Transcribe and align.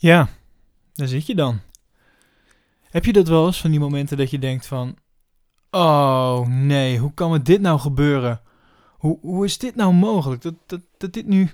Ja, 0.00 0.28
daar 0.92 1.08
zit 1.08 1.26
je 1.26 1.34
dan. 1.34 1.60
Heb 2.82 3.04
je 3.04 3.12
dat 3.12 3.28
wel 3.28 3.46
eens 3.46 3.60
van 3.60 3.70
die 3.70 3.80
momenten 3.80 4.16
dat 4.16 4.30
je 4.30 4.38
denkt 4.38 4.66
van... 4.66 4.96
Oh 5.70 6.46
nee, 6.46 6.98
hoe 6.98 7.14
kan 7.14 7.30
me 7.30 7.42
dit 7.42 7.60
nou 7.60 7.78
gebeuren? 7.78 8.40
Hoe, 8.88 9.18
hoe 9.20 9.44
is 9.44 9.58
dit 9.58 9.74
nou 9.74 9.94
mogelijk? 9.94 10.42
Dat, 10.42 10.54
dat, 10.66 10.80
dat 10.98 11.12
dit 11.12 11.26
nu... 11.26 11.50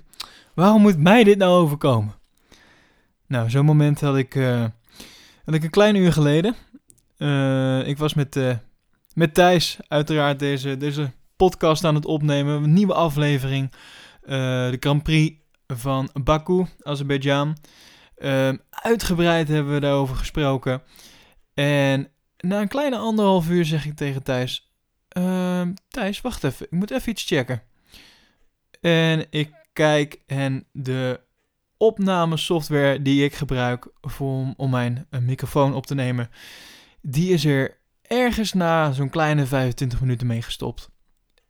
Waarom 0.53 0.81
moet 0.81 0.97
mij 0.97 1.23
dit 1.23 1.37
nou 1.37 1.61
overkomen? 1.61 2.15
Nou, 3.27 3.49
zo'n 3.49 3.65
moment 3.65 4.01
had 4.01 4.17
ik, 4.17 4.35
eh, 4.35 4.65
had 5.45 5.55
ik 5.55 5.63
een 5.63 5.69
klein 5.69 5.95
uur 5.95 6.13
geleden. 6.13 6.55
Eh, 7.17 7.87
ik 7.87 7.97
was 7.97 8.13
met, 8.13 8.35
eh, 8.35 8.55
met 9.13 9.33
Thijs 9.33 9.77
uiteraard 9.87 10.39
deze, 10.39 10.77
deze 10.77 11.11
podcast 11.35 11.83
aan 11.83 11.95
het 11.95 12.05
opnemen. 12.05 12.63
Een 12.63 12.73
nieuwe 12.73 12.93
aflevering. 12.93 13.71
de 14.25 14.77
Grand 14.79 15.03
Prix 15.03 15.35
van 15.67 16.09
Baku, 16.23 16.65
Azerbeidzjan. 16.81 17.55
Ehm, 18.15 18.57
uitgebreid 18.69 19.47
hebben 19.47 19.73
we 19.73 19.79
daarover 19.79 20.15
gesproken. 20.15 20.81
En 21.53 22.07
na 22.37 22.61
een 22.61 22.67
kleine 22.67 22.97
anderhalf 22.97 23.49
uur 23.49 23.65
zeg 23.65 23.85
ik 23.85 23.95
tegen 23.95 24.23
Thijs: 24.23 24.71
uh, 25.17 25.61
Thijs, 25.87 26.21
wacht 26.21 26.43
even, 26.43 26.65
ik 26.65 26.71
moet 26.71 26.91
even 26.91 27.11
iets 27.11 27.23
checken. 27.23 27.61
En 28.81 29.25
ik 29.29 29.53
kijk 29.73 30.21
en 30.25 30.65
de 30.71 31.19
opnamesoftware 31.77 33.01
die 33.01 33.23
ik 33.23 33.35
gebruik 33.35 33.87
om 34.57 34.69
mijn 34.69 35.07
microfoon 35.19 35.73
op 35.73 35.85
te 35.85 35.95
nemen, 35.95 36.29
die 37.01 37.33
is 37.33 37.45
er 37.45 37.77
ergens 38.01 38.53
na 38.53 38.91
zo'n 38.91 39.09
kleine 39.09 39.45
25 39.45 40.01
minuten 40.01 40.27
mee 40.27 40.41
gestopt. 40.41 40.89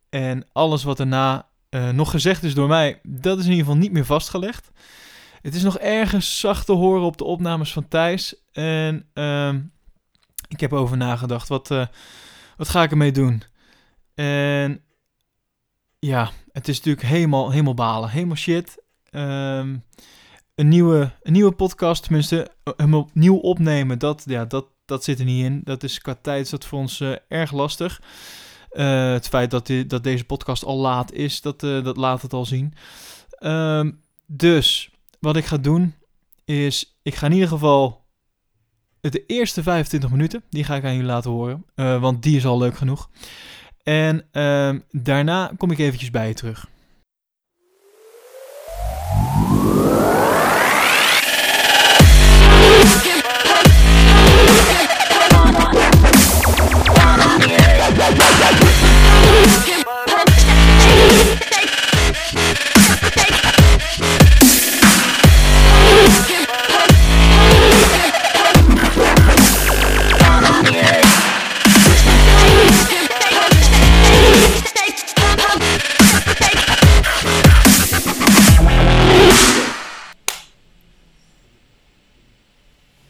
En 0.08 0.46
alles 0.52 0.84
wat 0.84 0.96
daarna 0.96 1.48
uh, 1.70 1.90
nog 1.90 2.10
gezegd 2.10 2.42
is 2.42 2.54
door 2.54 2.68
mij, 2.68 3.00
dat 3.02 3.38
is 3.38 3.44
in 3.44 3.50
ieder 3.50 3.64
geval 3.64 3.80
niet 3.80 3.92
meer 3.92 4.04
vastgelegd. 4.04 4.70
Het 5.46 5.54
is 5.54 5.62
nog 5.62 5.78
ergens 5.78 6.40
zacht 6.40 6.66
te 6.66 6.72
horen 6.72 7.02
op 7.02 7.16
de 7.16 7.24
opnames 7.24 7.72
van 7.72 7.88
Thijs. 7.88 8.34
En 8.52 9.08
uh, 9.14 9.54
ik 10.48 10.60
heb 10.60 10.72
over 10.72 10.96
nagedacht, 10.96 11.48
wat, 11.48 11.70
uh, 11.70 11.86
wat 12.56 12.68
ga 12.68 12.82
ik 12.82 12.90
ermee 12.90 13.12
doen? 13.12 13.42
En 14.14 14.82
ja, 15.98 16.30
het 16.52 16.68
is 16.68 16.76
natuurlijk 16.76 17.06
helemaal, 17.06 17.50
helemaal 17.50 17.74
balen, 17.74 18.10
helemaal 18.10 18.36
shit. 18.36 18.82
Um, 19.10 19.84
een, 20.54 20.68
nieuwe, 20.68 21.12
een 21.22 21.32
nieuwe 21.32 21.52
podcast, 21.52 22.02
tenminste, 22.02 22.50
hem 22.76 22.94
opnieuw 22.94 23.36
opnemen, 23.36 23.98
dat, 23.98 24.22
ja, 24.26 24.44
dat, 24.44 24.66
dat 24.84 25.04
zit 25.04 25.18
er 25.18 25.24
niet 25.24 25.44
in. 25.44 25.60
Dat 25.64 25.82
is 25.82 25.98
qua 25.98 26.14
tijd 26.14 26.44
is 26.44 26.50
dat 26.50 26.64
voor 26.64 26.78
ons 26.78 27.00
uh, 27.00 27.16
erg 27.28 27.52
lastig. 27.52 28.02
Het 28.70 29.28
feit 29.28 29.50
dat, 29.50 29.66
die, 29.66 29.86
dat 29.86 30.04
deze 30.04 30.24
podcast 30.24 30.64
al 30.64 30.76
laat 30.76 31.12
is, 31.12 31.40
dat, 31.40 31.60
dat 31.60 31.96
laat 31.96 32.22
het 32.22 32.32
al 32.32 32.44
zien. 32.44 32.74
Um, 33.40 34.00
dus 34.26 34.90
wat 35.20 35.36
ik 35.36 35.44
ga 35.44 35.56
doen 35.56 35.94
is, 36.44 36.98
ik 37.02 37.14
ga 37.14 37.26
in 37.26 37.32
ieder 37.32 37.48
geval 37.48 38.04
de 39.00 39.26
eerste 39.26 39.62
25 39.62 40.10
minuten, 40.10 40.42
die 40.50 40.64
ga 40.64 40.76
ik 40.76 40.84
aan 40.84 40.92
jullie 40.92 41.06
laten 41.06 41.30
horen, 41.30 41.64
uh, 41.74 42.00
want 42.00 42.22
die 42.22 42.36
is 42.36 42.46
al 42.46 42.58
leuk 42.58 42.76
genoeg. 42.76 43.10
En 43.82 44.24
uh, 44.32 44.74
daarna 44.90 45.52
kom 45.56 45.70
ik 45.70 45.78
eventjes 45.78 46.10
bij 46.10 46.28
je 46.28 46.34
terug. 46.34 46.68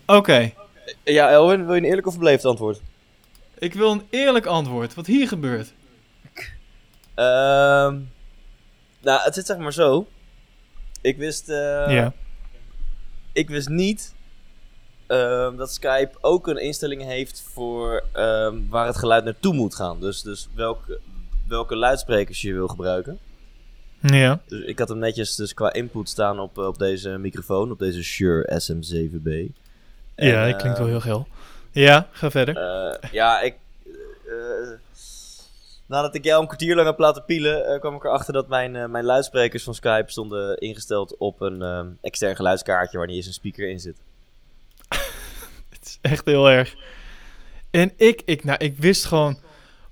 Oké. 0.06 0.52
Ja, 1.04 1.30
Elwin, 1.30 1.64
wil 1.66 1.74
je 1.74 1.80
een 1.80 1.86
eerlijk 1.86 2.06
of 2.06 2.18
beleefd 2.18 2.44
antwoord? 2.44 2.80
Ik 3.58 3.74
wil 3.74 3.92
een 3.92 4.06
eerlijk 4.10 4.46
antwoord. 4.46 4.94
Wat 4.94 5.06
hier 5.06 5.28
gebeurt. 5.28 5.72
Ehm 7.14 7.98
nou, 9.06 9.20
het 9.22 9.34
zit 9.34 9.46
zeg 9.46 9.58
maar 9.58 9.72
zo. 9.72 10.06
Ik 11.00 11.16
wist... 11.16 11.48
eh, 11.48 11.86
ja. 11.88 12.12
Ik 13.32 13.48
wist 13.48 13.68
niet 13.68 14.14
ehm, 15.06 15.56
dat 15.56 15.72
Skype 15.72 16.10
ook 16.20 16.46
een 16.46 16.56
instelling 16.62 17.02
heeft 17.02 17.42
voor 17.52 18.04
ehm, 18.12 18.56
waar 18.68 18.86
het 18.86 18.96
geluid 18.96 19.24
naartoe 19.24 19.54
moet 19.54 19.74
gaan. 19.74 20.00
Dus, 20.00 20.22
dus 20.22 20.48
welke, 20.54 21.00
welke 21.48 21.76
luidsprekers 21.76 22.42
je 22.42 22.52
wil 22.52 22.68
gebruiken. 22.68 23.18
Ja. 24.00 24.40
Dus 24.46 24.64
ik 24.64 24.78
had 24.78 24.88
hem 24.88 24.98
netjes 24.98 25.34
dus 25.34 25.54
qua 25.54 25.72
input 25.72 26.08
staan 26.08 26.38
op, 26.38 26.58
op 26.58 26.78
deze 26.78 27.08
microfoon, 27.08 27.70
op 27.70 27.78
deze 27.78 28.02
Shure 28.02 28.60
SM7B. 28.62 29.52
En, 30.16 30.26
ja, 30.28 30.46
dat 30.46 30.56
klinkt 30.60 30.78
wel 30.78 30.86
eh, 30.86 30.92
heel 30.92 31.02
geil. 31.02 31.28
Ja, 31.70 32.08
ga 32.10 32.30
verder. 32.30 32.56
eh, 32.56 33.10
ja, 33.12 33.40
ik. 33.40 33.54
eh, 34.26 34.32
nadat 35.86 36.14
ik 36.14 36.24
jou 36.24 36.40
een 36.40 36.46
kwartier 36.46 36.74
lang 36.74 36.86
heb 36.86 36.98
laten 36.98 37.24
pielen, 37.24 37.66
eh, 37.66 37.80
kwam 37.80 37.94
ik 37.94 38.04
erachter 38.04 38.32
dat 38.32 38.48
mijn, 38.48 38.90
mijn 38.90 39.04
luidsprekers 39.04 39.62
van 39.62 39.74
Skype 39.74 40.10
stonden 40.10 40.58
ingesteld 40.58 41.16
op 41.16 41.40
een 41.40 41.62
ehm, 41.62 41.86
extern 42.00 42.36
geluidskaartje 42.36 42.98
waar 42.98 43.06
niet 43.06 43.16
eens 43.16 43.26
een 43.26 43.32
speaker 43.32 43.68
in 43.68 43.80
zit. 43.80 43.96
Het 45.70 45.84
is 45.84 45.98
echt 46.02 46.24
heel 46.26 46.50
erg. 46.50 46.74
En 47.70 47.92
ik, 47.96 48.22
ik, 48.24 48.44
nou, 48.44 48.58
ik 48.64 48.76
wist 48.78 49.04
gewoon 49.04 49.38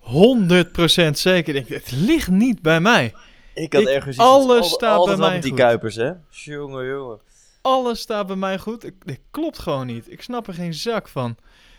100% 0.01 1.11
zeker. 1.13 1.55
Ik, 1.55 1.69
het 1.69 1.91
ligt 1.93 2.29
niet 2.29 2.63
bij 2.63 2.81
mij. 2.81 3.15
Ik 3.55 3.73
had 3.73 3.83
Ik- 3.83 3.89
ergens 3.89 4.19
alles 4.19 4.59
iets- 4.67 4.75
staat 4.75 4.99
altijd 4.99 5.19
bij 5.19 5.29
mij 5.29 5.41
die 5.41 5.51
goed. 5.51 5.59
kuipers, 5.61 5.95
hè? 5.95 6.11
Jongen, 6.31 6.87
jongen. 6.87 7.19
Alles 7.65 8.01
staat 8.01 8.27
bij 8.27 8.37
mij 8.37 8.59
goed. 8.59 8.85
Ik, 8.85 9.07
dit 9.07 9.21
klopt 9.31 9.59
gewoon 9.59 9.87
niet. 9.87 10.11
Ik 10.11 10.23
snap 10.23 10.47
er 10.47 10.55
geen 10.55 10.75
zak 10.75 11.09
van. 11.09 11.37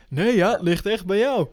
Nee, 0.10 0.36
ja, 0.36 0.52
het 0.52 0.62
ligt 0.62 0.86
echt 0.86 1.06
bij 1.06 1.18
jou. 1.18 1.48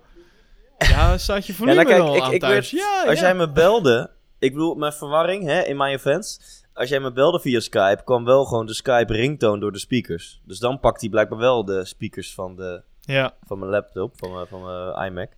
Ja, 0.78 1.18
staat 1.18 1.46
je 1.46 1.52
Ja, 1.52 1.58
volume 1.58 1.76
nou 1.76 1.88
kijk, 1.88 2.02
wel 2.02 2.16
ik, 2.16 2.22
aan 2.22 2.32
ik 2.32 2.40
thuis? 2.40 2.70
werd, 2.70 2.84
ja, 2.84 3.04
als 3.08 3.18
ja. 3.18 3.24
jij 3.24 3.34
me 3.34 3.50
belde, 3.52 4.10
ik 4.38 4.52
bedoel, 4.52 4.74
mijn 4.74 4.92
verwarring, 4.92 5.44
hè, 5.44 5.60
in 5.62 5.76
mijn 5.76 5.94
offense. 5.94 6.40
Als 6.74 6.88
jij 6.88 7.00
me 7.00 7.12
belde 7.12 7.40
via 7.40 7.60
Skype, 7.60 8.00
kwam 8.04 8.24
wel 8.24 8.44
gewoon 8.44 8.66
de 8.66 8.74
Skype 8.74 9.12
ringtone 9.12 9.60
door 9.60 9.72
de 9.72 9.78
speakers. 9.78 10.40
Dus 10.44 10.58
dan 10.58 10.80
pakt 10.80 11.00
hij 11.00 11.10
blijkbaar 11.10 11.38
wel 11.38 11.64
de 11.64 11.84
speakers 11.84 12.34
van, 12.34 12.56
de, 12.56 12.82
Ja, 13.00 13.34
van 13.46 13.58
mijn 13.58 13.70
laptop, 13.70 14.12
van 14.18 14.32
mijn, 14.32 14.46
van 14.46 14.62
mijn 14.64 15.06
iMac. 15.06 15.30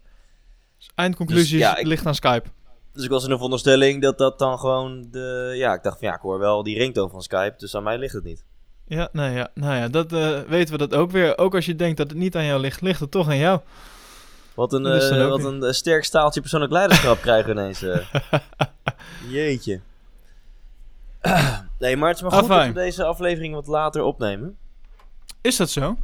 eindconclusie 0.95 1.59
Dus, 1.59 1.67
ja, 1.67 1.77
ik- 1.77 1.87
ligt 1.87 2.07
aan 2.07 2.15
Skype. 2.15 2.49
Dus 2.93 3.05
ik 3.05 3.11
was 3.11 3.23
in 3.23 3.29
de 3.29 3.35
veronderstelling 3.35 4.03
dat 4.03 4.19
dat 4.19 4.39
dan 4.39 4.59
gewoon 4.59 5.07
de... 5.11 5.53
Ja, 5.57 5.75
ik 5.75 5.83
dacht 5.83 5.99
van 5.99 6.09
ja, 6.09 6.15
ik 6.15 6.21
hoor 6.21 6.39
wel 6.39 6.63
die 6.63 6.79
ringtone 6.79 7.11
van 7.11 7.23
Skype, 7.23 7.55
dus 7.57 7.75
aan 7.77 7.83
mij 7.83 7.99
ligt 7.99 8.15
het 8.15 8.25
niet. 8.25 8.45
Ja, 8.87 9.09
nou 9.13 9.31
ja, 9.35 9.49
nou 9.55 9.75
ja 9.75 9.89
dat 9.89 10.13
eh, 10.13 10.41
weten 10.41 10.73
we 10.79 10.87
dat 10.87 10.95
ook 10.95 11.11
weer. 11.11 11.39
Ook 11.39 11.55
als 11.55 11.67
je 11.67 11.77
denkt 11.77 11.97
dat 11.97 12.09
het 12.11 12.19
niet 12.19 12.37
aan 12.37 12.45
jou 12.45 12.61
ligt, 12.61 12.81
ligt 12.81 13.01
het 13.01 13.11
toch 13.11 13.29
aan 13.29 13.37
jou. 13.37 13.61
Wat 14.55 14.73
een, 14.73 14.83
Dat 14.83 15.11
eh, 15.11 15.29
wat 15.29 15.45
een 15.45 15.63
eh, 15.63 15.73
sterk 15.73 16.05
staaltje 16.05 16.41
persoonlijk 16.41 16.73
leiderschap 16.73 17.21
krijgen 17.21 17.55
we 17.55 17.61
ineens. 17.61 17.85
Jeetje. 19.35 19.81
nee, 21.79 21.97
maar 21.97 22.09
het 22.09 22.17
is 22.17 22.23
maar 22.23 22.33
goed 22.33 22.41
dat 22.41 22.51
Afijn. 22.51 22.73
we 22.73 22.81
deze 22.81 23.05
aflevering 23.05 23.55
wat 23.55 23.67
later 23.67 24.03
opnemen. 24.03 24.57
Is 25.41 25.57
dat 25.57 25.71
zo? 25.71 25.97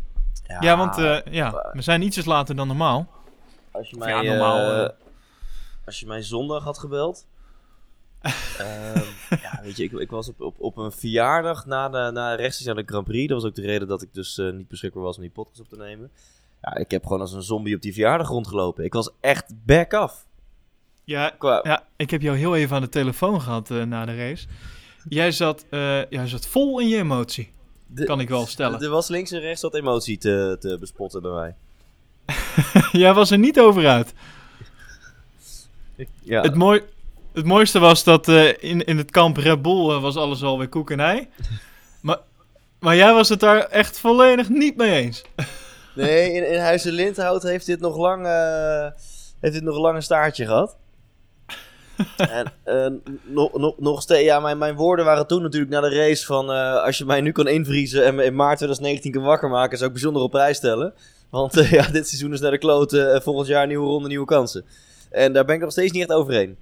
Ja, 0.61 0.77
want 0.77 0.99
eh, 0.99 1.19
ja, 1.31 1.71
we 1.73 1.83
zijn 1.83 2.03
ietsjes 2.03 2.25
later 2.25 2.57
dan 2.57 2.67
normaal. 2.67 3.09
Als 3.71 3.91
je 3.91 3.97
mij, 3.97 4.23
ja, 4.23 4.23
normaal, 4.23 4.91
als 5.87 6.01
je 6.01 6.07
mij 6.07 6.23
zondag 6.23 6.65
had 6.65 6.79
gebeld. 6.79 7.27
Ehm, 8.59 9.03
ja, 9.43 9.61
weet 9.63 9.77
je, 9.77 9.85
ik, 9.85 9.93
ik 9.93 10.11
was 10.11 10.29
op, 10.29 10.41
op, 10.41 10.55
op 10.59 10.77
een 10.77 10.93
verjaardag 10.93 11.67
na, 11.67 11.89
de, 11.89 12.11
na 12.13 12.35
rechtstreeks 12.35 12.71
aan 12.71 12.85
de 12.85 12.93
Grand 12.93 13.05
Prix. 13.05 13.29
Dat 13.29 13.41
was 13.43 13.51
ook 13.51 13.57
de 13.57 13.63
reden 13.63 13.89
dat 13.89 14.03
ik 14.03 14.15
dus 14.15 14.39
eh, 14.39 14.51
niet 14.53 14.69
beschikbaar 14.69 15.03
was 15.03 15.17
om 15.17 15.22
die 15.22 15.31
podcast 15.31 15.61
op 15.61 15.69
te 15.69 15.77
nemen. 15.77 16.11
Ja, 16.63 16.77
ik 16.77 16.91
heb 16.91 17.03
gewoon 17.03 17.21
als 17.21 17.33
een 17.33 17.43
zombie 17.43 17.75
op 17.75 17.83
die 17.83 17.93
verjaardag 17.93 18.28
rondgelopen. 18.28 18.84
Ik 18.84 18.93
was 18.93 19.11
echt 19.21 19.45
back 19.67 19.95
af. 19.95 20.27
Ja, 21.05 21.31
Qua, 21.39 21.61
ja, 21.63 21.87
ik 21.97 22.11
heb 22.11 22.22
jou 22.22 22.37
heel 22.37 22.57
even 22.57 22.77
aan 22.77 22.83
de 22.83 22.89
telefoon 22.89 23.41
gehad 23.41 23.71
eh, 23.71 23.83
na 23.83 24.05
de 24.05 24.17
race. 24.17 24.47
Jij 25.09 25.33
zat, 25.33 25.65
eh, 25.71 26.05
jij 26.11 26.27
zat 26.27 26.47
vol 26.47 26.81
in 26.81 26.89
je 26.89 26.97
emotie, 26.97 27.53
de- 27.87 28.05
kan 28.05 28.21
ik 28.21 28.28
wel 28.28 28.47
stellen. 28.47 28.81
Er 28.83 28.91
was 28.91 29.09
links 29.09 29.31
en 29.31 29.41
rechts 29.41 29.63
wat 29.63 29.75
emotie 29.75 30.19
te, 30.19 30.57
te 30.61 30.77
bespotten 30.81 31.23
bij 31.23 31.31
mij. 31.31 31.55
jij 33.03 33.15
was 33.15 33.31
er 33.31 33.39
niet 33.39 33.61
over 33.61 33.89
uit. 33.89 34.13
Ja, 36.23 36.43
Het, 36.43 36.55
mooi, 36.55 36.83
het 37.32 37.44
mooiste 37.44 37.78
was 37.78 38.04
dat 38.04 38.28
eh, 38.28 38.48
in, 38.48 38.84
in 38.84 38.98
het 38.98 39.10
kamp 39.10 39.36
Red 39.36 39.62
Bull 39.62 39.91
eh, 39.91 40.03
was 40.03 40.16
alles 40.16 40.42
alweer 40.42 40.68
koek 40.68 40.91
en 40.91 41.00
ei. 41.00 41.28
maar, 42.03 42.18
maar 42.78 42.97
jij 42.97 43.12
was 43.12 43.28
het 43.28 43.41
daar 43.41 43.59
echt 43.59 43.98
volledig 43.98 44.48
niet 44.48 44.77
mee 44.77 45.03
eens. 45.03 45.24
nee, 45.94 46.32
in, 46.32 46.53
in 46.53 46.59
Huizen 46.59 46.92
Lindhout 46.92 47.42
heeft 47.42 47.66
dit 47.66 47.80
nog 47.80 47.97
lang, 47.97 48.27
eh, 48.27 48.86
heeft 49.41 49.54
dit 49.54 49.62
nog 49.62 49.78
lang 49.78 49.97
een 49.97 50.03
staartje 50.03 50.47
gehad. 50.47 50.77
en 52.16 52.53
uh, 52.66 53.15
nog, 53.24 53.59
nog, 53.59 53.78
nog 53.78 54.03
steeds, 54.03 54.24
ja, 54.24 54.41
mijn, 54.41 54.59
mijn 54.59 54.74
woorden 54.74 55.04
waren 55.04 55.27
toen 55.27 55.42
natuurlijk 55.42 55.72
na 55.72 55.80
de 55.80 55.94
race 55.94 56.27
van... 56.27 56.50
Uh, 56.50 56.82
als 56.82 56.98
je 56.98 57.04
mij 57.04 57.21
nu 57.21 57.32
kan 57.32 57.48
invriezen 57.48 58.04
en 58.04 58.15
me 58.15 58.24
in 58.24 58.34
maart 58.34 58.56
2019 58.56 59.12
kan 59.12 59.22
wakker 59.22 59.48
maken... 59.48 59.77
zou 59.77 59.88
ik 59.88 59.94
bijzonder 59.97 60.22
op 60.22 60.30
prijs 60.30 60.56
stellen. 60.56 60.94
Want 61.30 61.56
uh, 61.56 61.71
ja, 61.72 61.86
dit 61.86 62.09
seizoen 62.09 62.32
is 62.32 62.41
naar 62.41 62.50
de 62.50 62.59
kloten. 62.59 63.22
volgend 63.22 63.47
jaar 63.47 63.66
nieuwe 63.66 63.86
ronde, 63.86 64.09
nieuwe 64.09 64.27
kansen. 64.27 64.65
En 65.10 65.32
daar 65.32 65.44
ben 65.44 65.54
ik 65.54 65.60
nog 65.60 65.71
steeds 65.71 65.92
niet 65.92 66.03
echt 66.03 66.12
overheen. 66.12 66.56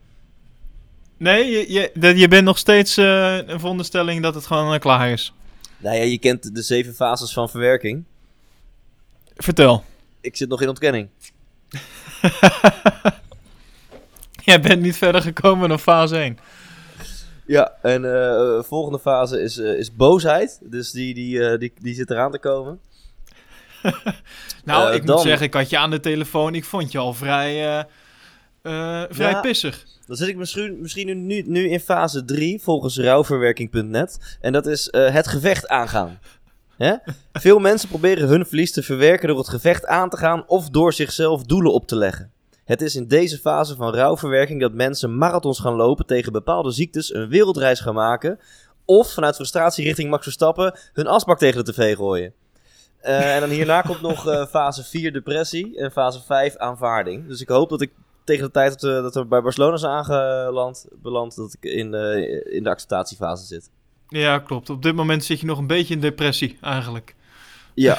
Nee, 1.19 1.51
je, 1.51 1.73
je, 1.73 2.17
je 2.17 2.29
bent 2.29 2.45
nog 2.45 2.59
steeds 2.59 2.97
een 2.97 3.61
veronderstelling 3.61 4.23
dat 4.23 4.35
het 4.35 4.47
gewoon 4.47 4.79
klaar 4.79 5.11
is. 5.11 5.33
Nou 5.79 5.97
ja, 5.97 6.03
je 6.03 6.19
kent 6.19 6.55
de 6.55 6.63
zeven 6.63 6.95
fases 6.95 7.33
van 7.33 7.49
verwerking. 7.49 8.05
Vertel. 9.37 9.85
Ik 10.21 10.37
zit 10.37 10.49
nog 10.49 10.63
in 10.63 10.69
ontkenning. 10.69 11.09
Jij 14.45 14.61
bent 14.61 14.81
niet 14.81 14.97
verder 14.97 15.23
gekomen 15.23 15.69
dan 15.69 15.79
fase 15.79 16.17
1. 16.17 16.39
Ja, 17.47 17.73
en 17.83 18.05
uh, 18.05 18.63
volgende 18.63 18.99
fase 18.99 19.41
is, 19.41 19.57
is 19.57 19.95
boosheid. 19.95 20.61
Dus 20.63 20.91
die, 20.91 21.15
die, 21.15 21.59
die, 21.59 21.73
die 21.81 21.95
zit 21.95 22.11
eraan 22.11 22.31
te 22.31 22.39
komen. 22.39 22.81
nou, 24.65 24.95
ik 24.95 25.07
dan... 25.07 25.15
moet 25.15 25.25
zeggen, 25.25 25.47
ik 25.47 25.55
had 25.55 25.71
je 25.71 25.79
aan 25.79 25.91
de 25.91 26.01
telefoon. 26.01 26.55
Ik 26.55 26.65
vond 26.65 26.93
je 26.93 26.99
al 26.99 27.15
vrij, 27.15 27.87
vrij 29.09 29.31
ja, 29.31 29.41
pissig. 29.41 29.87
Dan 30.09 30.17
zit 30.17 30.29
ik 30.29 30.37
misschien, 30.37 30.81
misschien 30.81 31.27
nu, 31.27 31.43
nu 31.47 31.69
in 31.69 31.81
fase 31.81 32.25
3, 32.25 32.61
volgens 32.63 32.99
rouwverwerking.net. 32.99 34.39
En 34.41 34.53
dat 34.53 34.67
is 34.67 34.89
het 34.91 35.27
gevecht 35.27 35.69
aangaan. 35.69 36.19
Veel 37.33 37.59
mensen 37.59 37.89
proberen 37.89 38.29
hun 38.29 38.47
verlies 38.47 38.73
te 38.73 38.83
verwerken 38.83 39.29
door 39.29 39.39
het 39.39 39.49
gevecht 39.49 39.87
aan 39.87 40.11
te 40.11 40.17
gaan 40.17 40.47
of 40.47 40.71
door 40.71 40.93
zichzelf 40.93 41.43
doelen 41.43 41.73
op 41.73 41.87
te 41.87 41.97
leggen. 41.97 42.33
Het 42.65 42.83
is 42.83 42.97
in 42.97 43.09
deze 43.09 43.39
fase 43.39 43.77
van 43.77 43.95
rouwverwerking 43.95 44.61
dat 44.61 44.73
mensen 44.73 45.19
marathons 45.19 45.61
gaan 45.61 45.75
lopen 45.75 46.07
tegen 46.07 46.33
bepaalde 46.33 46.71
ziektes, 46.71 47.15
een 47.15 47.29
wereldreis 47.29 47.81
gaan 47.81 47.95
maken 47.95 48.39
of 48.85 49.13
vanuit 49.13 49.35
frustratie 49.35 49.85
richting 49.85 50.11
Max 50.11 50.23
Verstappen 50.23 50.79
hun 50.93 51.07
asbak 51.07 51.39
tegen 51.39 51.65
de 51.65 51.73
tv 51.73 51.97
gooien. 51.97 52.33
Uh, 53.03 53.35
en 53.35 53.41
dan 53.41 53.51
hierna 53.51 53.81
komt 53.81 54.01
nog 54.01 54.27
uh, 54.27 54.47
fase 54.47 54.85
4 54.85 55.13
depressie 55.13 55.79
en 55.79 55.93
fase 55.93 56.23
5 56.27 56.57
aanvaarding. 56.57 57.27
Dus 57.27 57.41
ik 57.41 57.49
hoop 57.49 57.69
dat 57.69 57.81
ik 57.81 57.93
tegen 58.29 58.45
de 58.45 58.51
tijd 58.51 58.71
dat 58.71 58.83
we, 58.83 59.01
dat 59.03 59.15
we 59.15 59.25
bij 59.25 59.43
Barcelona 59.43 59.77
zijn 59.77 59.93
aangeland, 59.93 60.87
beland, 61.03 61.37
dat 61.37 61.57
ik 61.61 61.71
in 61.71 61.91
de, 61.91 62.47
in 62.51 62.63
de 62.63 62.71
acceptatiefase 62.71 63.47
zit. 63.47 63.71
Ja, 64.09 64.39
klopt. 64.39 64.71
Op 64.71 64.83
dit 64.83 64.95
moment 64.95 65.25
zit 65.25 65.41
je 65.41 65.47
nog 65.47 65.59
een 65.59 65.67
beetje 65.67 65.95
in 65.95 66.01
depressie, 66.01 66.59
eigenlijk. 66.61 67.15
Ja. 67.75 67.99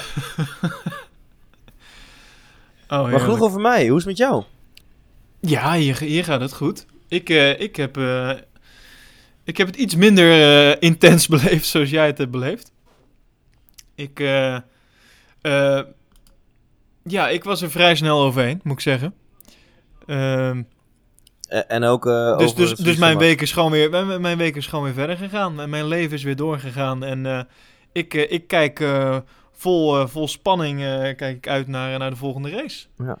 oh, 2.88 3.10
maar 3.10 3.20
genoeg 3.20 3.40
over 3.40 3.60
mij. 3.60 3.88
Hoe 3.88 3.98
is 3.98 4.04
het 4.04 4.18
met 4.18 4.28
jou? 4.28 4.44
Ja, 5.40 5.74
hier, 5.74 5.98
hier 5.98 6.24
gaat 6.24 6.40
het 6.40 6.52
goed. 6.52 6.86
Ik, 7.08 7.28
uh, 7.28 7.60
ik, 7.60 7.76
heb, 7.76 7.96
uh, 7.96 8.30
ik 9.44 9.56
heb 9.56 9.66
het 9.66 9.76
iets 9.76 9.94
minder 9.94 10.26
uh, 10.26 10.76
intens 10.80 11.28
beleefd 11.34 11.66
zoals 11.66 11.90
jij 11.90 12.06
het 12.06 12.18
hebt 12.18 12.30
beleefd. 12.30 12.72
Ik, 13.94 14.18
ja, 17.02 17.28
ik 17.28 17.44
was 17.44 17.62
er 17.62 17.70
vrij 17.70 17.94
snel 17.94 18.20
overheen, 18.20 18.60
moet 18.62 18.72
ik 18.72 18.80
zeggen. 18.80 19.14
Ehm 20.10 20.62
en 21.50 21.84
ook. 21.84 22.06
Uh, 22.06 22.38
dus 22.38 22.54
dus, 22.54 22.74
dus 22.74 22.96
mijn, 22.96 23.18
week 23.18 23.40
is 23.40 23.52
gewoon 23.52 23.70
weer, 23.70 23.90
mijn, 23.90 24.20
mijn 24.20 24.38
week 24.38 24.56
is 24.56 24.66
gewoon 24.66 24.84
weer 24.84 24.94
verder 24.94 25.16
gegaan. 25.16 25.60
En 25.60 25.70
mijn 25.70 25.86
leven 25.86 26.16
is 26.16 26.22
weer 26.22 26.36
doorgegaan. 26.36 27.04
En 27.04 27.24
uh, 27.24 27.40
ik, 27.92 28.14
uh, 28.14 28.32
ik 28.32 28.46
kijk 28.46 28.84
vol, 29.52 30.06
vol 30.06 30.28
spanning 30.28 30.78
kijk 31.16 31.36
ik 31.36 31.48
uit 31.48 31.66
naar, 31.66 31.98
naar 31.98 32.10
de 32.10 32.16
volgende 32.16 32.50
race. 32.50 32.86
Ja. 32.96 33.18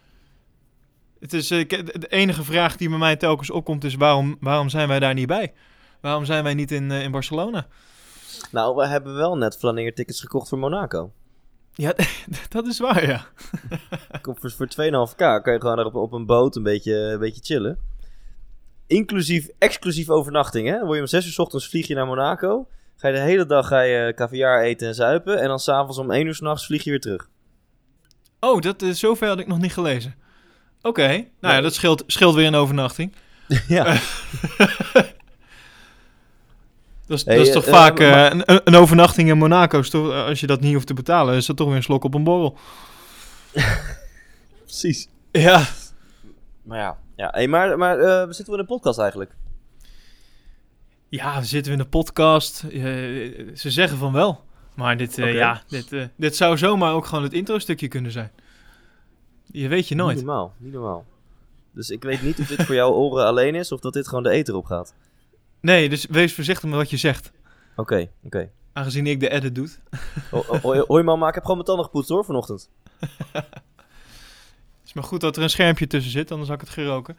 Het 1.20 1.32
is, 1.32 1.48
de 1.48 2.06
enige 2.08 2.44
vraag 2.44 2.76
die 2.76 2.88
bij 2.88 2.98
mij 2.98 3.16
telkens 3.16 3.50
opkomt 3.50 3.84
is: 3.84 3.94
waarom, 3.94 4.36
waarom 4.40 4.68
zijn 4.68 4.88
wij 4.88 4.98
daar 4.98 5.14
niet 5.14 5.26
bij? 5.26 5.52
Waarom 6.00 6.24
zijn 6.24 6.44
wij 6.44 6.54
niet 6.54 6.72
in, 6.72 6.90
in 6.90 7.10
Barcelona? 7.10 7.66
Nou, 8.50 8.76
we 8.76 8.86
hebben 8.86 9.14
wel 9.14 9.36
net 9.36 9.56
flaneertickets 9.56 10.20
gekocht 10.20 10.48
voor 10.48 10.58
Monaco. 10.58 11.12
Ja, 11.80 11.94
dat 12.48 12.66
is 12.66 12.78
waar, 12.78 13.06
ja. 13.06 13.26
voor, 14.22 14.50
voor 14.50 14.66
2,5k 14.66 15.16
kan 15.16 15.52
je 15.52 15.60
gewoon 15.60 15.84
op, 15.84 15.94
op 15.94 16.12
een 16.12 16.26
boot 16.26 16.56
een 16.56 16.62
beetje, 16.62 16.94
een 16.94 17.18
beetje 17.18 17.40
chillen. 17.44 17.78
Inclusief, 18.86 19.48
exclusief 19.58 20.08
overnachting, 20.08 20.68
hè? 20.68 20.84
word 20.84 20.94
je 20.94 21.00
om 21.00 21.06
6 21.06 21.26
uur 21.26 21.32
s 21.32 21.38
ochtends 21.38 21.68
vlieg 21.68 21.86
je 21.86 21.94
naar 21.94 22.06
Monaco. 22.06 22.68
Ga 22.96 23.08
je 23.08 23.14
de 23.14 23.20
hele 23.20 23.46
dag 23.46 23.66
ga 23.66 23.80
je 23.80 24.14
caviar 24.14 24.62
eten 24.62 24.88
en 24.88 24.94
zuipen. 24.94 25.40
En 25.40 25.48
dan 25.48 25.58
s'avonds 25.58 25.98
om 25.98 26.10
1 26.10 26.26
uur 26.26 26.34
s'nachts 26.34 26.66
vlieg 26.66 26.84
je 26.84 26.90
weer 26.90 27.00
terug. 27.00 27.28
Oh, 28.40 28.60
dat, 28.60 28.82
uh, 28.82 28.92
zover 28.92 29.28
had 29.28 29.38
ik 29.38 29.46
nog 29.46 29.58
niet 29.58 29.72
gelezen. 29.72 30.14
Oké, 30.82 31.06
nou 31.40 31.54
ja, 31.54 31.60
dat 31.60 31.74
scheelt, 31.74 32.04
scheelt 32.06 32.34
weer 32.34 32.46
een 32.46 32.54
overnachting. 32.54 33.14
ja. 33.68 34.00
Dat 37.10 37.18
is, 37.18 37.24
dat 37.24 37.46
is 37.46 37.52
toch 37.52 37.66
uh, 37.66 37.72
vaak 37.72 38.00
uh, 38.00 38.24
een, 38.24 38.60
een, 38.64 38.74
overnachting 38.74 39.28
in 39.28 39.38
Monaco. 39.38 39.82
Toch, 39.82 40.12
als 40.12 40.40
je 40.40 40.46
dat 40.46 40.60
niet 40.60 40.74
hoeft 40.74 40.86
te 40.86 40.94
betalen, 40.94 41.34
is 41.34 41.46
dat 41.46 41.56
toch 41.56 41.66
weer 41.66 41.76
een 41.76 41.82
slok 41.82 42.04
op 42.04 42.14
een 42.14 42.24
borrel. 42.24 42.56
Precies. 44.64 45.08
Ja. 45.30 45.66
Maar 46.62 46.78
ja, 46.78 46.96
ja, 47.16 47.28
hey, 47.30 47.48
maar, 47.48 47.78
maar 47.78 47.98
uh, 47.98 48.22
zitten 48.22 48.46
we 48.46 48.52
in 48.52 48.58
een 48.58 48.66
podcast 48.66 48.98
eigenlijk? 48.98 49.36
Ja, 51.08 51.38
we 51.38 51.46
zitten 51.46 51.72
in 51.72 51.80
een 51.80 51.88
podcast. 51.88 52.56
Ze 53.54 53.70
zeggen 53.70 53.98
van 53.98 54.12
wel. 54.12 54.44
Maar 54.74 54.96
dit, 54.96 55.16
ja, 55.16 55.62
dit, 55.68 56.08
dit 56.16 56.36
zou 56.36 56.58
zomaar 56.58 56.92
ook 56.94 57.06
gewoon 57.06 57.24
het 57.24 57.32
intro-stukje 57.32 57.88
kunnen 57.88 58.12
zijn. 58.12 58.30
Je 59.46 59.68
weet 59.68 59.88
je 59.88 59.94
nooit. 59.94 60.16
Niet 60.16 60.24
normaal, 60.24 60.54
niet 60.58 60.72
normaal. 60.72 61.04
Dus 61.72 61.90
ik 61.90 62.02
weet 62.02 62.22
niet 62.22 62.38
of 62.38 62.46
dit 62.46 62.62
voor 62.62 62.74
jouw 62.74 62.92
oren 62.92 63.26
alleen 63.26 63.54
is 63.54 63.72
of 63.72 63.80
dat 63.80 63.92
dit 63.92 64.08
gewoon 64.08 64.22
de 64.22 64.30
eter 64.30 64.54
op 64.54 64.64
gaat. 64.64 64.94
Nee, 65.60 65.88
dus 65.88 66.06
wees 66.06 66.34
voorzichtig 66.34 66.68
met 66.68 66.78
wat 66.78 66.90
je 66.90 66.96
zegt. 66.96 67.32
Oké, 67.70 67.80
okay, 67.80 68.02
oké. 68.02 68.26
Okay. 68.26 68.50
Aangezien 68.72 69.06
ik 69.06 69.20
de 69.20 69.28
edit 69.28 69.54
doe. 69.54 69.68
Hoi 70.86 71.02
man, 71.02 71.18
maar 71.18 71.28
ik 71.28 71.34
heb 71.34 71.42
gewoon 71.44 71.56
mijn 71.56 71.68
tanden 71.68 71.84
gepoetst 71.84 72.10
hoor 72.10 72.24
vanochtend. 72.24 72.70
is 74.84 74.92
maar 74.92 75.04
goed 75.04 75.20
dat 75.20 75.36
er 75.36 75.42
een 75.42 75.50
schermpje 75.50 75.86
tussen 75.86 76.12
zit, 76.12 76.30
anders 76.30 76.48
had 76.48 76.60
ik 76.60 76.66
het 76.66 76.74
geroken. 76.74 77.16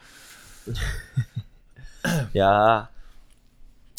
ja, 2.42 2.90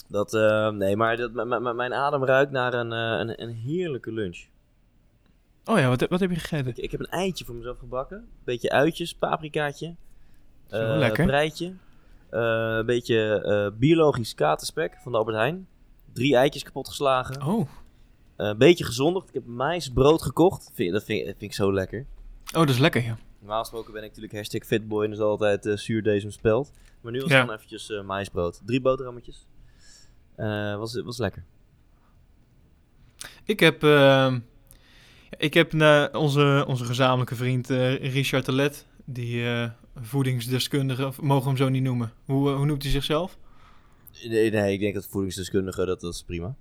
dat, 0.09 0.35
uh, 0.35 0.69
nee, 0.69 0.97
maar 0.97 1.17
dat, 1.17 1.33
mijn 1.77 1.95
adem 1.95 2.25
ruikt 2.25 2.53
naar 2.53 2.75
een, 2.75 2.93
uh, 2.93 3.19
een, 3.19 3.43
een, 3.43 3.55
heerlijke 3.55 4.13
lunch. 4.13 4.45
Oh 5.65 5.79
ja, 5.79 5.89
wat, 5.89 6.09
wat 6.09 6.21
heb 6.21 6.31
je 6.31 6.39
gegeten? 6.39 6.71
Ik, 6.71 6.77
ik, 6.77 6.91
heb 6.91 7.01
een 7.01 7.11
eitje 7.11 7.45
voor 7.45 7.55
mezelf 7.55 7.79
gebakken. 7.79 8.29
Beetje 8.45 8.71
uitjes, 8.71 9.15
paprikaatje. 9.15 9.95
Uh, 10.71 10.97
lekker. 10.97 11.27
Breitje. 11.27 11.73
Een 12.33 12.87
beetje 12.87 13.75
biologisch 13.79 14.35
katerspek 14.35 14.99
van 15.03 15.13
de 15.13 15.19
Albert 15.19 15.37
Heijn. 15.37 15.67
Drie 16.13 16.37
eitjes 16.37 16.63
kapot 16.63 16.89
geslagen. 16.89 17.47
Oh. 17.47 17.69
Een 18.37 18.59
beetje 18.59 18.85
gezondigd. 18.85 19.29
Ik 19.29 19.35
heb 19.35 19.47
maïsbrood 19.47 20.23
gekocht. 20.23 20.71
Vind, 20.75 20.93
dat, 20.93 21.05
vind, 21.05 21.27
dat 21.27 21.35
vind 21.39 21.51
ik 21.51 21.57
zo 21.57 21.73
lekker. 21.73 22.07
Oh, 22.47 22.61
dat 22.61 22.69
is 22.69 22.79
lekker, 22.79 23.03
ja. 23.03 23.19
Normaal 23.39 23.61
gesproken 23.61 23.93
ben 23.93 24.03
ik 24.03 24.09
natuurlijk 24.09 24.35
hashtag 24.35 24.65
fitboy 24.65 25.05
en 25.05 25.13
is 25.13 25.19
altijd 25.19 25.67
uh, 25.67 25.77
zuurdesem 25.77 26.31
speld. 26.31 26.73
Maar 27.01 27.13
nu 27.13 27.21
was 27.21 27.29
het 27.29 27.39
ja. 27.39 27.47
dan 27.47 27.55
eventjes 27.55 27.91
uh, 27.91 28.03
maïsbrood. 28.03 28.61
Drie 28.65 28.81
boterhammetjes. 28.81 29.47
Uh, 30.37 30.77
was, 30.77 31.03
was 31.03 31.19
lekker. 31.19 31.45
Ik 33.45 33.61
heb, 33.61 33.85
uh, 33.85 34.35
ik 35.37 35.55
heb 35.55 35.73
naar 35.73 36.15
onze, 36.15 36.65
onze 36.69 36.85
gezamenlijke 36.85 37.35
vriend 37.35 37.69
Richard 38.01 38.45
Telet, 38.45 38.87
die 39.05 39.45
voedingsdeskundige, 39.97 41.13
mogen 41.21 41.43
we 41.43 41.49
hem 41.49 41.57
zo 41.57 41.69
niet 41.69 41.83
noemen. 41.83 42.13
Hoe, 42.25 42.51
hoe 42.51 42.67
noemt 42.67 42.83
hij 42.83 42.93
zichzelf? 42.93 43.39
Nee, 44.25 44.51
nee, 44.51 44.73
ik 44.73 44.81
denk 44.81 44.95
dat 44.95 45.07
voedingsdeskundige, 45.07 45.85
dat, 45.85 46.01
dat 46.01 46.15
is 46.15 46.23
prima. 46.23 46.55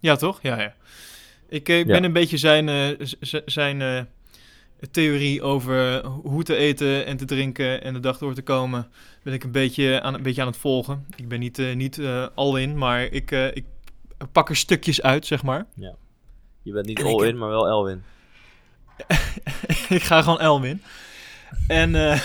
Ja, 0.00 0.16
toch? 0.16 0.42
Ja, 0.42 0.60
ja. 0.60 0.74
Ik, 1.48 1.68
ik 1.68 1.86
ben 1.86 2.04
een 2.04 2.12
beetje 2.12 2.36
zijn, 2.36 2.96
zijn 3.46 4.08
theorie 4.90 5.42
over 5.42 6.04
hoe 6.06 6.42
te 6.42 6.56
eten 6.56 7.06
en 7.06 7.16
te 7.16 7.24
drinken 7.24 7.82
en 7.82 7.92
de 7.92 8.00
dag 8.00 8.18
door 8.18 8.34
te 8.34 8.42
komen, 8.42 8.90
ben 9.22 9.32
ik 9.32 9.44
een 9.44 9.52
beetje 9.52 10.00
aan, 10.00 10.14
een 10.14 10.22
beetje 10.22 10.40
aan 10.40 10.46
het 10.46 10.56
volgen. 10.56 11.06
Ik 11.16 11.28
ben 11.28 11.40
niet, 11.40 11.58
uh, 11.58 11.74
niet 11.74 12.00
al 12.34 12.56
in, 12.56 12.78
maar 12.78 13.02
ik, 13.02 13.30
ik 13.30 13.64
pak 14.32 14.48
er 14.48 14.56
stukjes 14.56 15.02
uit, 15.02 15.26
zeg 15.26 15.42
maar. 15.42 15.66
Ja. 15.74 15.94
Je 16.62 16.72
bent 16.72 16.86
niet 16.86 17.02
all 17.02 17.26
in, 17.26 17.38
maar 17.38 17.48
wel 17.48 17.68
Elwin. 17.68 18.02
ik 19.98 20.02
ga 20.02 20.22
gewoon 20.22 20.40
Elwin. 20.40 20.82
En, 21.66 22.20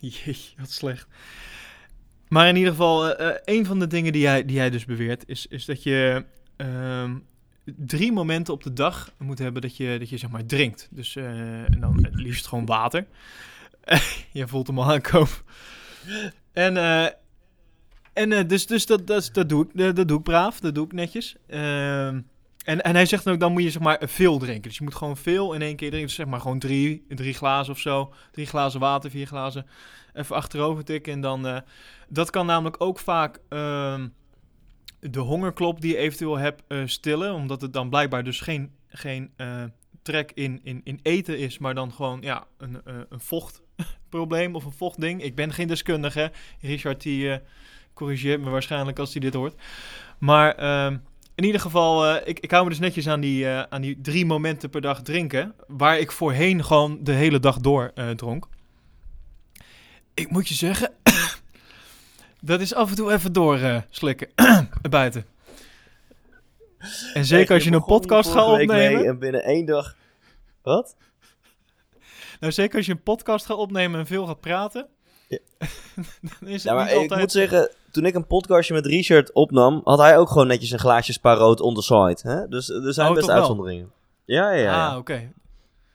jeetje, 0.24 0.56
wat 0.56 0.70
slecht. 0.70 1.06
Maar 2.28 2.48
in 2.48 2.56
ieder 2.56 2.70
geval, 2.70 3.20
een 3.44 3.66
van 3.66 3.78
de 3.78 3.86
dingen 3.86 4.12
die 4.12 4.22
jij, 4.22 4.44
die 4.44 4.56
jij 4.56 4.70
dus 4.70 4.84
beweert, 4.84 5.28
is, 5.28 5.46
is 5.46 5.64
dat 5.64 5.82
je 5.82 6.24
ehm, 6.56 7.14
drie 7.76 8.12
momenten 8.12 8.54
op 8.54 8.62
de 8.62 8.72
dag 8.72 9.12
moet 9.18 9.38
hebben 9.38 9.62
dat 9.62 9.76
je, 9.76 9.98
dat 9.98 10.08
je 10.08 10.16
zeg 10.16 10.30
maar 10.30 10.46
drinkt. 10.46 10.88
Dus 10.90 11.14
uh, 11.14 11.74
en 11.74 11.80
dan 11.80 12.04
het 12.04 12.14
liefst 12.14 12.46
gewoon 12.46 12.66
water. 12.66 13.06
je 14.32 14.48
voelt 14.48 14.66
hem 14.66 14.78
al 14.78 14.92
aankomen. 14.92 15.28
En, 16.52 16.74
uh, 16.74 17.04
en 18.12 18.30
uh, 18.30 18.40
dus, 18.46 18.66
dus 18.66 18.86
dat, 18.86 19.06
dat, 19.06 19.30
dat, 19.32 19.48
doe 19.48 19.64
ik, 19.64 19.96
dat, 19.96 20.08
doe 20.08 20.18
ik 20.18 20.24
braaf, 20.24 20.60
dat 20.60 20.74
doe 20.74 20.84
ik 20.84 20.92
netjes. 20.92 21.36
Ehm, 21.46 22.20
En, 22.68 22.82
en 22.82 22.94
hij 22.94 23.06
zegt 23.06 23.24
dan 23.24 23.32
ook, 23.32 23.40
dan 23.40 23.52
moet 23.52 23.62
je 23.62 23.70
zeg 23.70 23.82
maar 23.82 24.00
veel 24.00 24.38
drinken. 24.38 24.62
Dus 24.62 24.78
je 24.78 24.84
moet 24.84 24.94
gewoon 24.94 25.16
veel 25.16 25.52
in 25.52 25.62
één 25.62 25.76
keer 25.76 25.88
drinken. 25.88 26.08
Dus 26.08 26.16
zeg 26.16 26.26
maar 26.26 26.40
gewoon 26.40 26.58
drie, 26.58 27.04
drie 27.08 27.34
glazen 27.34 27.72
of 27.72 27.78
zo. 27.78 28.12
Drie 28.30 28.46
glazen 28.46 28.80
water, 28.80 29.10
vier 29.10 29.26
glazen. 29.26 29.66
Even 30.14 30.36
achterover 30.36 30.84
tikken. 30.84 31.12
En 31.12 31.20
dan, 31.20 31.46
eh, 31.46 31.58
dat 32.08 32.30
kan 32.30 32.46
namelijk 32.46 32.76
ook 32.78 32.98
vaak 32.98 33.40
ehm, 33.48 34.08
de 35.00 35.18
hongerklop 35.18 35.80
die 35.80 35.92
je 35.92 35.96
eventueel 35.96 36.38
hebt 36.38 36.62
eh, 36.68 36.82
stillen. 36.84 37.34
Omdat 37.34 37.60
het 37.60 37.72
dan 37.72 37.88
blijkbaar 37.88 38.24
dus 38.24 38.40
geen, 38.40 38.72
geen 38.88 39.30
eh, 39.36 39.64
trek 40.02 40.32
in, 40.34 40.60
in, 40.62 40.80
in 40.84 41.00
eten 41.02 41.38
is. 41.38 41.58
Maar 41.58 41.74
dan 41.74 41.92
gewoon 41.92 42.20
ja, 42.20 42.46
een, 42.58 42.80
een 42.84 43.20
vochtprobleem 43.20 44.54
of 44.54 44.64
een 44.64 44.72
vochtding. 44.72 45.22
Ik 45.22 45.34
ben 45.34 45.52
geen 45.52 45.68
deskundige. 45.68 46.32
Richard 46.60 47.02
die 47.02 47.40
corrigeert 47.94 48.40
me 48.40 48.50
waarschijnlijk 48.50 48.98
als 48.98 49.12
hij 49.12 49.20
dit 49.20 49.34
hoort. 49.34 49.54
Maar 50.18 50.54
ehm, 50.54 50.96
in 51.38 51.44
ieder 51.44 51.60
geval, 51.60 52.06
eh, 52.06 52.28
ik, 52.28 52.40
ik 52.40 52.50
hou 52.50 52.64
me 52.64 52.70
dus 52.70 52.78
netjes 52.78 53.08
aan 53.08 53.20
die, 53.20 53.48
eh, 53.48 53.62
aan 53.68 53.80
die 53.80 54.00
drie 54.00 54.26
momenten 54.26 54.70
per 54.70 54.80
dag 54.80 55.02
drinken. 55.02 55.54
Waar 55.66 55.98
ik 55.98 56.12
voorheen 56.12 56.64
gewoon 56.64 56.98
de 57.02 57.12
hele 57.12 57.40
dag 57.40 57.58
door 57.58 57.90
eh, 57.94 58.10
dronk. 58.10 58.48
Ik 60.14 60.30
moet 60.30 60.48
je 60.48 60.54
zeggen, 60.54 60.92
dat 62.40 62.60
is 62.60 62.74
af 62.74 62.90
en 62.90 62.96
toe 62.96 63.12
even 63.12 63.32
door 63.32 63.84
slikken 63.90 64.28
buiten. 64.90 65.26
En 67.14 67.24
zeker 67.24 67.54
als 67.54 67.64
je 67.64 67.72
een 67.72 67.84
podcast 67.84 68.30
gaat 68.30 68.46
opnemen. 68.46 69.06
en 69.06 69.18
binnen 69.18 69.42
één 69.42 69.66
dag... 69.66 69.96
Wat? 70.62 70.96
Nou, 72.40 72.52
zeker 72.52 72.76
als 72.76 72.86
je 72.86 72.92
een 72.92 73.02
podcast 73.02 73.46
gaat 73.46 73.56
opnemen 73.56 74.00
en 74.00 74.06
veel 74.06 74.26
gaat 74.26 74.40
praten. 74.40 74.88
Ja. 75.28 75.38
dan 76.38 76.48
is 76.48 76.52
het 76.52 76.62
Ja, 76.62 76.74
maar 76.74 76.94
niet 76.98 77.10
ik 77.10 77.18
moet 77.18 77.32
zeggen, 77.32 77.70
toen 77.90 78.04
ik 78.04 78.14
een 78.14 78.26
podcastje 78.26 78.74
met 78.74 78.86
Richard 78.86 79.32
opnam, 79.32 79.80
had 79.84 79.98
hij 79.98 80.18
ook 80.18 80.28
gewoon 80.28 80.46
netjes 80.46 80.70
een 80.70 80.78
glaasje 80.78 81.12
spa 81.12 81.34
rood 81.34 81.60
on 81.60 81.74
the 81.74 81.82
side. 81.82 82.18
Hè? 82.22 82.48
Dus 82.48 82.68
er 82.68 82.94
zijn 82.94 83.08
Oh, 83.08 83.14
best 83.14 83.30
uitzonderingen. 83.30 83.90
Ja, 84.24 84.52
ja, 84.52 84.62
ja. 84.62 84.88
Ah, 84.88 84.96
oké. 84.96 85.30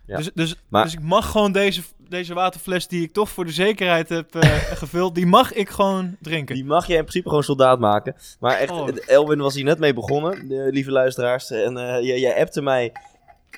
Ja. 0.06 0.18
Dus, 0.18 0.30
dus, 0.34 0.56
Maar- 0.70 0.84
dus 0.84 0.94
ik 0.94 1.02
mag 1.02 1.32
gewoon 1.32 1.52
deze, 1.52 1.82
deze 1.98 2.34
waterfles 2.34 2.88
die 2.88 3.04
ik 3.04 3.14
toch 3.14 3.30
voor 3.30 3.46
de 3.46 3.52
zekerheid 3.52 4.10
heb 4.10 4.36
eh, 4.36 4.50
gevuld, 4.84 5.16
die 5.16 5.26
mag 5.26 5.54
ik 5.54 5.70
gewoon 5.70 6.16
drinken. 6.22 6.56
Die 6.56 6.66
mag 6.66 6.88
je 6.88 6.94
in 6.94 7.00
principe 7.00 7.28
gewoon 7.30 7.44
soldaat 7.44 7.80
maken. 7.80 8.16
Maar 8.40 8.58
echt, 8.58 8.72
Oh. 8.72 8.88
Elwin 9.06 9.40
was 9.40 9.56
hier 9.56 9.64
net 9.64 9.80
mee 9.80 9.94
begonnen, 9.94 10.48
de, 10.48 10.68
lieve 10.72 10.92
luisteraars. 10.92 11.52
En 11.52 11.78
eh, 11.78 12.04
jij, 12.04 12.20
jij 12.20 12.40
appte 12.40 12.62
mij 12.62 12.92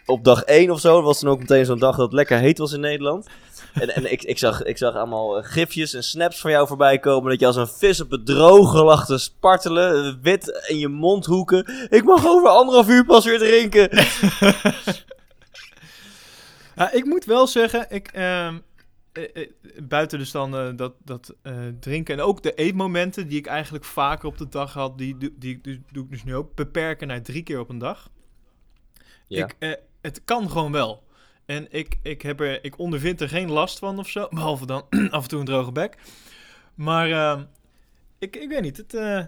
op 0.05 0.23
dag 0.23 0.43
1 0.43 0.69
of 0.71 0.79
zo. 0.79 1.01
Was 1.01 1.19
dan 1.19 1.31
ook 1.31 1.39
meteen 1.39 1.65
zo'n 1.65 1.79
dag 1.79 1.95
dat 1.95 2.05
het 2.05 2.13
lekker 2.13 2.37
heet 2.37 2.57
was 2.57 2.71
in 2.73 2.79
Nederland. 2.79 3.27
En, 3.73 3.95
en 3.95 4.11
ik, 4.11 4.23
ik, 4.23 4.37
zag, 4.37 4.63
ik 4.63 4.77
zag 4.77 4.95
allemaal 4.95 5.37
eh, 5.37 5.43
gifjes 5.49 5.93
en 5.93 6.03
snaps 6.03 6.41
van 6.41 6.51
jou 6.51 6.67
voorbij 6.67 6.99
komen. 6.99 7.29
Dat 7.29 7.39
je 7.39 7.45
als 7.45 7.55
een 7.55 7.67
vis 7.67 8.01
op 8.01 8.11
het 8.11 8.25
droge 8.25 8.83
lag 8.83 9.05
te 9.05 9.17
spartelen. 9.17 10.05
eh, 10.05 10.13
Wit 10.21 10.65
in 10.67 10.77
je 10.79 10.87
mondhoeken. 10.87 11.87
Ik 11.89 12.03
mag 12.03 12.27
over 12.27 12.49
anderhalf 12.49 12.89
uur 12.89 13.05
pas 13.05 13.25
weer 13.25 13.39
drinken. 13.39 13.89
Ja, 16.75 16.91
ik 16.91 17.05
moet 17.05 17.25
wel 17.25 17.47
zeggen, 17.47 17.85
ik, 17.89 18.07
ehm, 18.07 18.57
eh, 19.11 19.49
buiten 19.83 20.19
dus 20.19 20.31
dan 20.31 20.75
dat, 20.75 20.93
dat 21.03 21.33
drinken 21.79 22.13
en 22.15 22.21
ook 22.21 22.43
de 22.43 22.53
eetmomenten 22.53 23.27
die 23.27 23.37
ik 23.37 23.45
eigenlijk 23.45 23.85
vaker 23.85 24.27
op 24.27 24.37
de 24.37 24.47
dag 24.49 24.73
had, 24.73 24.97
die, 24.97 25.17
die, 25.17 25.35
die, 25.39 25.59
die 25.61 25.83
doe 25.91 26.03
ik 26.03 26.09
dus 26.09 26.23
nu 26.23 26.35
ook 26.35 26.55
beperken 26.55 27.07
naar 27.07 27.21
drie 27.21 27.43
keer 27.43 27.59
op 27.59 27.69
een 27.69 27.77
dag. 27.77 28.09
Ja. 29.27 29.45
Ik, 29.59 29.79
het 30.05 30.21
kan 30.25 30.49
gewoon 30.49 30.71
wel. 30.71 31.03
En 31.45 31.67
ik, 31.69 31.97
ik, 32.01 32.21
heb 32.21 32.39
er, 32.39 32.63
ik 32.63 32.79
ondervind 32.79 33.21
er 33.21 33.29
geen 33.29 33.51
last 33.51 33.79
van 33.79 33.99
of 33.99 34.09
zo. 34.09 34.27
Behalve 34.35 34.65
dan 34.65 34.83
af 35.09 35.23
en 35.23 35.29
toe 35.29 35.39
een 35.39 35.45
droge 35.45 35.71
bek. 35.71 35.97
Maar 36.75 37.11
ehm, 37.11 37.43
ik, 38.19 38.35
ik 38.35 38.49
weet 38.49 38.61
niet. 38.61 38.77
Het, 38.77 38.93
eh, 38.93 39.23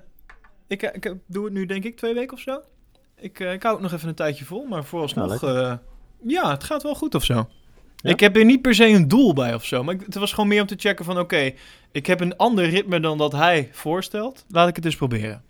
ik, 0.68 0.82
ik 0.82 1.14
doe 1.28 1.44
het 1.44 1.54
nu 1.54 1.66
denk 1.66 1.84
ik 1.84 1.98
twee 1.98 2.14
weken 2.14 2.34
of 2.34 2.40
zo. 2.40 2.62
Ik, 3.16 3.40
eh, 3.40 3.54
ik 3.54 3.64
hou 3.64 3.74
het 3.76 3.84
nog 3.84 3.94
even 3.94 4.08
een 4.10 4.16
tijdje 4.16 4.46
vol. 4.46 4.66
Maar 4.66 4.84
vooralsnog... 4.84 5.42
Nou, 5.42 5.58
eh, 5.60 5.78
ja, 6.24 6.52
het 6.52 6.64
gaat 6.64 6.84
wel 6.84 6.96
goed 6.96 7.16
of 7.16 7.24
zo. 7.24 7.34
Ja? 7.96 8.10
Ik 8.12 8.20
heb 8.20 8.36
er 8.36 8.46
niet 8.46 8.62
per 8.62 8.76
se 8.76 8.86
een 8.88 9.08
doel 9.08 9.34
bij 9.34 9.54
of 9.54 9.66
zo. 9.66 9.84
Maar 9.84 9.94
ik- 9.94 10.02
het 10.06 10.16
was 10.16 10.34
gewoon 10.34 10.50
meer 10.50 10.62
om 10.62 10.68
te 10.68 10.76
checken 10.78 11.06
van... 11.06 11.20
Oké, 11.20 11.52
ik 11.92 12.06
heb 12.06 12.20
een 12.20 12.38
ander 12.38 12.70
ritme 12.70 13.00
dan 13.00 13.18
dat 13.18 13.32
hij 13.32 13.70
voorstelt. 13.72 14.46
Laat 14.50 14.68
ik 14.68 14.76
het 14.76 14.84
dus 14.84 14.96
proberen. 14.96 15.44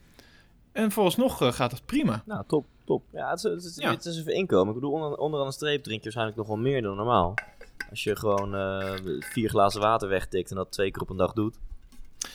En 0.71 0.91
vooralsnog 0.91 1.41
eh, 1.41 1.51
gaat 1.51 1.71
het 1.71 1.85
prima. 1.85 2.23
Nou, 2.25 2.43
top, 2.47 2.65
top. 2.87 3.03
Ja, 3.13 3.29
het 3.29 3.37
is, 3.37 3.43
het 3.43 3.63
is, 3.63 3.75
Ja. 3.75 3.91
Het 3.91 4.05
is 4.05 4.19
even 4.19 4.33
inkomen. 4.33 4.67
Ik 4.67 4.73
bedoel, 4.79 4.91
onder, 4.91 5.17
onderaan 5.17 5.47
de 5.47 5.53
streep 5.53 5.83
drink 5.83 5.97
je 5.97 6.03
waarschijnlijk 6.03 6.37
nog 6.37 6.47
wel 6.47 6.57
meer 6.57 6.81
dan 6.81 6.95
normaal. 6.95 7.33
Als 7.89 8.03
je 8.03 8.15
gewoon 8.15 8.55
eh, 8.55 8.93
vier 9.19 9.49
glazen 9.49 9.81
water 9.81 10.09
wegtikt 10.09 10.49
en 10.49 10.55
dat 10.55 10.71
twee 10.71 10.91
keer 10.91 11.01
op 11.01 11.09
een 11.09 11.17
dag 11.17 11.33
doet. 11.33 11.55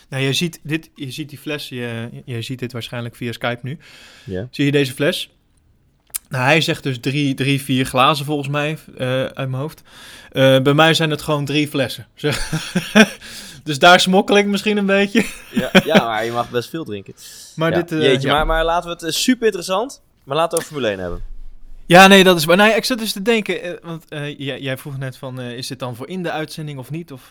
Nou, 0.09 0.23
je 0.23 0.32
ziet, 0.32 0.61
dit, 0.62 0.90
je 0.94 1.11
ziet 1.11 1.28
die 1.28 1.38
fles, 1.38 1.68
je, 1.68 2.09
je 2.25 2.42
ziet 2.42 2.59
dit 2.59 2.73
waarschijnlijk 2.73 3.16
via 3.16 3.32
Skype 3.32 3.61
nu. 3.62 3.78
Ja. 4.25 4.49
Zie 4.50 4.64
je 4.64 4.73
deze 4.73 4.92
fles? 4.92 5.30
Nou, 6.28 6.44
hij 6.44 6.61
zegt 6.61 6.82
dus 6.82 7.00
drie, 7.00 7.35
drie 7.35 7.62
vier 7.62 7.85
glazen 7.85 8.25
volgens 8.25 8.49
mij, 8.49 8.78
eh, 8.97 9.06
uit 9.25 9.35
mijn 9.35 9.54
hoofd. 9.62 9.82
Eh, 10.30 10.61
bij 10.61 10.75
mij 10.75 10.94
zijn 10.94 11.11
het 11.11 11.23
gewoon 11.23 11.44
drie 11.44 11.68
flessen. 11.68 12.06
Dus 13.64 13.78
daar 13.78 14.00
smokkel 14.00 14.37
ik 14.37 14.47
misschien 14.47 14.76
een 14.76 14.87
beetje. 14.87 15.26
Ja, 15.52 15.71
ja, 15.85 16.04
maar 16.04 16.25
je 16.25 16.32
mag 16.32 16.50
best 16.50 16.68
veel 16.68 16.85
drinken. 16.85 17.14
Maar 17.56 17.71
Ja, 17.71 17.76
dit, 17.76 17.92
eh, 17.92 18.02
Jeetje, 18.02 18.28
ja. 18.28 18.35
maar, 18.35 18.47
maar 18.47 18.64
laten 18.64 18.99
we 18.99 19.06
het 19.06 19.14
super 19.14 19.44
interessant. 19.44 20.02
Maar 20.25 20.37
laten 20.37 20.50
we 20.50 20.64
over 20.64 20.73
Formule 20.75 20.88
1 20.88 20.99
hebben. 20.99 21.23
Ja, 21.87 22.07
nee, 22.07 22.25
dat 22.25 22.37
is 22.37 22.45
waar. 22.45 22.57
Nou, 22.57 22.71
ja, 22.71 22.76
ik 22.76 22.85
zat 22.85 22.99
dus 22.99 23.12
te 23.12 23.23
denken, 23.23 23.62
eh, 23.62 23.73
want 23.83 24.05
eh, 24.09 24.38
jij, 24.38 24.61
jij 24.61 24.76
vroeg 24.79 24.99
net 24.99 25.17
van, 25.17 25.41
eh, 25.41 25.57
is 25.57 25.67
dit 25.67 25.79
dan 25.79 25.97
voor 25.97 26.09
in 26.09 26.23
de 26.23 26.31
uitzending 26.31 26.79
of 26.79 26.91
niet? 26.91 27.12
Of, 27.12 27.31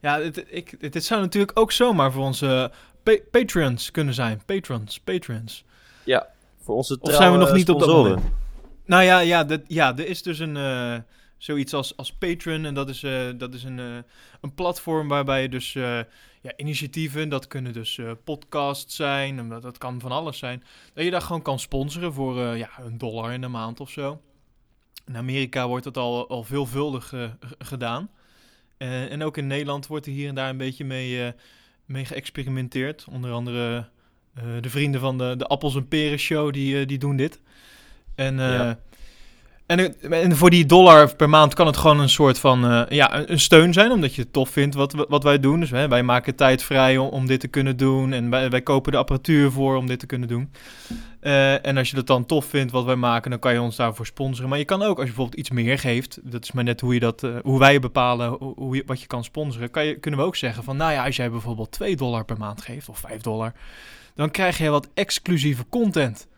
ja, 0.00 0.18
dit, 0.18 0.44
ik, 0.48 0.92
dit, 0.92 1.04
zou 1.04 1.20
natuurlijk 1.20 1.58
ook 1.58 1.72
zomaar 1.72 2.12
voor 2.12 2.24
onze 2.24 2.70
pa- 3.02 3.18
patrons 3.30 3.90
kunnen 3.90 4.14
zijn. 4.14 4.42
Patrons, 4.46 5.00
patrons. 5.00 5.64
Voor 6.62 6.76
onze 6.76 6.98
Of 7.00 7.14
zijn 7.14 7.32
we 7.32 7.38
nog 7.38 7.52
niet 7.52 7.68
op 7.68 7.78
dat 7.78 7.88
sponsoren. 7.88 8.14
moment? 8.16 8.34
Nou 8.84 9.02
ja, 9.02 9.18
ja, 9.18 9.44
dat, 9.44 9.60
ja 9.66 9.96
er 9.96 10.06
is 10.06 10.22
dus 10.22 10.38
een, 10.38 10.56
zoiets 11.38 11.74
als, 11.74 11.96
als 11.96 12.12
Patreon. 12.12 12.64
En 12.64 12.74
dat 12.74 12.88
is, 12.88 13.02
eh, 13.02 13.28
dat 13.36 13.54
is 13.54 13.64
een, 13.64 13.78
eh, 13.78 13.96
een 14.40 14.54
platform 14.54 15.08
waarbij 15.08 15.42
je 15.42 15.48
dus 15.48 15.74
eh, 15.74 16.00
ja, 16.40 16.52
initiatieven, 16.56 17.28
dat 17.28 17.46
kunnen 17.46 17.72
dus 17.72 18.00
podcasts 18.24 18.96
zijn, 18.96 19.38
en 19.38 19.48
dat, 19.48 19.78
kan 19.78 20.00
van 20.00 20.12
alles 20.12 20.38
zijn. 20.38 20.64
Dat 20.94 21.04
je 21.04 21.10
daar 21.10 21.22
gewoon 21.22 21.42
kan 21.42 21.58
sponsoren 21.58 22.12
voor 22.12 22.56
ja, 22.56 22.70
een 22.78 22.98
dollar 22.98 23.32
in 23.32 23.40
de 23.40 23.48
maand 23.48 23.80
of 23.80 23.90
zo. 23.90 24.20
In 25.06 25.16
Amerika 25.16 25.68
wordt 25.68 25.84
dat 25.84 25.96
al, 25.96 26.28
al 26.28 26.44
veelvuldig 26.44 27.14
gedaan. 27.58 28.10
En 28.78 29.22
ook 29.22 29.36
in 29.36 29.46
Nederland 29.46 29.86
wordt 29.86 30.06
er 30.06 30.12
hier 30.12 30.28
en 30.28 30.34
daar 30.34 30.48
een 30.48 30.56
beetje 30.56 30.84
mee, 30.84 31.32
mee 31.84 32.04
geëxperimenteerd. 32.04 33.04
Onder 33.10 33.32
andere 33.32 33.88
de 34.60 34.70
vrienden 34.70 35.00
van 35.00 35.18
de, 35.18 35.34
de 35.36 35.46
Appels 35.46 35.74
en 35.74 35.88
Peren 35.88 36.18
Show, 36.18 36.52
die, 36.52 36.86
die 36.86 36.98
doen 36.98 37.16
dit. 37.16 37.40
En, 38.14 38.36
Ja. 38.36 38.78
En, 39.68 40.00
en 40.12 40.36
voor 40.36 40.50
die 40.50 40.66
dollar 40.66 41.16
per 41.16 41.28
maand 41.28 41.54
kan 41.54 41.66
het 41.66 41.76
gewoon 41.76 42.00
een 42.00 42.08
soort 42.08 42.38
van 42.38 42.64
eh, 42.64 42.82
ja, 42.88 43.28
een, 43.28 43.40
steun 43.40 43.72
zijn, 43.72 43.90
omdat 43.90 44.14
je 44.14 44.22
het 44.22 44.32
tof 44.32 44.48
vindt 44.50 44.74
wat, 44.74 45.06
wat 45.08 45.22
wij 45.22 45.40
doen. 45.40 45.60
Dus 45.60 45.70
hè, 45.70 45.88
wij 45.88 46.02
maken 46.02 46.34
tijd 46.34 46.62
vrij 46.62 46.98
om, 46.98 47.26
dit 47.26 47.40
te 47.40 47.48
kunnen 47.48 47.76
doen. 47.76 48.12
En 48.12 48.30
wij, 48.30 48.50
wij 48.50 48.62
kopen 48.62 48.92
de 48.92 48.98
apparatuur 48.98 49.50
voor 49.50 49.76
om 49.76 49.86
dit 49.86 49.98
te 49.98 50.06
kunnen 50.06 50.28
doen. 50.28 50.52
Eh, 51.20 51.66
en 51.66 51.76
als 51.76 51.90
je 51.90 51.96
dat 51.96 52.06
dan 52.06 52.26
tof 52.26 52.44
vindt 52.44 52.72
wat 52.72 52.84
wij 52.84 52.96
maken, 52.96 53.30
dan 53.30 53.38
kan 53.40 53.52
je 53.52 53.60
ons 53.60 53.76
daarvoor 53.76 54.06
sponsoren. 54.06 54.48
Maar 54.48 54.58
je 54.58 54.64
kan 54.64 54.82
ook, 54.82 54.96
als 54.96 54.98
je 54.98 55.04
bijvoorbeeld 55.14 55.38
iets 55.38 55.50
meer 55.50 55.78
geeft, 55.78 56.18
dat 56.22 56.42
is 56.44 56.52
maar 56.52 56.64
net 56.64 56.80
hoe, 56.80 56.94
je 56.94 57.00
dat, 57.00 57.22
eh, 57.22 57.36
hoe 57.42 57.58
wij 57.58 57.80
bepalen 57.80 58.30
hoe, 58.30 58.82
wat 58.86 59.00
je 59.00 59.06
kan 59.06 59.24
sponsoren, 59.24 59.70
kan 59.70 59.84
je, 59.84 59.98
kunnen 59.98 60.20
we 60.20 60.26
ook 60.26 60.36
zeggen 60.36 60.64
van, 60.64 60.76
nou 60.76 60.92
ja, 60.92 61.04
als 61.04 61.16
jij 61.16 61.30
bijvoorbeeld 61.30 61.70
2 61.70 61.96
dollar 61.96 62.24
per 62.24 62.38
maand 62.38 62.62
geeft, 62.62 62.88
of 62.88 62.98
5 62.98 63.20
dollar, 63.20 63.52
dan 64.14 64.30
krijg 64.30 64.58
je 64.58 64.68
wat 64.68 64.88
exclusieve 64.94 65.64
content. 65.68 66.28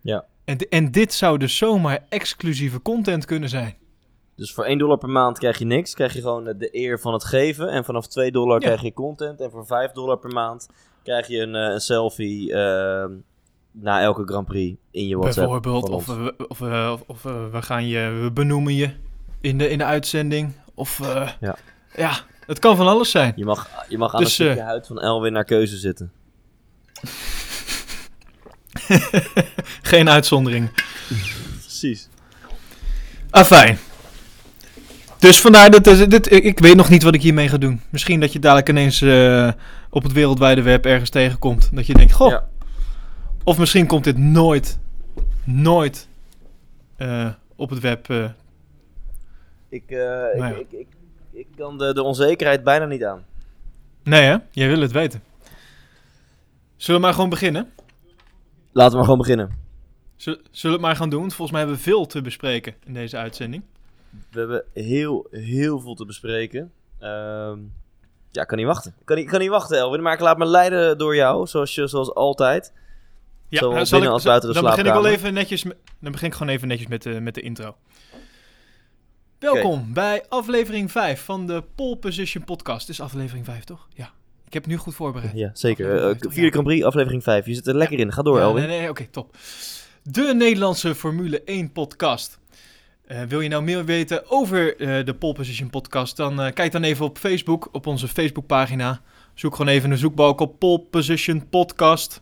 Ja. 0.00 0.24
En, 0.46 0.58
en 0.58 0.90
dit 0.90 1.12
zou 1.14 1.38
dus 1.38 1.56
zomaar 1.56 2.04
exclusieve 2.08 2.82
content 2.82 3.24
kunnen 3.24 3.48
zijn. 3.48 3.74
Dus 4.36 4.52
voor 4.52 4.64
1 4.64 4.78
dollar 4.78 4.98
per 4.98 5.08
maand 5.08 5.38
krijg 5.38 5.58
je 5.58 5.64
niks. 5.64 5.94
Krijg 5.94 6.12
je 6.12 6.20
gewoon 6.20 6.46
eh, 6.48 6.54
de 6.58 6.68
eer 6.76 7.00
van 7.00 7.12
het 7.12 7.24
geven. 7.24 7.68
En 7.68 7.84
vanaf 7.84 8.06
2 8.08 8.30
dollar 8.32 8.60
Ja. 8.60 8.66
krijg 8.66 8.82
je 8.82 8.92
content. 8.92 9.40
En 9.40 9.50
voor 9.50 9.66
5 9.66 9.92
dollar 9.92 10.18
per 10.18 10.30
maand 10.32 10.68
krijg 11.02 11.26
je 11.28 11.38
een, 11.40 11.54
eh, 11.54 11.72
een 11.72 11.80
selfie 11.80 12.52
eh, 12.52 13.04
na 13.70 14.00
elke 14.00 14.22
Grand 14.24 14.46
Prix 14.46 14.78
in 14.90 15.06
je 15.08 15.16
WhatsApp. 15.16 15.46
Bijvoorbeeld, 15.62 15.88
of, 15.88 16.06
we, 16.06 16.34
of, 16.48 16.58
we- 16.58 16.90
of, 16.92 17.02
of 17.06 17.22
we- 17.22 17.48
we 17.52 17.62
gaan 17.62 17.86
je, 17.86 18.18
we 18.22 18.32
benoemen 18.32 18.74
je 18.74 18.90
in 19.40 19.58
de, 19.58 19.68
in 19.68 19.78
de 19.78 19.84
uitzending. 19.84 20.52
Of 20.74 21.00
eh, 21.00 21.30
Ja. 21.40 21.56
ja, 21.96 22.12
het 22.46 22.58
kan 22.58 22.76
van 22.76 22.86
alles 22.86 23.10
zijn. 23.10 23.32
Je 23.36 23.44
mag, 23.44 23.70
je 23.88 23.98
mag 23.98 24.14
aan 24.14 24.20
Dus, 24.22 24.34
stukje 24.34 24.60
eh, 24.60 24.66
huid 24.66 24.86
van 24.86 25.00
Elwin 25.00 25.32
naar 25.32 25.44
keuze 25.44 25.76
zitten. 25.76 26.12
Geen 29.86 30.08
uitzondering. 30.10 30.70
Precies. 31.60 32.08
Afijn. 33.30 33.78
Dus 35.18 35.40
vandaar 35.40 35.70
dat 35.70 35.84
dit, 35.84 36.10
dit, 36.10 36.32
ik, 36.32 36.58
weet 36.58 36.76
nog 36.76 36.88
niet 36.88 37.02
wat 37.02 37.14
ik 37.14 37.22
hiermee 37.22 37.48
ga 37.48 37.56
doen. 37.56 37.80
Misschien 37.90 38.20
dat 38.20 38.32
je 38.32 38.38
dadelijk 38.38 38.68
ineens 38.68 39.02
eh, 39.02 39.52
op 39.90 40.02
het 40.02 40.12
wereldwijde 40.12 40.62
web 40.62 40.86
ergens 40.86 41.10
tegenkomt. 41.10 41.68
Dat 41.72 41.86
je 41.86 41.94
denkt, 41.94 42.12
goh. 42.12 42.30
Ja. 42.30 42.48
Of 43.44 43.58
misschien 43.58 43.86
komt 43.86 44.04
dit 44.04 44.18
nooit, 44.18 44.78
nooit 45.44 46.08
eh, 46.96 47.28
op 47.56 47.70
het 47.70 47.80
web. 47.80 48.10
eh. 48.10 48.24
Ik, 49.68 49.84
eh, 49.90 49.98
Nou 49.98 50.36
ja. 50.38 50.46
ik, 50.48 50.56
ik, 50.58 50.70
ik, 50.78 50.86
ik 51.32 51.46
kan 51.56 51.78
de, 51.78 51.94
de 51.94 52.02
onzekerheid 52.02 52.64
bijna 52.64 52.84
niet 52.84 53.04
aan. 53.04 53.24
Nee 54.02 54.22
hè? 54.22 54.36
Jij 54.50 54.68
wil 54.68 54.80
het 54.80 54.92
weten. 54.92 55.22
Zullen 56.76 57.00
we 57.00 57.06
maar 57.06 57.14
gewoon 57.14 57.30
beginnen? 57.30 57.72
Laten 58.72 58.90
we 58.90 58.96
maar 58.96 59.04
gewoon 59.04 59.18
beginnen. 59.20 59.64
Zullen 60.16 60.40
we 60.50 60.68
het 60.68 60.80
maar 60.80 60.96
gaan 60.96 61.10
doen? 61.10 61.30
Volgens 61.30 61.50
mij 61.50 61.60
hebben 61.60 61.76
we 61.76 61.82
veel 61.82 62.06
te 62.06 62.22
bespreken 62.22 62.74
in 62.84 62.94
deze 62.94 63.16
uitzending. 63.16 63.62
We 64.30 64.38
hebben 64.38 64.64
heel, 64.72 65.26
heel 65.30 65.80
veel 65.80 65.94
te 65.94 66.04
bespreken. 66.04 66.72
Ehm, 66.98 67.58
ja, 68.30 68.42
ik 68.42 68.48
kan 68.48 68.58
niet 68.58 68.66
wachten. 68.66 68.94
Ik 69.00 69.06
kan 69.06 69.16
niet, 69.16 69.24
ik 69.24 69.30
kan 69.30 69.40
niet 69.40 69.48
wachten, 69.50 69.78
Elwin. 69.78 70.02
Maar 70.02 70.12
ik 70.12 70.20
laat 70.20 70.38
me 70.38 70.44
leiden 70.44 70.98
door 70.98 71.14
jou, 71.16 71.46
zoals, 71.46 71.74
je, 71.74 71.86
zoals 71.86 72.14
altijd. 72.14 72.72
Zowel 73.50 73.72
nou, 73.72 73.90
binnen 73.90 74.10
als 74.10 74.22
buiten 74.24 74.48
de 74.48 74.54
dan 74.54 74.64
begin 74.64 74.86
ik 74.86 74.92
wel 74.92 75.06
even 75.06 75.34
netjes. 75.34 75.64
Met, 75.64 75.76
dan 76.00 76.12
begin 76.12 76.28
ik 76.28 76.34
gewoon 76.34 76.52
even 76.52 76.68
netjes 76.68 76.88
met 76.88 77.02
de, 77.02 77.20
met 77.20 77.34
de 77.34 77.40
intro. 77.40 77.76
Welkom 79.38 79.92
bij 79.92 80.24
aflevering 80.28 80.90
5 80.90 81.24
van 81.24 81.46
de 81.46 81.62
Pole 81.74 81.96
Position 81.96 82.44
Podcast. 82.44 82.86
Dit 82.86 82.96
is 82.96 83.00
aflevering 83.00 83.44
5, 83.44 83.64
toch? 83.64 83.88
Ja. 83.94 84.10
Ik 84.46 84.52
heb 84.52 84.62
het 84.62 84.72
nu 84.72 84.78
goed 84.78 84.94
voorbereid. 84.94 85.32
Ja, 85.34 85.50
zeker. 85.52 85.84
Aflevering 85.86 86.14
Eh, 86.14 86.20
vijf, 86.20 86.32
vierde 86.32 86.46
ja. 86.46 86.50
Grand 86.50 86.66
Prix, 86.66 86.84
aflevering 86.84 87.22
5. 87.22 87.46
Je 87.46 87.54
zit 87.54 87.66
er 87.66 87.76
lekker 87.76 87.98
in. 87.98 88.12
Ga 88.12 88.22
door, 88.22 88.36
Ja, 88.38 88.42
Elwin. 88.42 88.66
Nee, 88.66 88.78
nee, 88.78 88.88
oké, 88.88 89.06
top. 89.06 89.36
De 90.08 90.34
Nederlandse 90.34 90.94
Formule 90.94 91.42
1 91.44 91.72
podcast. 91.72 92.38
Eh, 93.06 93.22
wil 93.22 93.40
je 93.40 93.48
nou 93.48 93.62
meer 93.62 93.84
weten 93.84 94.30
over 94.30 94.76
eh, 94.76 95.04
de 95.04 95.14
Pole 95.14 95.32
Position 95.32 95.70
podcast? 95.70 96.16
Dan 96.16 96.40
eh, 96.40 96.52
kijk 96.52 96.72
dan 96.72 96.82
even 96.82 97.04
op 97.04 97.18
Facebook, 97.18 97.68
op 97.72 97.86
onze 97.86 98.08
Facebookpagina. 98.08 99.00
Zoek 99.34 99.56
gewoon 99.56 99.72
even 99.72 99.90
een 99.90 99.98
zoekbalk 99.98 100.40
op 100.40 100.58
Pole 100.58 100.78
Position 100.78 101.48
podcast. 101.48 102.20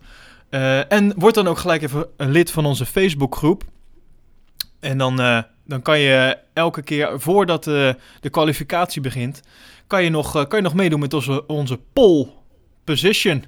En 0.88 1.14
word 1.16 1.34
dan 1.34 1.46
ook 1.46 1.58
gelijk 1.58 1.82
even 1.82 2.06
een 2.16 2.30
lid 2.30 2.50
van 2.50 2.66
onze 2.66 2.86
Facebookgroep. 2.86 3.64
En 4.80 4.98
dan, 4.98 5.16
dan 5.66 5.82
kan 5.82 5.98
je 5.98 6.38
elke 6.52 6.82
keer 6.82 7.20
voordat 7.20 7.64
de 7.64 8.30
kwalificatie 8.30 9.00
begint, 9.00 9.40
kan 9.86 10.04
je 10.04 10.10
nog, 10.10 10.32
kan 10.32 10.58
je 10.58 10.64
nog 10.64 10.74
meedoen 10.74 11.00
met 11.00 11.14
onze, 11.14 11.46
onze 11.46 11.80
pole 11.92 12.28
position. 12.84 13.44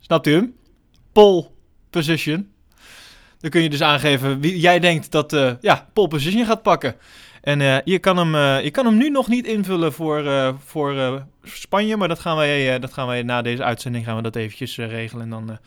Snapt 0.00 0.26
u 0.26 0.32
hem? 0.32 0.54
Pole 1.12 1.46
position. 1.90 2.56
Dan 3.40 3.50
kun 3.50 3.62
je 3.62 3.70
dus 3.70 3.82
aangeven 3.82 4.40
wie 4.40 4.58
jij 4.58 4.78
denkt 4.78 5.10
dat 5.10 5.32
eh 5.32 5.52
ja, 5.60 5.88
pole 5.92 6.08
position 6.08 6.46
gaat 6.46 6.62
pakken. 6.62 6.96
En 7.40 7.60
eh, 7.60 7.76
je, 7.84 7.98
kan 7.98 8.16
hem, 8.16 8.34
eh, 8.34 8.64
je 8.64 8.70
kan 8.70 8.86
hem 8.86 8.96
nu 8.96 9.10
nog 9.10 9.28
niet 9.28 9.46
invullen 9.46 9.92
voor, 9.92 10.54
voor 10.64 11.22
Spanje, 11.42 11.96
maar 11.96 12.08
dat 12.08 12.18
gaan, 12.18 12.36
wij, 12.36 12.78
dat 12.78 12.92
gaan 12.92 13.06
wij 13.06 13.22
na 13.22 13.42
deze 13.42 13.64
uitzending 13.64 14.04
gaan 14.04 14.16
we 14.16 14.22
dat 14.22 14.36
eventjes 14.36 14.76
regelen. 14.76 15.22
En 15.22 15.30
dan, 15.30 15.58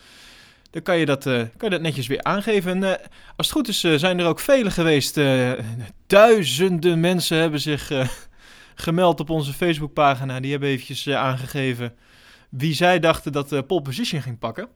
dan 0.71 0.81
kan, 0.81 0.97
je 0.97 1.05
dat, 1.05 1.23
kan 1.23 1.49
je 1.59 1.69
dat 1.69 1.81
netjes 1.81 2.07
weer 2.07 2.23
aangeven. 2.23 2.83
En 2.83 2.99
als 3.35 3.47
het 3.47 3.55
goed 3.55 3.67
is, 3.67 3.79
zijn 3.79 4.19
er 4.19 4.25
ook 4.25 4.39
vele 4.39 4.71
geweest. 4.71 5.19
duizenden 6.07 6.99
mensen 6.99 7.37
hebben 7.37 7.59
zich 7.59 7.91
gemeld 8.75 9.19
op 9.19 9.29
onze 9.29 9.53
Facebookpagina. 9.53 10.39
Die 10.39 10.51
hebben 10.51 10.69
eventjes 10.69 11.09
aangegeven 11.09 11.93
wie 12.49 12.73
zij 12.73 12.99
dachten 12.99 13.31
dat 13.31 13.67
pole 13.67 13.81
position 13.81 14.21
ging 14.21 14.39
pakken. 14.39 14.67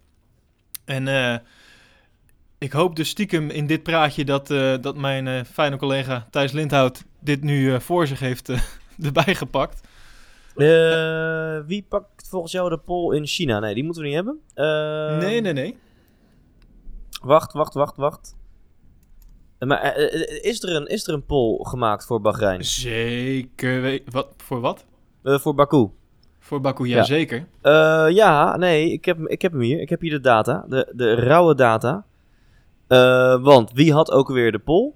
En 0.86 1.08
ik 2.65 2.72
hoop 2.72 2.95
dus 2.95 3.10
stiekem 3.10 3.50
in 3.50 3.67
dit 3.67 3.84
praatje 3.84 4.25
dat, 4.25 4.51
eh, 4.51 4.74
dat 4.81 4.98
mijn 4.98 5.27
eh, 5.27 5.43
fijne 5.43 5.77
collega 5.77 6.27
Thijs 6.31 6.51
Lindhout 6.51 7.03
dit 7.19 7.43
nu 7.43 7.74
eh, 7.74 7.79
voor 7.79 8.07
zich 8.07 8.19
heeft 8.19 8.50
erbij 9.07 9.36
gepakt. 9.36 9.88
Wie 11.67 11.86
pakt 11.89 12.27
volgens 12.29 12.51
jou 12.51 12.69
de 12.69 12.77
pole 12.77 13.15
in 13.17 13.25
China? 13.27 13.60
Nee, 13.60 13.74
die 13.74 13.84
moeten 13.84 14.01
we 14.01 14.07
niet 14.07 14.17
hebben. 14.17 14.39
Eh, 14.53 15.17
nee, 15.17 15.41
nee, 15.41 15.53
nee. 15.53 15.77
Wacht, 17.24 17.53
wacht, 17.53 17.74
wacht, 17.74 17.98
wacht. 17.98 18.36
Maar 19.60 19.95
is, 20.41 20.63
er 20.63 20.75
een, 20.75 20.88
is 20.88 21.07
er 21.07 21.13
een 21.13 21.25
pole 21.25 21.65
gemaakt 21.67 22.05
voor 22.05 22.22
Bahrein? 22.22 22.63
Zeker. 22.65 24.00
Wat, 24.12 24.27
voor 24.38 24.60
wat? 24.60 24.86
Voor 25.24 25.55
Baku? 25.55 25.88
Voor 26.39 26.62
Baku, 26.62 26.88
ja, 26.88 26.95
Ja. 26.98 27.03
zeker. 27.03 27.48
Ja, 28.13 28.57
nee, 28.57 28.91
ik 28.91 29.05
heb, 29.05 29.17
hem- 29.17 29.27
ik 29.27 29.41
heb 29.41 29.51
hem 29.51 29.62
hier. 29.62 29.79
Ik 29.81 29.89
heb 29.89 30.01
hier 30.01 30.12
de 30.12 30.19
data. 30.19 30.65
De, 30.69 30.91
de 30.95 31.13
rauwe 31.15 31.55
data. 31.55 32.05
Eh, 32.88 33.42
want 33.44 33.72
wie 33.74 33.94
had 33.94 34.12
ook 34.12 34.27
weer 34.30 34.51
de 34.51 34.60
pole? 34.60 34.92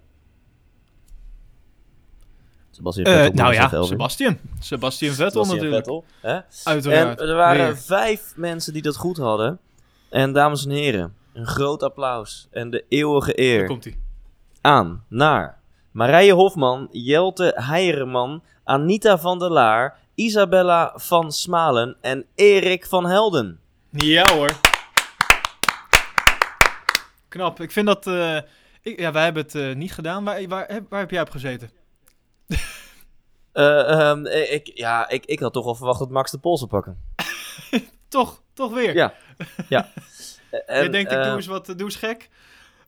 Sebastian 2.72 3.06
Eh, 3.06 3.14
Vettel. 3.14 3.34
nou 3.44 3.54
ja. 3.54 3.84
Sebastian. 3.84 4.38
Sebastian 4.60 5.14
Vettel 5.14 5.46
Sebastian 5.46 5.56
natuurlijk. 5.72 5.86
Vettel, 5.86 6.06
hè? 6.22 6.34
En 6.36 6.44
Uiteraard. 6.64 7.20
er 7.22 7.36
waren 7.36 7.66
Weer. 7.66 7.78
vijf 7.78 8.34
mensen 8.36 8.74
die 8.74 8.82
dat 8.82 8.96
goed 8.96 9.18
hadden. 9.18 9.60
En 10.10 10.34
dames 10.34 10.66
en 10.66 10.72
heren, 10.72 11.14
een 11.34 11.46
groot 11.48 11.84
applaus 11.84 12.48
en 12.52 12.70
de 12.70 12.86
eeuwige 12.90 13.28
Daar 13.36 13.46
eer 13.46 13.66
komt 13.66 13.84
hij. 13.84 13.98
aan 14.62 15.04
naar 15.08 15.60
Marije 15.92 16.34
Hofman, 16.34 16.88
Jelte 16.92 17.54
Heijerman, 17.56 18.44
Anita 18.64 19.18
van 19.18 19.40
der 19.40 19.52
Laar, 19.52 19.98
Isabella 20.16 20.94
van 20.96 21.32
Smalen 21.32 21.96
en 22.02 22.26
Erik 22.36 22.86
van 22.86 23.06
Helden. 23.06 23.60
Ja 23.92 24.34
hoor. 24.34 24.52
Knap. 27.30 27.60
Ik 27.62 27.72
vind 27.72 27.86
dat... 27.88 28.08
eh, 28.08 28.38
ik, 28.82 29.00
ja, 29.00 29.12
wij 29.12 29.24
hebben 29.24 29.44
het 29.44 29.56
eh, 29.56 29.76
niet 29.76 29.94
gedaan. 29.94 30.24
Waar, 30.24 30.48
waar, 30.48 30.68
heb- 30.68 30.90
waar 30.90 31.00
heb 31.00 31.12
jij 31.12 31.22
op 31.22 31.30
gezeten? 31.30 31.70
Ehm, 33.54 34.26
ik, 34.26 34.72
ja, 34.74 35.10
ik, 35.10 35.26
ik 35.26 35.40
had 35.40 35.54
toch 35.54 35.66
wel 35.66 35.76
verwacht 35.76 36.00
dat 36.00 36.10
Max 36.10 36.32
de 36.32 36.38
Pool 36.38 36.58
zou 36.58 36.70
pakken. 36.70 36.98
Toch, 38.08 38.42
toch 38.54 38.74
weer. 38.74 38.96
Ja. 38.96 39.14
ja. 39.70 39.90
En, 40.66 40.84
Je 40.84 40.90
denkt, 40.90 41.12
ik 41.12 41.24
doe 41.24 41.36
eens 41.36 41.46
wat, 41.46 41.66
doe 41.66 41.78
eens 41.80 41.96
gek. 41.96 42.30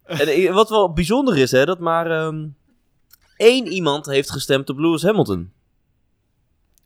en 0.04 0.54
wat 0.54 0.70
wel 0.70 0.94
bijzonder 0.94 1.38
is, 1.38 1.52
hè, 1.52 1.66
dat 1.66 1.80
maar 1.80 2.12
ehm, 2.12 2.48
één 3.38 3.68
iemand 3.68 4.06
heeft 4.06 4.32
gestemd 4.32 4.70
op 4.70 4.78
Lewis 4.78 5.04
Hamilton. 5.04 5.52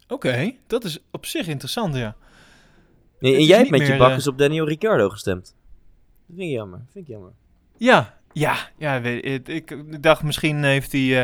Oké, 0.07 0.53
dat 0.67 0.83
is 0.83 0.99
op 1.11 1.25
zich 1.25 1.47
interessant, 1.47 1.95
ja. 1.95 2.15
En, 3.19 3.43
jij 3.43 3.57
hebt 3.57 3.69
met 3.69 3.87
je 3.87 3.97
bakkers 3.97 4.27
op 4.27 4.37
Daniel 4.37 4.67
Ricciardo 4.67 5.09
gestemd. 5.09 5.43
Dat 5.45 6.35
vind 6.37 6.39
ik 6.39 6.55
jammer. 6.55 6.79
Vind 6.91 7.07
ik 7.07 7.11
jammer. 7.13 7.31
Ja, 7.77 8.17
ja, 8.33 8.57
ja. 8.77 9.01
weet 9.01 9.25
Ik, 9.25 9.47
ik, 9.47 10.03
dacht, 10.03 10.23
misschien 10.23 10.63
heeft 10.63 10.91
hij, 10.91 11.01
eh, 11.01 11.21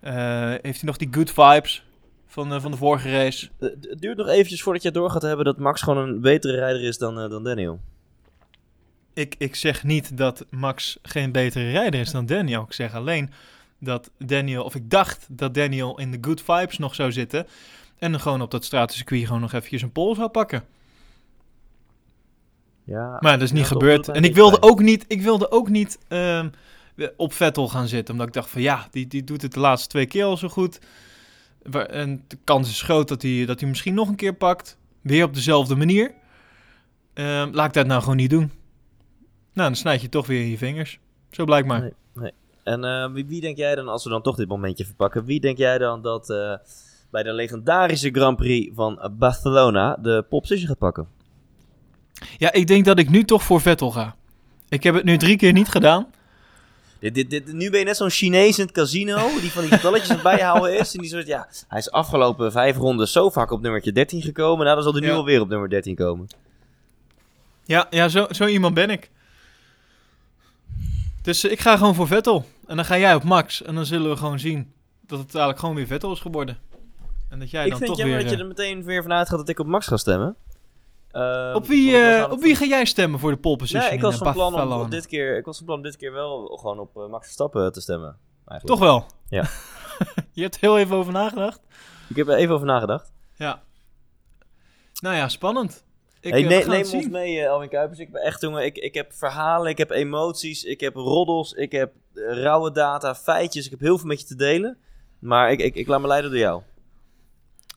eh, 0.00 0.60
heeft 0.62 0.80
hij 0.80 0.88
nog 0.88 0.96
die 0.96 1.08
good 1.10 1.30
vibes 1.30 1.84
van, 2.26 2.52
eh, 2.52 2.60
van 2.60 2.70
de 2.70 2.76
vorige 2.76 3.10
race. 3.10 3.48
Het 3.58 3.96
duurt 3.98 4.16
nog 4.16 4.28
eventjes 4.28 4.62
voordat 4.62 4.82
je 4.82 4.90
door 4.90 5.10
gaat 5.10 5.22
hebben 5.22 5.44
dat 5.44 5.58
Max 5.58 5.82
gewoon 5.82 6.08
een 6.08 6.20
betere 6.20 6.56
rijder 6.56 6.82
is 6.82 6.98
dan, 6.98 7.14
dan 7.14 7.44
Daniel. 7.44 7.80
Ik, 9.14 9.34
ik 9.38 9.54
zeg 9.54 9.84
niet 9.84 10.16
dat 10.16 10.46
Max 10.50 10.98
geen 11.02 11.32
betere 11.32 11.70
rijder 11.70 12.00
is 12.00 12.10
dan 12.10 12.26
Daniel. 12.26 12.62
Ik 12.62 12.72
zeg 12.72 12.94
alleen 12.94 13.30
dat 13.78 14.10
Daniel, 14.18 14.64
of 14.64 14.74
ik 14.74 14.90
dacht 14.90 15.26
dat 15.30 15.54
Daniel 15.54 15.98
in 15.98 16.10
de 16.10 16.18
good 16.20 16.42
vibes 16.42 16.78
nog 16.78 16.94
zou 16.94 17.12
zitten. 17.12 17.46
En 17.98 18.10
dan 18.10 18.20
gewoon 18.20 18.42
op 18.42 18.50
dat 18.50 18.64
stratencircuit 18.64 19.26
gewoon 19.26 19.40
nog 19.40 19.52
eventjes 19.52 19.82
een 19.82 19.92
pol 19.92 20.14
zou 20.14 20.28
pakken. 20.28 20.64
Ja, 22.84 23.16
Maar 23.20 23.32
dat 23.32 23.42
is 23.42 23.52
niet 23.52 23.66
gebeurd. 23.66 24.08
En 24.08 24.24
ik 24.24 24.34
wilde 24.34 24.62
ook 24.62 24.80
niet, 24.80 25.04
ik 25.08 25.22
wilde 25.22 25.50
ook 25.50 25.68
niet 25.68 25.98
ehm, 26.08 26.48
op 27.16 27.32
Vettel 27.32 27.68
gaan 27.68 27.88
zitten. 27.88 28.14
Omdat 28.14 28.28
ik 28.28 28.34
dacht 28.34 28.50
van 28.50 28.62
ja, 28.62 28.88
die, 28.90 29.06
die 29.06 29.24
doet 29.24 29.42
het 29.42 29.52
de 29.52 29.60
laatste 29.60 29.88
twee 29.88 30.06
keer 30.06 30.24
al 30.24 30.36
zo 30.36 30.48
goed. 30.48 30.78
En 31.88 32.24
de 32.28 32.38
kans 32.44 32.68
is 32.68 32.82
groot 32.82 33.08
dat 33.08 33.22
hij, 33.22 33.44
dat 33.46 33.60
hij 33.60 33.68
misschien 33.68 33.94
nog 33.94 34.08
een 34.08 34.16
keer 34.16 34.34
pakt. 34.34 34.78
Weer 35.00 35.24
op 35.24 35.34
dezelfde 35.34 35.74
manier. 35.74 36.14
Ehm, 37.14 37.50
laat 37.52 37.66
ik 37.66 37.72
dat 37.72 37.86
nou 37.86 38.00
gewoon 38.00 38.16
niet 38.16 38.30
doen. 38.30 38.52
Nou, 39.52 39.68
dan 39.68 39.76
snijd 39.76 40.00
je 40.00 40.08
toch 40.08 40.26
weer 40.26 40.40
in 40.40 40.50
je 40.50 40.58
vingers. 40.58 40.98
Zo 41.30 41.44
blijkbaar. 41.44 41.92
Nee. 42.14 42.32
En 42.62 42.84
eh, 42.84 43.12
wie, 43.12 43.26
wie 43.26 43.40
denk 43.40 43.56
jij 43.56 43.74
dan, 43.74 43.88
als 43.88 44.04
we 44.04 44.10
dan 44.10 44.22
toch 44.22 44.36
dit 44.36 44.48
momentje 44.48 44.84
verpakken, 44.84 45.24
wie 45.24 45.40
denk 45.40 45.58
jij 45.58 45.78
dan 45.78 46.02
dat 46.02 46.30
eh, 46.30 46.56
bij 47.10 47.22
de 47.22 47.32
legendarische 47.32 48.10
Grand 48.10 48.36
Prix 48.36 48.74
van 48.74 49.10
Barcelona 49.18 49.96
de 49.96 50.24
pole 50.28 50.42
gaat 50.46 50.78
pakken? 50.78 51.08
Ja, 52.38 52.52
ik 52.52 52.66
denk 52.66 52.84
dat 52.84 52.98
ik 52.98 53.10
nu 53.10 53.24
toch 53.24 53.42
voor 53.42 53.60
Vettel 53.60 53.90
ga. 53.90 54.16
Ik 54.68 54.82
heb 54.82 54.94
het 54.94 55.04
nu 55.04 55.16
drie 55.16 55.36
keer 55.36 55.52
niet 55.52 55.68
gedaan. 55.68 56.06
Dit, 57.00 57.14
dit, 57.14 57.30
dit, 57.30 57.52
nu 57.52 57.70
ben 57.70 57.78
je 57.78 57.84
net 57.84 57.96
zo'n 57.96 58.10
Chinees 58.10 58.58
in 58.58 58.64
het 58.64 58.74
casino, 58.74 59.40
die 59.40 59.50
van 59.50 59.62
die 59.62 59.72
getalletjes 59.72 60.08
aan 60.08 60.14
het 60.14 60.24
bijhouden 60.24 60.78
is. 60.78 60.94
En 60.94 61.00
die 61.00 61.10
soort, 61.10 61.26
ja, 61.26 61.48
hij 61.68 61.78
is 61.78 61.90
afgelopen 61.90 62.52
vijf 62.52 62.76
ronden 62.76 63.08
zo 63.08 63.30
vaak 63.30 63.50
op 63.50 63.60
nummertje 63.60 63.92
13 63.92 64.22
gekomen. 64.22 64.64
Nou, 64.64 64.74
dan 64.74 64.84
zal 64.84 64.92
hij 64.92 65.02
nu 65.02 65.08
Ja. 65.08 65.14
alweer 65.14 65.40
op 65.40 65.48
nummer 65.48 65.68
13 65.68 65.94
komen. 65.94 66.26
Ja, 67.64 67.86
ja 67.90 68.08
zo, 68.08 68.26
zo 68.30 68.46
iemand 68.46 68.74
ben 68.74 68.90
ik. 68.90 69.10
Dus 71.22 71.44
eh, 71.44 71.50
ik 71.50 71.60
ga 71.60 71.76
gewoon 71.76 71.94
voor 71.94 72.06
Vettel. 72.06 72.44
En 72.66 72.76
dan 72.76 72.84
ga 72.84 72.98
jij 72.98 73.14
op 73.14 73.22
Max. 73.22 73.62
En 73.62 73.74
dan 73.74 73.86
zullen 73.86 74.10
we 74.10 74.16
gewoon 74.16 74.38
zien 74.38 74.72
dat 75.06 75.18
het 75.18 75.28
eigenlijk 75.28 75.58
gewoon 75.58 75.74
weer 75.74 75.86
Vettel 75.86 76.12
is 76.12 76.20
geworden. 76.20 76.58
En 77.30 77.38
dat 77.38 77.50
jij 77.50 77.64
ik 77.64 77.70
dan 77.70 77.78
vind 77.78 77.90
het 77.90 77.98
jammer 77.98 78.16
weer... 78.16 78.26
dat 78.26 78.36
je 78.36 78.42
er 78.42 78.48
meteen 78.48 78.84
weer 78.84 79.02
vanuit 79.02 79.28
gaat 79.28 79.38
dat 79.38 79.48
ik 79.48 79.58
op 79.58 79.66
Max 79.66 79.86
ga 79.86 79.96
stemmen. 79.96 80.36
Eh, 81.14 81.48
Ehm, 81.48 81.54
op, 81.54 81.66
wie, 81.66 81.96
eh, 81.96 82.30
op 82.30 82.40
wie 82.40 82.56
ga 82.56 82.64
jij 82.64 82.84
stemmen 82.84 83.20
voor 83.20 83.30
de 83.30 83.36
pole 83.36 83.56
position 83.56 83.82
Nee, 83.82 83.90
ik 83.90 83.96
in, 83.96 84.02
was, 84.02 84.14
eh, 84.14 84.20
van 84.20 84.32
plan 84.32 84.72
om, 84.72 84.80
op 84.80 84.90
dit 84.90 85.06
keer, 85.06 85.36
ik 85.36 85.44
was 85.44 85.56
van 85.56 85.66
plan 85.66 85.78
om 85.78 85.82
dit 85.82 85.96
keer 85.96 86.12
wel 86.12 86.46
gewoon 86.46 86.78
op 86.78 86.96
eh, 86.96 87.08
Max 87.08 87.24
Verstappen 87.24 87.72
te 87.72 87.80
stemmen. 87.80 88.18
Eigenlijk. 88.46 88.80
Toch 88.80 88.88
wel? 88.88 89.06
Ja. 89.28 89.44
je 90.32 90.42
hebt 90.42 90.54
er 90.54 90.60
heel 90.60 90.78
even 90.78 90.96
over 90.96 91.12
nagedacht? 91.12 91.60
Ik 92.08 92.16
heb 92.16 92.28
er 92.28 92.36
even 92.36 92.54
over 92.54 92.66
nagedacht. 92.66 93.12
Ja. 93.36 93.62
Nou 95.00 95.16
ja, 95.16 95.28
spannend. 95.28 95.84
Ik, 96.20 96.32
hey, 96.32 96.42
eh, 96.42 96.48
ne- 96.48 96.76
neem 96.76 96.92
ons 96.92 97.08
mee, 97.08 97.40
eh, 97.40 97.50
Alwin 97.50 97.68
Kuipers. 97.68 97.98
Ik 97.98 98.12
ben 98.12 98.22
echt, 98.22 98.40
jongen, 98.40 98.64
ik, 98.64 98.78
ik 98.78 98.94
heb 98.94 99.12
verhalen, 99.12 99.70
ik 99.70 99.78
heb 99.78 99.90
emoties, 99.90 100.64
ik 100.64 100.80
heb 100.80 100.94
roddels, 100.94 101.52
ik 101.52 101.72
heb 101.72 101.92
eh, 102.14 102.42
rauwe 102.42 102.72
data, 102.72 103.14
feitjes. 103.14 103.64
Ik 103.64 103.70
heb 103.70 103.80
heel 103.80 103.98
veel 103.98 104.06
met 104.06 104.20
je 104.20 104.26
te 104.26 104.36
delen. 104.36 104.78
Maar 105.18 105.50
ik, 105.50 105.60
ik, 105.60 105.74
ik 105.74 105.86
laat 105.86 106.00
me 106.00 106.06
leiden 106.06 106.30
door 106.30 106.40
jou. 106.40 106.62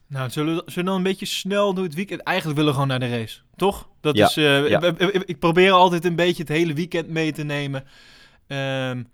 Nou, 0.08 0.30
zullen 0.30 0.54
we, 0.56 0.62
zullen 0.66 0.74
we 0.84 0.84
dan 0.84 0.96
een 0.96 1.02
beetje 1.02 1.26
snel 1.26 1.74
door 1.74 1.84
het 1.84 1.94
weekend? 1.94 2.20
Eigenlijk 2.20 2.58
willen 2.58 2.72
we 2.74 2.80
gewoon 2.80 2.98
naar 2.98 3.08
de 3.08 3.16
race, 3.18 3.40
toch? 3.56 3.88
Dat 4.00 4.16
Ja, 4.16 4.26
is, 4.26 4.36
eh, 4.36 4.68
ja. 4.68 4.82
ik, 4.82 4.98
ik- 4.98 5.22
ik 5.22 5.38
probeer 5.38 5.70
altijd 5.72 6.04
een 6.04 6.16
beetje 6.16 6.42
het 6.42 6.52
hele 6.52 6.72
weekend 6.74 7.08
mee 7.08 7.32
te 7.32 7.42
nemen. 7.44 7.84
Ehm, 8.46 9.04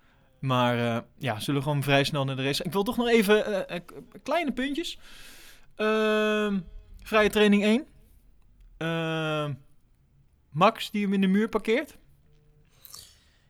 maar 0.41 0.79
eh, 0.79 1.03
ja, 1.19 1.41
zullen 1.41 1.63
gewoon 1.63 1.83
vrij 1.83 2.05
snel 2.05 2.25
naar 2.25 2.37
de 2.37 2.43
race. 2.43 2.65
Ik 2.65 2.73
wil 2.73 2.83
toch 2.83 2.97
nog 2.97 3.09
even 3.09 3.69
eh, 3.69 3.81
kleine 4.23 4.53
puntjes. 4.53 4.99
Ehm, 5.77 6.59
vrije 7.03 7.31
training 7.31 7.63
1. 7.65 7.87
Ehm, 8.77 9.53
Max 10.51 10.91
die 10.91 11.03
hem 11.03 11.13
in 11.13 11.21
de 11.21 11.27
muur 11.27 11.49
parkeert. 11.49 11.97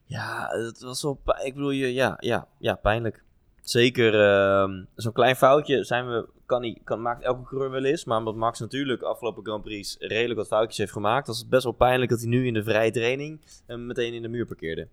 Ja, 0.04 0.48
het 0.50 0.80
was 0.80 1.02
wel... 1.02 1.20
Ik 1.42 1.54
bedoel, 1.54 1.70
je, 1.70 1.92
ja, 1.92 2.16
ja, 2.20 2.48
ja, 2.58 2.74
pijnlijk. 2.74 3.22
Zeker 3.62 4.14
ehm, 4.20 4.84
zo'n 4.94 5.12
klein 5.12 5.36
foutje 5.36 5.84
zijn 5.84 6.06
we, 6.08 6.28
kan 6.46 6.60
niet, 6.60 6.80
kan, 6.84 7.02
maakt 7.02 7.22
elke 7.22 7.48
coureur 7.48 7.70
wel 7.70 7.84
eens. 7.84 8.04
Maar 8.04 8.18
omdat 8.18 8.34
Max 8.34 8.58
natuurlijk 8.58 9.02
afgelopen 9.02 9.44
Grand 9.44 9.62
Prix 9.62 9.96
redelijk 9.98 10.38
wat 10.38 10.46
foutjes 10.46 10.78
heeft 10.78 10.92
gemaakt... 10.92 11.26
was 11.26 11.38
het 11.38 11.48
best 11.48 11.64
wel 11.64 11.72
pijnlijk 11.72 12.10
dat 12.10 12.20
hij 12.20 12.28
nu 12.28 12.46
in 12.46 12.54
de 12.54 12.62
vrije 12.62 12.90
training 12.90 13.40
hem 13.66 13.86
meteen 13.86 14.14
in 14.14 14.22
de 14.22 14.28
muur 14.28 14.46
parkeerde. 14.46 14.88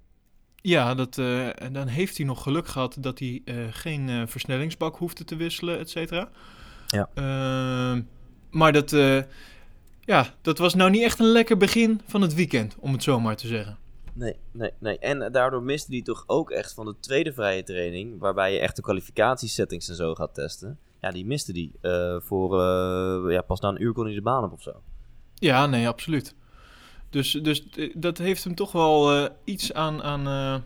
Ja, 0.56 0.96
dat, 0.96 1.18
eh, 1.18 1.62
en 1.62 1.74
dan 1.74 1.88
heeft 1.88 2.18
hij 2.18 2.26
nog 2.26 2.44
geluk 2.44 2.68
gehad 2.68 2.98
dat 3.00 3.20
hij 3.20 3.42
eh, 3.46 3.56
geen 3.72 4.10
eh, 4.10 4.22
versnellingsbak 4.26 4.96
hoefde 4.96 5.24
te 5.24 5.36
wisselen, 5.36 5.80
et 5.80 5.90
cetera. 5.90 6.30
Ja. 6.88 7.10
Ehm, 7.14 8.02
maar 8.50 8.74
dat, 8.74 8.94
eh, 8.94 9.22
ja, 10.00 10.34
dat 10.42 10.58
was 10.58 10.74
nou 10.74 10.90
niet 10.90 11.04
echt 11.04 11.20
een 11.20 11.32
lekker 11.32 11.58
begin 11.58 12.02
van 12.06 12.22
het 12.22 12.34
weekend, 12.34 12.76
om 12.80 12.92
het 12.92 13.04
zo 13.04 13.20
maar 13.20 13.36
te 13.36 13.48
zeggen. 13.48 13.78
Nee, 14.14 14.36
nee, 14.52 14.72
nee. 14.80 15.00
En 15.00 15.22
eh, 15.22 15.32
daardoor 15.32 15.64
miste 15.64 15.92
hij 15.92 16.02
toch 16.02 16.24
ook 16.28 16.52
echt 16.52 16.74
van 16.74 16.86
de 16.86 16.96
tweede 17.00 17.34
vrije 17.34 17.64
training... 17.64 18.20
waarbij 18.20 18.54
je 18.54 18.60
echt 18.60 18.76
de 18.76 18.82
kwalificatiesettings 18.82 19.90
en 19.90 19.96
zo 19.96 20.16
gaat 20.16 20.34
testen. 20.34 20.80
Ja, 21.02 21.12
die 21.12 21.26
miste 21.26 21.54
die. 21.54 21.72
eh, 21.82 22.16
voor, 22.20 22.62
eh, 22.62 23.32
ja, 23.34 23.42
pas 23.42 23.60
na 23.60 23.70
een 23.70 23.82
uur 23.82 23.94
kon 23.94 24.06
hij 24.06 24.14
de 24.14 24.22
baan 24.22 24.44
op 24.44 24.52
of 24.52 24.62
zo. 24.62 24.82
Ja, 25.36 25.66
nee, 25.66 25.88
absoluut. 25.88 26.36
Dus, 27.10 27.32
dus 27.32 27.70
eh, 27.70 27.94
dat 27.96 28.18
heeft 28.18 28.44
hem 28.44 28.56
toch 28.56 28.72
wel 28.72 29.30
iets 29.44 29.74
aan, 29.74 30.04
aan, 30.04 30.64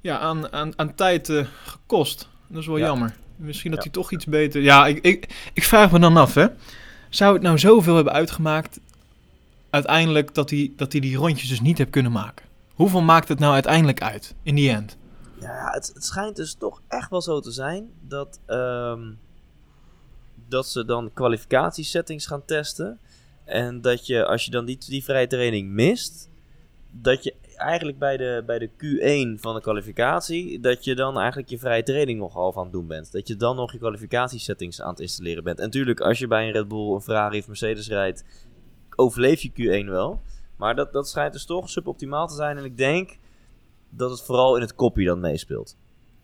ja, 0.00 0.18
aan, 0.18 0.52
aan, 0.52 0.78
aan 0.78 0.94
tijd 0.94 1.32
gekost. 1.64 2.28
Dat 2.46 2.60
is 2.60 2.66
wel 2.66 2.76
Ja. 2.76 2.86
jammer. 2.86 3.16
Misschien 3.36 3.70
dat 3.70 3.84
Ja. 3.84 3.90
hij 3.90 4.00
toch 4.02 4.12
iets 4.12 4.26
beter... 4.26 4.62
Ja, 4.62 4.86
ik, 4.86 4.98
ik, 5.04 5.50
ik 5.52 5.62
vraag 5.64 5.92
me 5.92 5.98
dan 5.98 6.16
af, 6.16 6.34
hè. 6.34 6.46
Zou 7.08 7.32
het 7.34 7.42
nou 7.42 7.58
zoveel 7.58 7.94
hebben 7.94 8.12
uitgemaakt... 8.12 8.80
uiteindelijk 9.70 10.34
dat 10.34 10.50
hij, 10.50 10.72
dat 10.76 10.92
hij 10.92 11.00
die 11.00 11.16
rondjes 11.16 11.48
dus 11.48 11.60
niet 11.60 11.78
heeft 11.78 11.90
kunnen 11.90 12.12
maken? 12.12 12.46
Hoeveel 12.74 13.00
maakt 13.02 13.28
het 13.28 13.38
nou 13.38 13.52
uiteindelijk 13.52 14.02
uit, 14.02 14.34
in 14.42 14.54
die 14.54 14.70
end? 14.70 14.96
Ja, 15.40 15.70
het, 15.70 15.90
het 15.94 16.04
schijnt 16.04 16.36
dus 16.36 16.54
toch 16.54 16.80
echt 16.88 17.10
wel 17.10 17.22
zo 17.22 17.40
te 17.40 17.50
zijn 17.50 17.90
dat, 18.00 18.40
ehm, 18.46 19.00
dat 20.52 20.66
ze 20.66 20.84
dan 20.84 21.10
kwalificatiesettings 21.12 22.26
gaan 22.26 22.44
testen. 22.44 22.98
En 23.44 23.80
dat 23.80 24.06
je, 24.06 24.24
als 24.26 24.44
je 24.44 24.50
dan 24.50 24.64
die, 24.64 24.78
die 24.78 25.04
vrije 25.04 25.26
training 25.26 25.70
mist, 25.70 26.30
dat 26.90 27.24
je 27.24 27.34
eigenlijk 27.56 27.98
bij 27.98 28.16
de, 28.16 28.42
bij 28.46 28.58
de 28.58 28.68
Q1 28.68 29.40
van 29.40 29.54
de 29.54 29.60
kwalificatie, 29.60 30.60
dat 30.60 30.84
je 30.84 30.94
dan 30.94 31.18
eigenlijk 31.18 31.48
je 31.48 31.58
vrije 31.58 31.82
training 31.82 32.18
nog 32.18 32.32
half 32.32 32.56
aan 32.56 32.62
het 32.62 32.72
doen 32.72 32.86
bent. 32.86 33.12
Dat 33.12 33.28
je 33.28 33.36
dan 33.36 33.56
nog 33.56 33.72
je 33.72 33.78
kwalificatiesettings 33.78 34.80
aan 34.80 34.90
het 34.90 35.00
installeren 35.00 35.44
bent. 35.44 35.58
En 35.58 35.64
natuurlijk, 35.64 36.00
als 36.00 36.18
je 36.18 36.26
bij 36.26 36.46
een 36.46 36.52
Red 36.52 36.68
Bull, 36.68 36.94
een 36.94 37.00
Ferrari 37.00 37.38
of 37.38 37.46
Mercedes 37.46 37.88
rijdt, 37.88 38.24
overleef 38.96 39.40
je 39.40 39.82
Q1 39.84 39.88
wel. 39.88 40.20
Maar 40.56 40.74
dat, 40.74 40.92
dat 40.92 41.08
schijnt 41.08 41.32
dus 41.32 41.44
toch 41.44 41.70
suboptimaal 41.70 42.26
te 42.26 42.34
zijn. 42.34 42.58
En 42.58 42.64
ik 42.64 42.76
denk 42.76 43.18
dat 43.90 44.10
het 44.10 44.22
vooral 44.22 44.56
in 44.56 44.62
het 44.62 44.74
kopie 44.74 45.06
dan 45.06 45.20
meespeelt. 45.20 45.76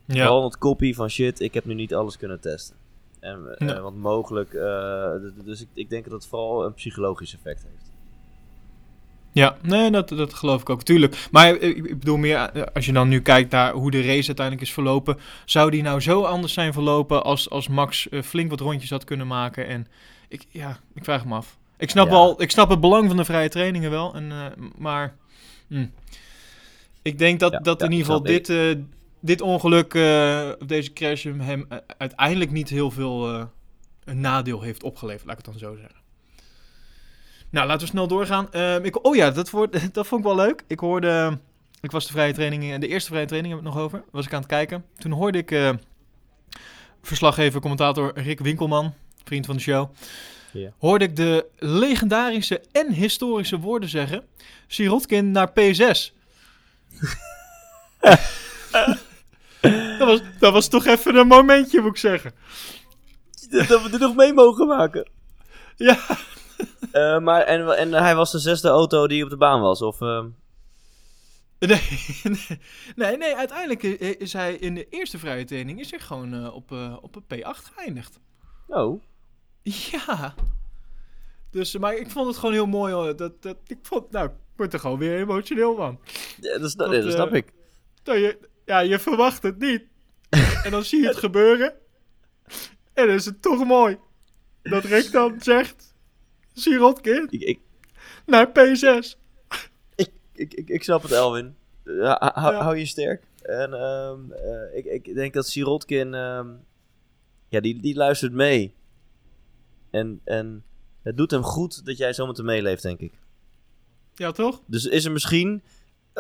Vooral 0.07 0.39
in 0.39 0.45
het 0.45 0.59
kopie 0.59 0.95
van 0.95 1.09
shit, 1.09 1.41
ik 1.41 1.55
heb 1.55 1.65
nu 1.65 1.75
niet 1.75 1.95
alles 1.95 2.17
kunnen 2.17 2.41
testen. 2.41 2.78
En, 3.21 3.57
eh, 3.59 3.69
Ja. 3.69 3.81
want 3.81 3.97
mogelijk, 3.97 4.53
eh, 4.55 5.11
dus 5.45 5.61
ik, 5.61 5.69
ik 5.75 5.91
denk 5.91 6.05
dat 6.05 6.13
het 6.13 6.27
vooral 6.27 6.65
een 6.65 6.75
psychologisch 6.75 7.35
effect 7.35 7.63
heeft. 7.63 7.93
Ja, 9.33 9.57
nee, 9.63 9.91
dat, 9.91 10.09
dat 10.09 10.35
geloof 10.35 10.61
ik 10.61 10.71
ook, 10.71 10.83
tuurlijk. 10.83 11.29
Maar 11.31 11.55
eh, 11.55 11.69
ik, 11.69 11.99
bedoel 11.99 12.17
meer, 12.17 12.71
als 12.73 12.87
je 12.87 12.93
dan 12.93 13.09
nu 13.09 13.21
kijkt 13.21 13.51
naar 13.51 13.73
hoe 13.73 13.91
de 13.91 14.03
race 14.03 14.27
uiteindelijk 14.27 14.67
is 14.67 14.73
verlopen, 14.73 15.19
zou 15.45 15.71
die 15.71 15.83
nou 15.83 16.01
zo 16.01 16.23
anders 16.23 16.53
zijn 16.53 16.73
verlopen 16.73 17.25
als, 17.25 17.51
als 17.51 17.69
Max 17.69 18.09
flink 18.25 18.51
wat 18.51 18.61
rondjes 18.61 18.91
had 18.91 19.05
kunnen 19.05 19.27
maken? 19.27 19.67
En 19.67 19.87
ik, 20.29 20.47
ja, 20.51 20.81
ik 20.95 21.05
vraag 21.05 21.25
me 21.25 21.35
af. 21.35 21.59
Ik 21.77 21.91
snap, 21.91 22.07
Ja. 22.07 22.13
wel, 22.13 22.43
ik 22.43 22.51
snap 22.51 22.71
het 22.71 22.81
belang 22.81 23.09
van 23.09 23.17
de 23.17 23.25
vrije 23.25 23.49
trainingen 23.49 23.91
wel, 23.91 24.15
en, 24.15 24.33
maar 24.77 25.17
hm. 25.69 25.87
ik 27.03 27.19
denk 27.19 27.41
dat, 27.41 27.53
Ja, 27.53 27.59
dat 27.59 27.81
ja, 27.81 27.87
in 27.87 27.93
ieder 27.93 28.07
geval 28.07 28.23
dit, 28.23 28.49
dit 29.21 29.41
ongeluk, 29.41 29.95
eh, 29.95 30.51
of 30.61 30.67
deze 30.67 30.93
crash, 30.93 31.25
hem, 31.25 31.67
eh, 31.69 31.79
uiteindelijk 31.99 32.51
niet 32.51 32.69
heel 32.69 32.91
veel 32.91 33.35
eh, 33.35 33.45
een 34.05 34.21
nadeel 34.21 34.61
heeft 34.63 34.83
opgeleverd, 34.83 35.27
laat 35.27 35.39
ik 35.39 35.45
het 35.45 35.55
dan 35.55 35.69
zo 35.69 35.77
zeggen. 35.77 35.97
Nou, 37.51 37.67
laten 37.67 37.83
we 37.87 37.93
snel 37.93 38.07
doorgaan. 38.07 38.53
Ehm, 38.53 38.85
ik, 38.85 39.05
oh 39.07 39.17
ja, 39.17 39.31
dat, 39.31 39.51
wordt, 39.51 39.85
dat 39.95 40.07
vond 40.07 40.21
ik 40.21 40.27
wel 40.27 40.37
leuk. 40.37 40.63
Ik 40.67 40.81
hoorde, 40.81 41.39
ik 41.81 41.91
was 41.91 42.07
de 42.07 42.13
vrije 42.13 42.33
training, 42.33 42.79
de 42.79 42.89
eerste 42.89 43.11
vrije 43.11 43.27
training 43.27 43.55
hebben 43.55 43.73
we 43.73 43.79
het 43.79 43.89
nog 43.89 43.99
over, 44.01 44.11
was 44.13 44.27
ik 44.27 44.33
aan 44.33 44.41
het 44.41 44.49
kijken. 44.49 44.85
Toen 44.99 45.13
hoorde 45.13 45.39
ik 45.39 45.77
verslaggever, 47.03 47.61
commentator 47.61 48.19
Rick 48.19 48.41
Winkelman, 48.41 48.95
vriend 49.25 49.47
van 49.47 49.57
de 49.57 49.63
show, 49.63 49.91
Ja. 50.53 50.73
hoorde 50.79 51.05
ik 51.05 51.17
de 51.17 51.47
legendarische 51.59 52.63
en 52.73 52.93
historische 52.93 53.59
woorden 53.59 53.89
zeggen, 53.89 54.25
Sirotkin 54.67 55.31
naar 55.31 55.51
P6. 55.51 56.13
dat, 59.99 60.09
was, 60.09 60.21
dat 60.39 60.53
was 60.53 60.69
toch 60.69 60.87
even 60.87 61.17
een 61.17 61.27
momentje, 61.27 61.81
moet 61.81 61.91
ik 61.91 61.97
zeggen. 61.97 62.33
Dat 63.51 63.83
we 63.83 63.89
dit 63.91 64.01
nog 64.01 64.15
mee 64.17 64.33
mogen 64.33 64.67
maken. 64.67 65.11
Ja. 65.77 65.99
Eh, 66.93 67.19
maar, 67.19 67.43
en, 67.43 67.77
en 67.77 67.93
hij 67.93 68.15
was 68.15 68.33
de 68.33 68.39
zesde 68.39 68.69
auto 68.69 69.07
die 69.07 69.25
op 69.25 69.31
de 69.31 69.37
baan 69.37 69.61
was, 69.61 69.83
of... 69.83 70.01
ehm, 70.01 70.27
Nee, 71.59 71.81
nee, 72.23 72.61
nee, 72.97 73.17
nee, 73.17 73.37
uiteindelijk 73.37 73.83
is 73.83 74.33
hij 74.33 74.55
in 74.55 74.75
de 74.75 74.89
eerste 74.89 75.19
vrije 75.19 75.45
training 75.45 75.81
is 75.81 75.91
hij 75.91 76.01
gewoon 76.01 76.35
eh, 76.35 76.55
op, 76.55 76.73
eh, 76.73 76.97
op 77.01 77.17
een 77.17 77.25
P8 77.39 77.73
geëindigd. 77.75 78.21
Oh, 78.67 79.03
Ja. 79.63 80.35
Dus, 81.51 81.77
maar 81.77 81.97
ik 81.97 82.11
vond 82.11 82.27
het 82.27 82.37
gewoon 82.37 82.55
heel 82.55 82.67
mooi. 82.67 82.93
Hoor. 82.93 83.17
Dat, 83.17 83.43
dat, 83.43 83.57
ik 83.67 83.79
vond, 83.83 84.11
nou, 84.11 84.27
ik 84.27 84.35
word 84.57 84.73
er 84.73 84.81
gewoon 84.81 84.99
weer 84.99 85.19
emotioneel 85.19 85.77
van. 85.77 86.01
ja, 86.41 86.59
dat, 86.59 86.75
Dat, 86.77 86.91
dat 86.91 87.13
snap 87.13 87.31
eh, 87.31 87.37
ik. 87.37 87.53
Dat 88.03 88.17
je, 88.17 88.48
ja, 88.69 88.79
je 88.81 88.99
verwacht 88.99 89.43
het 89.43 89.59
niet. 89.59 89.83
en 90.65 90.71
dan 90.71 90.85
zie 90.85 91.01
je 91.01 91.07
het 91.09 91.17
gebeuren. 91.29 91.75
En 92.93 93.07
dan 93.07 93.15
is 93.15 93.25
het 93.25 93.43
toch 93.43 93.65
mooi. 93.65 93.99
Dat 94.63 94.85
Rick 94.85 95.13
dan 95.13 95.41
zegt, 95.41 95.95
Sirotkin 96.53 97.27
Ik, 97.31 97.41
ik, 97.43 97.59
naar 98.27 98.49
P6. 98.49 99.17
ik, 99.95 100.11
ik, 100.35 100.55
ik, 100.55 100.69
ik 100.69 100.83
snap 100.83 101.03
het, 101.03 101.13
Elwin. 101.13 101.57
Ja, 101.85 102.17
hou- 102.21 102.33
hou, 102.35 102.55
Ja. 102.55 102.63
hou 102.63 102.77
je 102.77 102.87
sterk. 102.87 103.23
En 103.43 103.73
ehm, 103.73 104.33
eh, 104.33 104.77
ik, 104.77 104.85
ik 105.07 105.15
denk 105.15 105.35
dat 105.35 105.47
Sirotkin... 105.49 106.15
ehm, 106.15 106.49
ja, 107.49 107.61
die, 107.61 107.81
die 107.81 107.95
luistert 107.95 108.33
mee. 108.33 108.75
En, 109.91 110.21
en 110.25 110.65
het 111.03 111.17
doet 111.17 111.31
hem 111.31 111.43
goed 111.43 111.87
dat 111.87 111.97
jij 111.97 112.13
zo 112.13 112.27
met 112.27 112.37
hem 112.37 112.47
meeleeft, 112.47 112.83
denk 112.83 113.01
ik. 113.01 113.13
Ja, 114.15 114.33
toch? 114.33 114.63
Dus 114.67 114.85
is 114.87 115.05
er 115.05 115.13
misschien, 115.13 115.63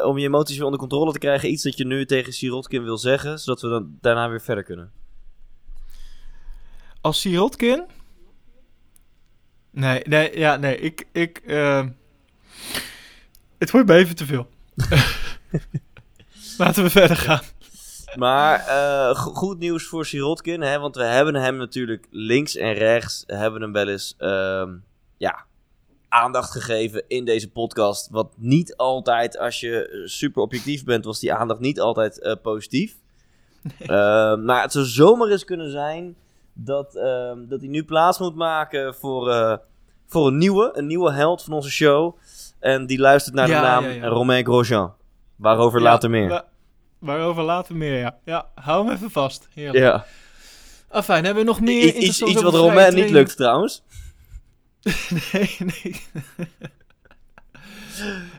om 0.04 0.18
je 0.18 0.26
emoties 0.26 0.56
weer 0.56 0.64
onder 0.64 0.80
controle 0.80 1.12
te 1.12 1.18
krijgen, 1.18 1.50
iets 1.50 1.62
dat 1.62 1.76
je 1.76 1.86
nu 1.86 2.06
tegen 2.06 2.32
Sirotkin 2.32 2.82
wil 2.84 2.98
zeggen, 2.98 3.38
zodat 3.38 3.62
we 3.62 3.68
dan 3.68 3.98
daarna 4.00 4.28
weer 4.28 4.40
verder 4.40 4.64
kunnen? 4.64 4.92
Als 7.00 7.20
Sirotkin? 7.20 7.84
Nee, 9.70 10.02
nee, 10.04 10.38
ja, 10.38 10.56
nee, 10.56 10.76
ik, 10.78 11.04
ik, 11.12 11.38
ehm, 11.38 11.88
het 13.58 13.70
wordt 13.70 13.88
me 13.88 13.94
even 13.94 14.16
te 14.16 14.26
veel. 14.26 14.48
Laten 16.58 16.82
we 16.82 16.90
verder 16.90 17.16
gaan. 17.16 17.42
Maar 18.16 18.58
eh, 18.66 19.16
go- 19.16 19.32
goed 19.32 19.58
nieuws 19.58 19.84
voor 19.84 20.06
Sirotkin, 20.06 20.60
hè, 20.60 20.78
want 20.78 20.96
we 20.96 21.04
hebben 21.04 21.34
hem 21.34 21.56
natuurlijk 21.56 22.06
links 22.10 22.56
en 22.56 22.72
rechts, 22.72 23.24
hebben 23.26 23.60
hem 23.62 23.72
wel 23.72 23.88
eens 23.88 24.14
ehm, 24.18 24.76
ja, 25.16 25.44
aandacht 26.08 26.50
gegeven 26.50 27.04
in 27.08 27.24
deze 27.24 27.50
podcast. 27.50 28.08
Wat 28.10 28.28
niet 28.36 28.76
altijd, 28.76 29.38
als 29.38 29.60
je 29.60 30.02
super 30.04 30.42
objectief 30.42 30.84
bent, 30.84 31.04
was 31.04 31.20
die 31.20 31.32
aandacht 31.32 31.60
niet 31.60 31.80
altijd 31.80 32.20
eh, 32.20 32.34
positief. 32.42 32.96
Ehm, 33.78 34.44
maar 34.44 34.62
het 34.62 34.72
zou 34.72 34.84
zomaar 34.84 35.28
eens 35.28 35.44
kunnen 35.44 35.70
zijn 35.70 36.16
dat, 36.52 36.94
ehm, 36.96 37.38
dat 37.48 37.60
hij 37.60 37.68
nu 37.68 37.84
plaats 37.84 38.18
moet 38.18 38.34
maken 38.34 38.94
voor, 38.94 39.30
eh, 39.30 39.56
voor 40.06 40.26
een 40.26 40.38
nieuwe, 40.38 40.70
een 40.74 40.86
nieuwe 40.86 41.12
held 41.12 41.42
van 41.44 41.52
onze 41.52 41.70
show. 41.70 42.16
En 42.58 42.86
die 42.86 42.98
luistert 42.98 43.34
naar 43.34 43.48
Ja, 43.48 43.60
de 43.60 43.66
naam 43.66 43.84
ja, 43.84 43.90
ja. 43.90 44.06
Romain 44.06 44.44
Grosjean. 44.44 44.92
Waarover 45.36 45.80
later 45.82 46.10
meer. 46.10 46.28
Wa- 46.28 46.44
waarover 46.98 47.42
later 47.42 47.76
meer, 47.76 47.98
ja. 47.98 48.18
Ja, 48.24 48.48
hou 48.54 48.84
hem 48.86 48.94
even 48.94 49.10
vast. 49.10 49.48
Heerlijk. 49.54 49.84
Ja. 49.84 50.04
Afijn, 50.88 51.24
hebben 51.24 51.42
we 51.44 51.48
nog 51.48 51.60
meer 51.60 51.94
iets, 51.94 52.22
iets 52.22 52.42
wat 52.42 52.54
Romain 52.54 52.94
niet 52.94 53.10
lukt 53.10 53.36
trouwens. 53.36 53.82
Nee, 55.32 55.56
nee. 55.58 56.00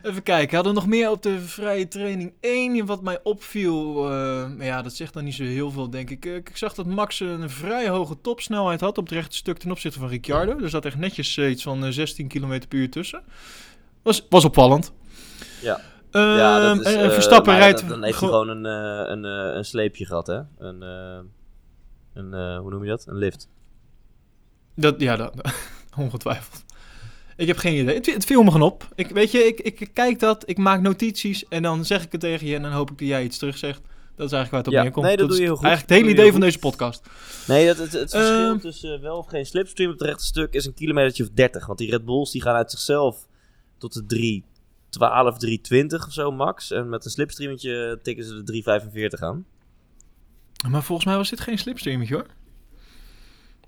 Even 0.02 0.22
kijken, 0.22 0.54
hadden 0.54 0.74
we 0.74 0.80
nog 0.80 0.88
meer 0.88 1.10
op 1.10 1.22
de 1.22 1.40
vrije 1.40 1.88
training 1.88 2.32
1 2.40 2.86
wat 2.86 3.02
mij 3.02 3.20
opviel? 3.22 4.10
eh, 4.10 4.50
ja, 4.58 4.82
dat 4.82 4.92
zegt 4.94 5.14
dan 5.14 5.24
niet 5.24 5.34
zo 5.34 5.42
heel 5.44 5.70
veel, 5.70 5.90
denk 5.90 6.10
ik. 6.10 6.24
Eh, 6.26 6.34
ik 6.34 6.56
zag 6.56 6.74
dat 6.74 6.86
Max 6.86 7.20
een 7.20 7.50
vrij 7.50 7.88
hoge 7.88 8.20
topsnelheid 8.20 8.80
had 8.80 8.98
op 8.98 9.04
het 9.04 9.12
rechte 9.14 9.36
stuk 9.36 9.58
ten 9.58 9.70
opzichte 9.70 9.98
van 9.98 10.08
Ricciardo. 10.08 10.58
Er 10.58 10.70
zat 10.70 10.84
echt 10.84 10.96
netjes 10.96 11.36
eh, 11.36 11.50
iets 11.50 11.62
van 11.62 11.84
eh, 11.84 11.90
16 11.90 12.28
km 12.28 12.58
per 12.68 12.78
uur 12.78 12.90
tussen. 12.90 13.22
Was, 14.02 14.26
was 14.28 14.44
opvallend. 14.44 14.92
Ja. 15.62 15.80
ja, 16.10 16.60
dat 16.74 16.86
is, 16.86 16.94
eh, 16.94 17.10
Verstappen 17.10 17.56
rijdt... 17.56 17.88
Dan, 17.88 18.02
heeft 18.04 18.20
hij 18.20 18.28
gewoon- 18.28 18.48
een, 18.48 18.66
eh, 18.66 19.10
een, 19.12 19.24
eh, 19.24 19.56
een 19.56 19.64
sleepje 19.64 20.06
gehad, 20.06 20.26
hè? 20.26 20.40
Een, 20.58 20.82
eh, 20.82 21.18
een 22.14 22.34
eh, 22.34 22.58
hoe 22.58 22.70
noem 22.70 22.82
je 22.82 22.88
dat? 22.90 23.06
Een 23.06 23.16
lift. 23.16 23.48
Dat, 24.74 25.00
ja, 25.00 25.16
dat, 25.16 25.34
ongetwijfeld. 25.96 26.64
Ik 27.36 27.46
heb 27.46 27.56
geen 27.56 27.80
idee. 27.82 27.94
Het, 27.94 28.06
het 28.14 28.24
viel 28.24 28.42
me 28.42 28.50
gewoon 28.50 28.66
op. 28.66 28.88
Ik, 28.94 29.08
weet 29.08 29.30
je, 29.30 29.38
ik, 29.38 29.60
ik 29.60 29.90
kijk 29.92 30.18
dat, 30.18 30.48
ik 30.48 30.58
maak 30.58 30.80
notities 30.80 31.48
en 31.48 31.62
dan 31.62 31.84
zeg 31.84 32.04
ik 32.04 32.12
het 32.12 32.20
tegen 32.20 32.46
je 32.46 32.54
en 32.54 32.62
dan 32.62 32.72
hoop 32.72 32.90
ik 32.90 32.98
dat 32.98 33.08
jij 33.08 33.24
iets 33.24 33.38
terug 33.38 33.58
zegt. 33.58 33.80
Dat 34.16 34.26
is 34.28 34.34
eigenlijk 34.34 34.50
waar 34.50 34.58
het 34.60 34.68
op 34.68 34.72
Ja, 34.72 34.82
neerkomt. 34.82 35.06
nee, 35.06 35.16
dat 35.16 35.28
doe 35.28 35.36
je 35.36 35.42
heel 35.42 35.56
goed. 35.56 35.64
Eigenlijk 35.64 35.94
het 35.94 36.02
hele 36.06 36.18
idee 36.20 36.32
van 36.32 36.40
deze 36.40 36.58
podcast. 36.58 37.02
Nee, 37.48 37.66
dat, 37.66 37.76
het, 37.78 37.92
het 37.92 38.10
verschil 38.10 38.50
Ehm. 38.50 38.58
tussen 38.58 38.94
eh, 38.94 39.00
wel 39.00 39.16
of 39.18 39.26
geen 39.26 39.46
slipstream 39.46 39.90
op 39.92 39.98
het 39.98 40.08
rechte 40.08 40.24
stuk 40.24 40.52
is 40.54 40.66
een 40.66 40.74
kilometertje 40.74 41.22
of 41.22 41.28
30. 41.34 41.66
Want 41.66 41.78
die 41.78 41.90
Red 41.90 42.04
Bulls 42.04 42.30
die 42.30 42.42
gaan 42.42 42.54
uit 42.54 42.70
zichzelf 42.70 43.26
tot 43.78 43.92
de 43.92 44.06
312, 44.06 45.38
320 45.38 46.06
of 46.06 46.12
zo 46.12 46.32
max. 46.32 46.70
En 46.70 46.88
met 46.88 47.04
een 47.04 47.10
slipstreametje 47.10 47.98
tikken 48.02 48.24
ze 48.24 48.34
de 48.34 48.42
345 48.42 49.22
aan. 49.22 49.44
Maar 50.70 50.82
volgens 50.82 51.06
mij 51.06 51.16
was 51.16 51.30
dit 51.30 51.40
geen 51.40 51.58
slipstreametje 51.58 52.14
hoor. 52.14 52.26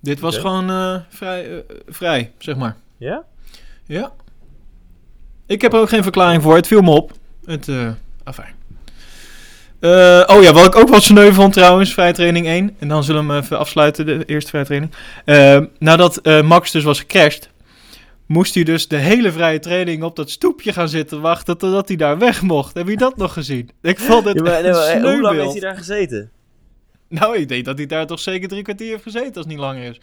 Dit 0.03 0.21
was 0.21 0.39
gewoon 0.39 0.71
eh, 0.71 0.97
vrij, 1.09 1.51
eh, 1.51 1.59
vrij, 1.89 2.33
zeg 2.39 2.57
maar. 2.57 2.77
Ja? 2.97 3.25
Ja. 3.87 4.13
Ik 5.47 5.61
heb 5.61 5.73
er 5.73 5.81
ook 5.81 5.89
geen 5.89 6.03
verklaring 6.03 6.43
voor. 6.43 6.55
Het 6.55 6.67
viel 6.67 6.81
me 6.81 6.91
op. 6.91 7.13
Het, 7.45 7.69
eh 7.69 7.91
afijn. 8.25 8.55
Oh 10.37 10.43
ja, 10.43 10.53
wat 10.53 10.67
ik 10.67 10.77
ook 10.77 10.89
wat 10.89 11.03
sneu 11.03 11.33
vond 11.33 11.53
trouwens, 11.53 11.93
vrije 11.93 12.13
training 12.13 12.47
1. 12.47 12.77
En 12.79 12.89
dan 12.89 13.05
zullen 13.05 13.27
we 13.27 13.33
hem 13.33 13.43
even 13.43 13.59
afsluiten, 13.59 14.07
de 14.07 14.25
eerste 14.25 14.51
vrije 14.51 14.65
training. 14.65 14.93
Eh, 15.25 15.61
nadat 15.79 16.43
Max 16.45 16.71
dus 16.71 16.85
was 16.85 16.99
gecrashed, 16.99 17.51
moest 18.27 18.55
hij 18.55 18.65
dus 18.65 18.89
de 18.89 18.97
hele 18.97 19.33
vrije 19.33 19.59
training 19.59 20.03
op 20.03 20.17
dat 20.17 20.31
stoepje 20.31 20.73
gaan 20.73 20.89
zitten 20.89 21.21
wachten 21.21 21.59
totdat 21.59 21.89
hij 21.89 21.97
daar 21.97 22.19
weg 22.19 22.43
mocht. 22.43 22.75
Heb 22.75 22.89
je 22.89 22.97
dat 22.97 23.17
nog 23.17 23.33
gezien? 23.33 23.71
Ik 23.83 23.99
vond 23.99 24.25
het 24.25 24.37
Ja, 24.37 24.43
maar, 24.43 24.63
nee, 24.63 24.73
maar, 24.73 25.13
hoe 25.13 25.21
lang 25.21 25.39
heeft 25.39 25.53
hij 25.53 25.61
daar 25.61 25.77
gezeten? 25.77 26.31
Nou, 27.19 27.37
ik 27.37 27.49
denk 27.49 27.65
dat 27.65 27.79
hij 27.79 27.87
daar 27.87 28.07
toch 28.07 28.21
zeker 28.21 28.49
drie 28.49 28.63
kwartier 28.63 28.91
heeft 28.91 29.03
gezeten 29.03 29.27
als 29.35 29.37
het 29.45 29.47
niet 29.47 29.59
langer 29.59 29.83
is. 29.91 29.99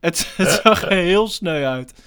Het, 0.00 0.32
het 0.36 0.60
zag 0.62 0.82
er 0.82 0.96
heel 0.96 1.28
sneu 1.28 1.64
uit. 1.64 2.02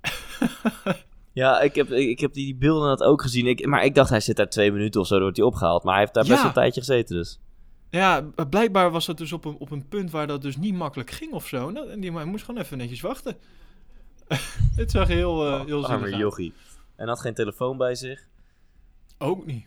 Ja, 1.32 1.60
ik 1.60 1.74
heb, 1.74 1.90
ik, 1.90 2.20
heb 2.20 2.32
die, 2.32 2.44
die 2.44 2.54
beelden 2.54 2.88
dat 2.88 3.02
ook 3.02 3.22
gezien. 3.22 3.46
Ik, 3.46 3.66
maar 3.66 3.84
ik 3.84 3.94
dacht, 3.94 4.10
hij 4.10 4.20
zit 4.20 4.36
daar 4.36 4.48
twee 4.48 4.72
minuten 4.72 5.00
of 5.00 5.06
zo, 5.06 5.12
dan 5.14 5.22
wordt 5.22 5.36
hij 5.36 5.46
opgehaald. 5.46 5.82
Maar 5.82 5.92
hij 5.92 6.02
heeft 6.02 6.14
daar 6.14 6.24
best 6.26 6.40
Ja. 6.40 6.46
een 6.46 6.52
tijdje 6.52 6.80
gezeten 6.80 7.16
dus. 7.16 7.38
Ja, 7.90 8.20
blijkbaar 8.50 8.90
was 8.90 9.06
dat 9.06 9.18
dus 9.18 9.32
op 9.32 9.44
een, 9.44 9.56
op 9.58 9.70
een 9.70 9.88
punt 9.88 10.10
waar 10.10 10.26
dat 10.26 10.42
dus 10.42 10.56
niet 10.56 10.74
makkelijk 10.74 11.10
ging 11.10 11.32
of 11.32 11.46
zo. 11.46 11.70
Nou, 11.70 11.90
en 11.90 12.00
die 12.00 12.10
maar 12.12 12.22
hij 12.22 12.30
moest 12.30 12.44
gewoon 12.44 12.60
even 12.60 12.78
netjes 12.78 13.00
wachten. 13.00 13.36
Het 14.76 14.90
zag 14.90 15.08
heel, 15.08 15.46
uh, 15.46 15.64
heel 15.64 15.86
Arme 15.86 16.04
uit. 16.04 16.16
jochie. 16.16 16.52
En 16.96 17.08
had 17.08 17.20
geen 17.20 17.34
telefoon 17.34 17.76
bij 17.76 17.94
zich. 17.94 18.28
Ook 19.18 19.46
niet. 19.46 19.66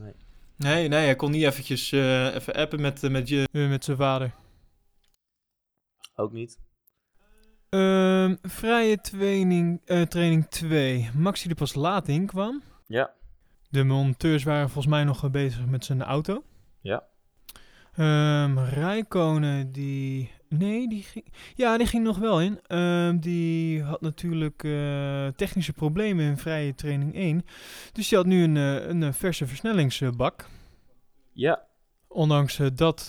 Nee. 0.00 0.12
Nee, 0.60 0.88
nee, 0.88 1.04
hij 1.04 1.16
kon 1.16 1.30
niet 1.30 1.44
eventjes 1.44 1.92
eh, 1.92 2.34
even 2.34 2.54
appen 2.54 2.80
met, 2.80 3.02
eh, 3.02 3.10
met, 3.10 3.28
je, 3.28 3.48
eh, 3.52 3.68
met 3.68 3.84
zijn 3.84 3.96
vader. 3.96 4.34
Ook 6.14 6.32
niet. 6.32 6.60
Ehm, 7.68 8.36
vrije 8.42 9.00
training, 9.00 9.80
eh, 9.84 10.02
training 10.02 10.46
2. 10.46 11.10
Max 11.14 11.40
die 11.40 11.50
er 11.50 11.56
pas 11.56 11.74
laat 11.74 12.08
in 12.08 12.26
kwam. 12.26 12.62
Ja. 12.86 13.10
De 13.68 13.84
monteurs 13.84 14.44
waren 14.44 14.64
volgens 14.70 14.86
mij 14.86 15.04
nog 15.04 15.30
bezig 15.30 15.66
met 15.66 15.84
zijn 15.84 16.02
auto. 16.02 16.44
Ja. 16.80 17.04
Ehm 17.94 18.58
Rijkonen, 18.58 19.72
die... 19.72 20.30
Nee, 20.58 20.88
die 20.88 21.02
ging... 21.02 21.32
Ja, 21.54 21.78
die 21.78 21.86
ging 21.86 22.04
nog 22.04 22.18
wel 22.18 22.40
in. 22.40 22.60
Ehm, 22.66 23.18
die 23.18 23.82
had 23.82 24.00
natuurlijk 24.00 24.64
eh, 24.64 25.26
technische 25.26 25.72
problemen 25.72 26.24
in 26.24 26.36
vrije 26.36 26.74
training 26.74 27.14
1. 27.14 27.42
Dus 27.92 28.08
die 28.08 28.18
had 28.18 28.26
nu 28.26 28.42
een, 28.42 28.56
eh, 28.56 28.88
een 28.88 29.02
eh, 29.02 29.12
verse 29.12 29.46
versnellingsbak. 29.46 30.48
Ja. 31.32 31.66
Ondanks 32.08 32.60
dat 32.74 33.06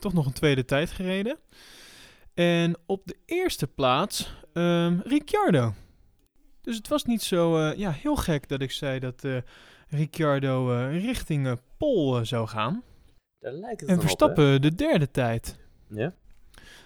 toch 0.00 0.12
nog 0.12 0.26
een 0.26 0.32
tweede 0.32 0.64
tijd 0.64 0.90
gereden. 0.90 1.38
En 2.34 2.76
op 2.86 3.02
de 3.04 3.16
eerste 3.26 3.66
plaats 3.66 4.34
ehm, 4.52 4.98
Ricciardo. 5.04 5.74
Dus 6.62 6.76
het 6.76 6.88
was 6.88 7.04
niet 7.04 7.22
zo 7.22 7.58
ja, 7.58 7.90
heel 7.90 8.16
gek 8.16 8.48
dat 8.48 8.60
ik 8.60 8.70
zei 8.70 8.98
dat 8.98 9.26
Ricciardo 9.88 10.86
richting 10.90 11.60
Pol 11.78 12.24
zou 12.24 12.48
gaan. 12.48 12.82
Daar 13.38 13.52
lijkt 13.52 13.80
het 13.80 13.90
En 13.90 14.00
Verstappen 14.00 14.62
de 14.62 14.74
derde 14.74 15.10
tijd. 15.10 15.58
Ja. 15.88 16.14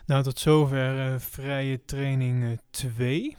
Nou, 0.07 0.23
tot 0.23 0.39
zover 0.39 0.99
eh, 0.99 1.19
vrije 1.19 1.85
training 1.85 2.61
2. 2.71 3.37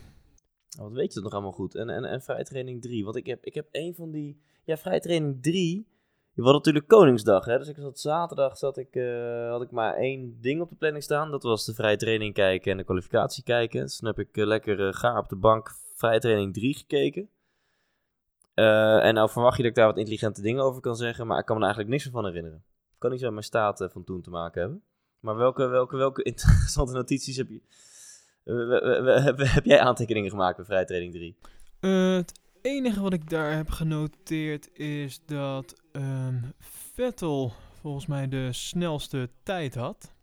Oh, 0.77 0.83
wat 0.83 0.91
weet 0.91 1.07
je 1.07 1.13
dat 1.13 1.23
nog 1.23 1.33
allemaal 1.33 1.51
goed? 1.51 1.75
En, 1.75 1.89
en, 1.89 2.03
en 2.03 2.21
vrije 2.21 2.43
training 2.43 2.81
3. 2.81 3.03
Want 3.03 3.15
ik 3.15 3.25
heb, 3.25 3.45
ik 3.45 3.53
heb 3.53 3.67
een 3.71 3.95
van 3.95 4.11
die... 4.11 4.41
Ja, 4.63 4.77
vrije 4.77 4.99
training 4.99 5.43
3. 5.43 5.87
Je 6.33 6.41
had 6.41 6.53
natuurlijk 6.53 6.87
Koningsdag, 6.87 7.45
hè? 7.45 7.57
Dus 7.57 7.67
ik 7.67 7.75
zat 7.77 7.99
zaterdag 7.99 8.57
zat 8.57 8.77
ik, 8.77 8.95
eh, 8.95 9.49
had 9.49 9.61
ik 9.61 9.71
maar 9.71 9.95
één 9.95 10.37
ding 10.41 10.61
op 10.61 10.69
de 10.69 10.75
planning 10.75 11.03
staan. 11.03 11.31
Dat 11.31 11.43
was 11.43 11.65
de 11.65 11.73
vrije 11.73 11.97
training 11.97 12.33
kijken 12.33 12.71
en 12.71 12.77
de 12.77 12.83
kwalificatie 12.83 13.43
kijken. 13.43 13.81
Dus 13.81 13.97
toen 13.97 14.07
heb 14.07 14.19
ik 14.19 14.37
eh, 14.37 14.45
lekker 14.45 14.87
eh, 14.87 14.93
gaar 14.93 15.17
op 15.17 15.29
de 15.29 15.35
bank 15.35 15.71
vrije 15.93 16.19
training 16.19 16.53
3 16.53 16.75
gekeken. 16.75 17.29
Eh, 18.55 19.05
en 19.05 19.13
nou 19.13 19.29
verwacht 19.29 19.57
je 19.57 19.61
dat 19.61 19.71
ik 19.71 19.77
daar 19.77 19.87
wat 19.87 19.97
intelligente 19.97 20.41
dingen 20.41 20.63
over 20.63 20.81
kan 20.81 20.95
zeggen, 20.95 21.27
maar 21.27 21.39
ik 21.39 21.45
kan 21.45 21.55
me 21.55 21.61
er 21.61 21.67
eigenlijk 21.67 22.03
niks 22.03 22.13
van 22.13 22.25
herinneren. 22.25 22.63
Kan 22.97 23.09
niet 23.09 23.19
zo 23.19 23.25
met 23.25 23.33
mijn 23.33 23.45
staat 23.45 23.81
eh, 23.81 23.89
van 23.89 24.03
toen 24.03 24.21
te 24.21 24.29
maken 24.29 24.61
hebben. 24.61 24.83
Maar 25.25 25.35
welke, 25.35 25.67
welke, 25.67 25.95
welke 25.95 26.23
interessante 26.23 26.93
notities 27.01 27.37
heb 27.37 27.49
je... 27.49 27.61
heb, 29.39 29.65
jij 29.65 29.79
aantekeningen 29.79 30.29
gemaakt 30.29 30.55
bij 30.55 30.65
vrije 30.65 30.85
training 30.85 31.13
3? 31.13 31.35
Eh, 31.79 32.15
het 32.15 32.39
enige 32.61 33.01
wat 33.01 33.13
ik 33.13 33.29
daar 33.29 33.55
heb 33.55 33.69
genoteerd 33.69 34.77
is 34.77 35.21
dat 35.25 35.81
ehm, 35.91 36.41
Vettel 36.59 37.53
volgens 37.81 38.05
mij 38.05 38.27
de 38.27 38.53
snelste 38.53 39.29
tijd 39.43 39.75
had. 39.75 40.13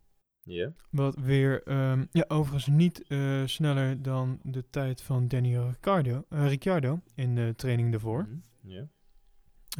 Ja. 0.43 0.73
Wat 0.91 1.15
weer, 1.15 1.62
ehm, 1.62 2.05
ja, 2.11 2.25
overigens 2.29 2.67
niet 2.67 3.07
eh, 3.07 3.43
sneller 3.45 4.03
dan 4.03 4.41
de 4.43 4.65
tijd 4.71 5.03
van 5.03 5.29
Daniel 5.29 5.67
Ricciardo, 5.67 6.25
eh, 6.29 6.49
Ricciardo 6.49 7.01
in 7.15 7.35
de 7.35 7.53
training 7.57 7.91
daarvoor. 7.91 8.23
Mhm. 8.23 8.71
Ja. 8.73 8.88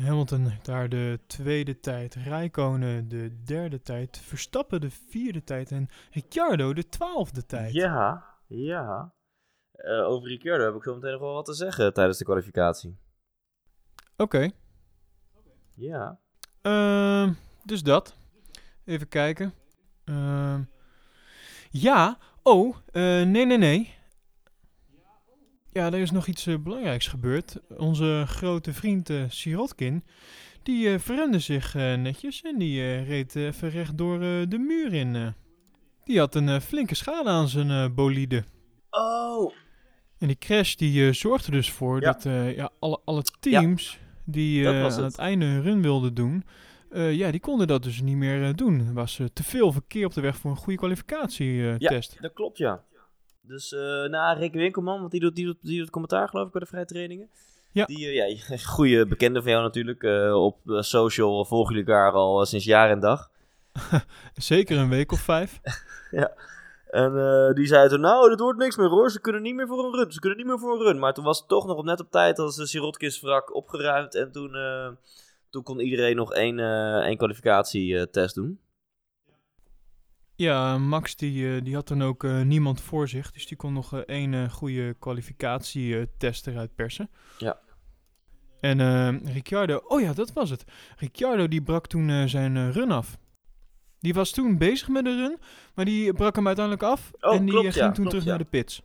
Hamilton 0.01 0.53
daar 0.63 0.89
de 0.89 1.19
tweede 1.27 1.81
tijd, 1.81 2.15
Rijkonen 2.15 3.09
de 3.09 3.43
derde 3.45 3.83
tijd, 3.83 4.19
Verstappen 4.19 4.81
de 4.81 4.91
vierde 4.91 5.45
tijd 5.45 5.71
en 5.71 5.89
Ricciardo 6.11 6.73
de 6.73 6.89
twaalfde 6.89 7.47
tijd. 7.47 7.73
Ja, 7.73 8.25
ja. 8.47 9.13
Eh, 9.73 10.05
over 10.09 10.29
Ricciardo 10.29 10.65
heb 10.65 10.75
ik 10.75 10.83
zo 10.83 10.95
meteen 10.95 11.13
nog 11.13 11.21
wel 11.21 11.33
wat 11.35 11.45
te 11.45 11.55
zeggen 11.55 11.93
tijdens 11.93 12.19
de 12.19 12.25
kwalificatie. 12.25 12.99
Oké, 14.17 14.51
Ja. 15.75 16.19
ehm, 16.63 17.33
dus 17.65 17.83
dat. 17.83 18.17
Even 18.85 19.09
kijken. 19.09 19.53
Ehm, 20.05 20.63
ja, 21.71 22.19
oh, 22.43 22.77
eh, 22.93 23.03
nee, 23.03 23.47
nee, 23.47 23.59
nee. 23.59 23.95
Ja, 25.73 25.87
er 25.87 25.99
is 25.99 26.11
nog 26.11 26.27
iets 26.27 26.47
eh, 26.47 26.55
belangrijks 26.59 27.07
gebeurd. 27.07 27.57
Onze 27.77 28.25
grote 28.27 28.73
vriend 28.73 29.11
eh, 29.11 29.23
Sirotkin, 29.29 30.05
die 30.63 30.99
verremde 30.99 31.39
zich 31.39 31.75
netjes 31.75 32.43
en 32.43 32.59
die 32.59 33.03
reed 33.03 33.37
even 33.37 33.71
recht 33.71 33.99
door 33.99 34.19
de 34.49 34.59
muur 34.59 34.93
in. 34.93 35.35
Die 36.05 36.19
had 36.19 36.35
een 36.35 36.61
flinke 36.61 36.95
schade 36.95 37.29
aan 37.29 37.49
zijn 37.49 37.95
bolide. 37.95 38.45
Oh. 38.91 39.53
En 40.19 40.27
die 40.27 40.39
crash 40.39 40.75
die 40.75 41.13
zorgde 41.13 41.51
dus 41.51 41.71
voor 41.71 42.01
Ja. 42.01 42.13
dat 42.13 42.23
ja, 42.57 42.71
alle, 42.79 43.01
alle 43.05 43.23
teams 43.41 43.99
die 44.25 44.69
aan 44.69 44.75
het. 44.75 44.97
het 44.97 45.19
einde 45.19 45.45
hun 45.45 45.63
run 45.63 45.83
wilden 45.83 46.15
doen, 46.15 46.45
ja, 46.93 47.31
die 47.31 47.41
konden 47.41 47.67
dat 47.67 47.83
dus 47.83 48.01
niet 48.01 48.17
meer 48.17 48.57
doen. 48.57 48.87
Er 48.87 48.95
was 48.95 49.21
te 49.33 49.43
veel 49.43 49.73
verkeer 49.73 50.07
op 50.07 50.15
de 50.15 50.21
weg 50.21 50.37
voor 50.37 50.51
een 50.51 50.57
goede 50.57 50.79
kwalificatietest. 50.79 52.17
Dat 52.21 52.33
klopt, 52.33 52.59
ja. 52.59 52.85
Dus 53.43 53.73
eh 53.73 54.05
na 54.05 54.33
Rick 54.33 54.53
Winkelman, 54.53 54.99
want 54.99 55.11
die 55.11 55.21
doet, 55.21 55.37
die, 55.37 55.45
doet, 55.45 55.57
die 55.61 55.79
doet 55.79 55.91
commentaar 55.91 56.29
geloof 56.29 56.47
ik 56.47 56.53
bij 56.53 56.61
de 56.61 56.67
vrije 56.67 56.85
trainingen. 56.85 57.29
Ja. 57.73 57.85
Die, 57.85 58.07
eh, 58.07 58.39
ja, 58.49 58.57
goede 58.75 59.07
bekende 59.07 59.43
van 59.43 59.51
jou 59.51 59.63
natuurlijk. 59.63 60.03
eh, 60.03 60.45
op 60.45 60.59
social 60.65 61.45
volgen 61.45 61.75
jullie 61.75 61.89
elkaar 61.89 62.13
al 62.13 62.47
sinds 62.47 62.65
jaar 62.65 62.91
en 62.91 63.01
dag. 63.01 63.31
Zeker 64.35 64.79
een 64.79 64.89
week 64.89 65.13
of 65.13 65.21
vijf. 65.21 65.61
En 66.91 67.19
eh, 67.19 67.55
die 67.55 67.67
zei 67.67 67.89
toen, 67.89 68.01
nou, 68.01 68.29
dit 68.29 68.41
wordt 68.41 68.59
niks 68.59 68.77
meer 68.77 68.89
hoor. 68.89 69.11
Ze 69.11 69.21
kunnen 69.21 69.43
niet 69.43 69.55
meer 69.55 69.67
voor 69.67 69.85
een 69.85 69.95
run. 69.95 70.13
Ze 70.13 70.21
kunnen 70.21 70.39
niet 70.39 70.47
meer 70.47 70.59
voor 70.59 70.73
een 70.73 70.87
run. 70.87 70.99
Maar 70.99 71.15
toen 71.15 71.25
was 71.25 71.39
het 71.39 71.49
toch 71.49 71.67
nog 71.67 71.77
op 71.77 71.85
net 71.85 72.01
op 72.01 72.11
tijd 72.11 72.39
als 72.39 72.57
de 72.57 72.67
Sirotkis 72.67 73.21
wrak 73.21 73.55
opgeruimd. 73.55 74.15
En 74.15 74.33
toen, 74.33 74.57
toen 75.51 75.63
kon 75.63 75.81
iedereen 75.81 76.17
nog 76.17 76.33
één, 76.33 76.59
één 77.05 77.17
kwalificatietest 77.17 78.35
doen. 78.35 78.59
Ja, 80.35 80.79
Max 80.79 81.17
die, 81.17 81.55
eh, 81.55 81.65
die 81.65 81.75
had 81.75 81.89
dan 81.89 82.03
ook 82.03 82.25
eh, 82.25 82.41
niemand 82.41 82.81
voor 82.81 83.09
zich. 83.09 83.31
Dus 83.33 83.47
die 83.47 83.57
kon 83.57 83.73
nog 83.73 83.95
eh, 83.95 83.99
één 83.99 84.51
goede 84.51 84.95
kwalificatietest 84.99 86.47
eruit 86.47 86.75
persen. 86.75 87.11
Ja. 87.39 87.59
En 88.61 89.27
Ricciardo, 89.33 89.77
oh 89.77 90.01
ja, 90.01 90.13
dat 90.13 90.33
was 90.33 90.51
het. 90.51 90.65
Ricciardo 90.97 91.49
die 91.49 91.63
brak 91.63 91.87
toen 91.87 92.29
zijn 92.29 92.73
run 92.73 92.91
af. 92.91 93.19
Die 93.99 94.15
was 94.15 94.31
toen 94.31 94.59
bezig 94.59 94.89
met 94.89 95.05
de 95.05 95.17
run, 95.17 95.39
maar 95.75 95.85
die 95.85 96.13
brak 96.13 96.37
hem 96.37 96.47
uiteindelijk 96.47 96.85
af. 96.85 97.11
Oh, 97.21 97.35
en 97.35 97.45
die 97.45 97.51
klopt, 97.51 97.75
ja, 97.75 97.83
ging 97.83 97.85
toen 97.85 97.95
klopt, 97.95 98.11
terug 98.11 98.25
ja. 98.25 98.29
naar 98.29 98.39
de 98.39 98.45
pits. 98.45 98.83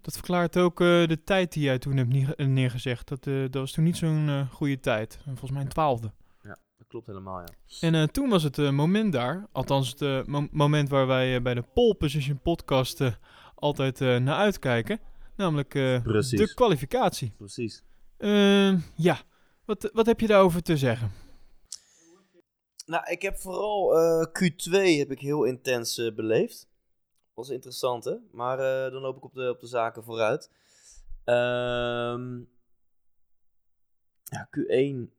Dat 0.00 0.14
verklaart 0.14 0.56
ook 0.58 0.78
de 0.78 1.20
tijd 1.24 1.52
die 1.52 1.62
jij 1.62 1.78
toen 1.78 1.96
hebt 1.96 2.08
neer- 2.08 2.48
neergezegd. 2.48 3.08
Dat, 3.08 3.24
dat 3.24 3.54
was 3.54 3.72
toen 3.72 3.84
niet 3.84 3.96
zo'n 3.96 4.48
goede 4.50 4.80
tijd. 4.80 5.14
En 5.16 5.30
Volgens 5.30 5.50
mij 5.50 5.60
een 5.60 5.68
twaalfde. 5.68 6.12
Klopt 6.92 7.06
helemaal, 7.06 7.40
ja. 7.40 7.46
En 7.80 7.94
eh, 7.94 8.02
toen 8.04 8.28
was 8.28 8.42
het 8.42 8.58
eh, 8.58 8.70
moment 8.70 9.12
daar, 9.12 9.48
althans 9.52 9.90
het 9.90 10.02
eh, 10.02 10.24
mo- 10.24 10.48
moment 10.50 10.88
waar 10.88 11.06
wij 11.06 11.42
bij 11.42 11.54
de 11.54 11.62
Pole 11.62 11.94
Position 11.94 12.40
podcast 12.40 13.00
altijd 13.54 14.00
eh, 14.00 14.16
naar 14.16 14.36
uitkijken. 14.36 15.00
Namelijk 15.36 15.74
eh, 15.74 16.04
de 16.04 16.52
kwalificatie. 16.54 17.32
Precies. 17.36 17.82
Ehm, 18.18 18.78
ja, 18.94 19.18
wat, 19.64 19.90
wat 19.92 20.06
heb 20.06 20.20
je 20.20 20.26
daarover 20.26 20.62
te 20.62 20.76
zeggen? 20.76 21.10
Nou, 22.86 23.10
ik 23.10 23.22
heb 23.22 23.38
vooral 23.38 23.98
eh, 23.98 24.26
Q2 24.26 24.70
heb 24.98 25.10
ik 25.10 25.20
heel 25.20 25.44
intens 25.44 26.10
beleefd. 26.14 26.68
Was 27.34 27.48
interessant, 27.48 28.04
hè? 28.04 28.14
Maar 28.32 28.58
eh, 28.58 28.92
dan 28.92 29.00
loop 29.02 29.16
ik 29.16 29.24
op 29.24 29.34
de, 29.34 29.50
op 29.50 29.60
de 29.60 29.66
zaken 29.66 30.04
vooruit. 30.04 30.50
Ehm, 31.24 32.38
ja, 34.24 34.48
Q1 34.58 35.12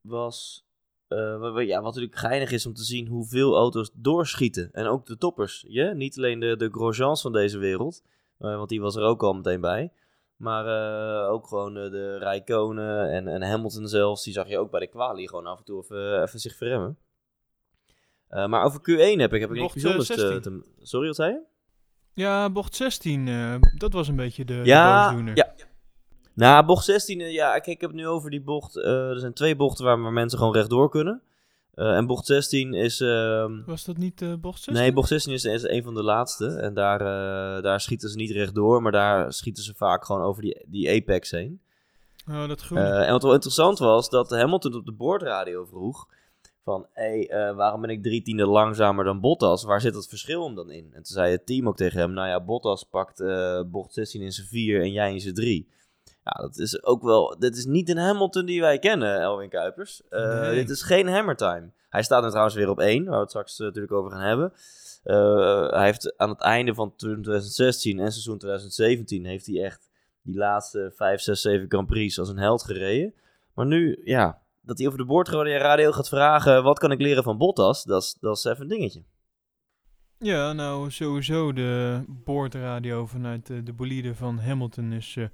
was... 0.00 0.66
eh, 1.08 1.66
ja, 1.66 1.74
wat 1.76 1.84
natuurlijk 1.94 2.16
geinig 2.18 2.50
is 2.50 2.66
om 2.66 2.74
te 2.74 2.84
zien 2.84 3.06
hoeveel 3.06 3.56
auto's 3.56 3.90
doorschieten. 3.94 4.68
En 4.72 4.86
ook 4.86 5.06
de 5.06 5.16
toppers. 5.16 5.64
Ja? 5.68 5.92
Niet 5.92 6.16
alleen 6.18 6.40
de, 6.40 6.56
de 6.56 6.68
Grosjeans 6.70 7.20
van 7.22 7.32
deze 7.32 7.58
wereld. 7.58 8.02
eh, 8.38 8.56
want 8.56 8.68
die 8.68 8.80
was 8.80 8.96
er 8.96 9.02
ook 9.02 9.22
al 9.22 9.32
meteen 9.32 9.60
bij. 9.60 9.92
Maar 10.36 10.66
eh, 10.66 11.30
ook 11.32 11.46
gewoon 11.46 11.74
de, 11.74 11.90
de 11.90 12.18
Rijkonen 12.18 13.10
en, 13.10 13.28
en 13.28 13.42
Hamilton 13.42 13.88
zelfs. 13.88 14.24
Die 14.24 14.32
zag 14.32 14.48
je 14.48 14.58
ook 14.58 14.70
bij 14.70 14.80
de 14.80 14.86
quali 14.86 15.28
gewoon 15.28 15.46
af 15.46 15.58
en 15.58 15.64
toe 15.64 15.82
even, 15.82 16.22
even 16.22 16.38
zich 16.40 16.56
verremmen. 16.56 16.98
Maar 18.28 18.64
over 18.64 18.80
Q1 18.80 19.18
heb 19.20 19.32
ik, 19.34 19.40
heb 19.40 19.50
ik 19.50 19.60
niks 19.60 19.72
bijzonders 19.72 20.06
te, 20.06 20.14
16. 20.14 20.40
te- 20.40 20.64
Sorry, 20.82 21.06
wat 21.06 21.16
zei 21.16 21.32
je? 21.32 21.40
Ja, 22.12 22.50
bocht 22.50 22.74
16, 22.74 23.28
eh, 23.28 23.54
dat 23.76 23.92
was 23.92 24.08
een 24.08 24.16
beetje 24.16 24.44
de, 24.44 24.54
de 24.54 24.64
Ja, 24.64 25.02
boosdoener. 25.06 25.36
ja. 25.36 25.54
Nou, 26.38 26.66
bocht 26.66 26.84
16, 26.84 27.20
eh, 27.20 27.32
ja, 27.32 27.50
kijk, 27.50 27.66
ik 27.66 27.80
heb 27.80 27.90
het 27.90 27.98
nu 27.98 28.06
over 28.06 28.30
die 28.30 28.40
bocht. 28.40 28.76
eh, 28.76 29.08
er 29.10 29.18
zijn 29.18 29.32
twee 29.32 29.56
bochten 29.56 29.84
waar, 29.84 30.02
waar 30.02 30.12
mensen 30.12 30.38
gewoon 30.38 30.54
rechtdoor 30.54 30.90
kunnen. 30.90 31.22
Eh, 31.74 31.96
en 31.96 32.06
bocht 32.06 32.26
16 32.26 32.74
is... 32.74 33.00
ehm, 33.00 33.52
Was 33.66 33.84
dat 33.84 33.96
niet 33.96 34.22
eh, 34.22 34.34
bocht 34.34 34.62
16? 34.62 34.74
Nee, 34.84 34.92
bocht 34.92 35.08
16 35.08 35.32
is, 35.32 35.44
is 35.44 35.62
een 35.62 35.82
van 35.82 35.94
de 35.94 36.02
laatste. 36.02 36.46
En 36.46 36.74
daar, 36.74 36.98
daar 37.62 37.80
schieten 37.80 38.08
ze 38.08 38.16
niet 38.16 38.30
rechtdoor, 38.30 38.82
maar 38.82 38.92
daar 38.92 39.32
schieten 39.32 39.62
ze 39.62 39.74
vaak 39.74 40.04
gewoon 40.04 40.22
over 40.22 40.42
die, 40.42 40.64
die 40.66 40.90
apex 40.90 41.30
heen. 41.30 41.60
Oh, 42.28 42.48
dat 42.48 42.60
groen. 42.60 42.78
En 42.78 43.12
wat 43.12 43.22
wel 43.22 43.32
interessant 43.32 43.78
was, 43.78 44.10
dat 44.10 44.30
Hamilton 44.30 44.74
op 44.74 44.86
de 44.86 44.92
boordradio 44.92 45.64
vroeg 45.64 46.08
van, 46.64 46.86
hé, 46.92 47.24
hey, 47.28 47.54
waarom 47.54 47.80
ben 47.80 47.90
ik 47.90 48.02
drie 48.02 48.22
tiende 48.22 48.46
langzamer 48.46 49.04
dan 49.04 49.20
Bottas? 49.20 49.64
Waar 49.64 49.80
zit 49.80 49.94
dat 49.94 50.08
verschil 50.08 50.44
hem 50.44 50.54
dan 50.54 50.70
in? 50.70 50.84
En 50.84 51.02
toen 51.02 51.04
zei 51.04 51.32
het 51.32 51.46
team 51.46 51.68
ook 51.68 51.76
tegen 51.76 51.98
hem, 52.00 52.12
nou 52.12 52.28
ja, 52.28 52.40
Bottas 52.40 52.84
pakt 52.84 53.22
bocht 53.70 53.92
16 53.92 54.22
in 54.22 54.32
zijn 54.32 54.46
4 54.46 54.80
en 54.80 54.92
jij 54.92 55.12
in 55.12 55.20
zijn 55.20 55.34
3. 55.34 55.68
Ja, 56.28 56.42
dat 56.42 56.58
is 56.58 56.82
ook 56.82 57.02
wel, 57.02 57.36
dit 57.38 57.56
is 57.56 57.64
niet 57.64 57.88
een 57.88 57.96
Hamilton 57.96 58.44
die 58.46 58.60
wij 58.60 58.78
kennen, 58.78 59.20
Elwin 59.20 59.48
Kuipers. 59.48 60.02
Eh, 60.08 60.40
Nee. 60.40 60.54
Dit 60.54 60.70
is 60.70 60.82
geen 60.82 61.08
hammer 61.08 61.36
time. 61.36 61.70
Hij 61.88 62.02
staat 62.02 62.22
er 62.22 62.28
trouwens 62.28 62.56
weer 62.56 62.68
op 62.68 62.80
1, 62.80 63.04
waar 63.04 63.14
we 63.14 63.20
het 63.20 63.28
straks 63.28 63.58
eh, 63.58 63.66
natuurlijk 63.66 63.92
over 63.92 64.10
gaan 64.10 64.20
hebben. 64.20 64.52
Eh, 65.02 65.70
hij 65.70 65.84
heeft 65.84 66.16
aan 66.16 66.28
het 66.28 66.40
einde 66.40 66.74
van 66.74 66.94
2016 66.96 67.98
en 67.98 68.12
seizoen 68.12 68.38
2017 68.38 69.24
heeft 69.24 69.46
hij 69.46 69.64
echt 69.64 69.90
die 70.22 70.36
laatste 70.36 70.92
5, 70.94 71.20
6, 71.20 71.40
7 71.40 71.68
Grand 71.68 71.86
Prix 71.86 72.18
als 72.18 72.28
een 72.28 72.38
held 72.38 72.62
gereden. 72.62 73.14
Maar 73.54 73.66
nu, 73.66 74.00
ja, 74.04 74.38
dat 74.60 74.78
hij 74.78 74.86
over 74.86 74.98
de 74.98 75.04
boordradio 75.04 75.92
gaat 75.92 76.08
vragen, 76.08 76.62
wat 76.62 76.78
kan 76.78 76.92
ik 76.92 77.00
leren 77.00 77.22
van 77.22 77.38
Bottas, 77.38 77.84
dat 77.84 78.02
is, 78.02 78.16
dat 78.20 78.36
is 78.36 78.44
even 78.44 78.62
een 78.62 78.68
dingetje. 78.68 79.02
Ja, 80.18 80.52
nou 80.52 80.90
sowieso 80.90 81.52
de 81.52 82.02
boordradio 82.08 83.06
vanuit 83.06 83.46
de, 83.46 83.62
de 83.62 83.72
bolide 83.72 84.14
van 84.14 84.38
Hamilton 84.38 84.92
is 84.92 85.16
eh, 85.16 85.24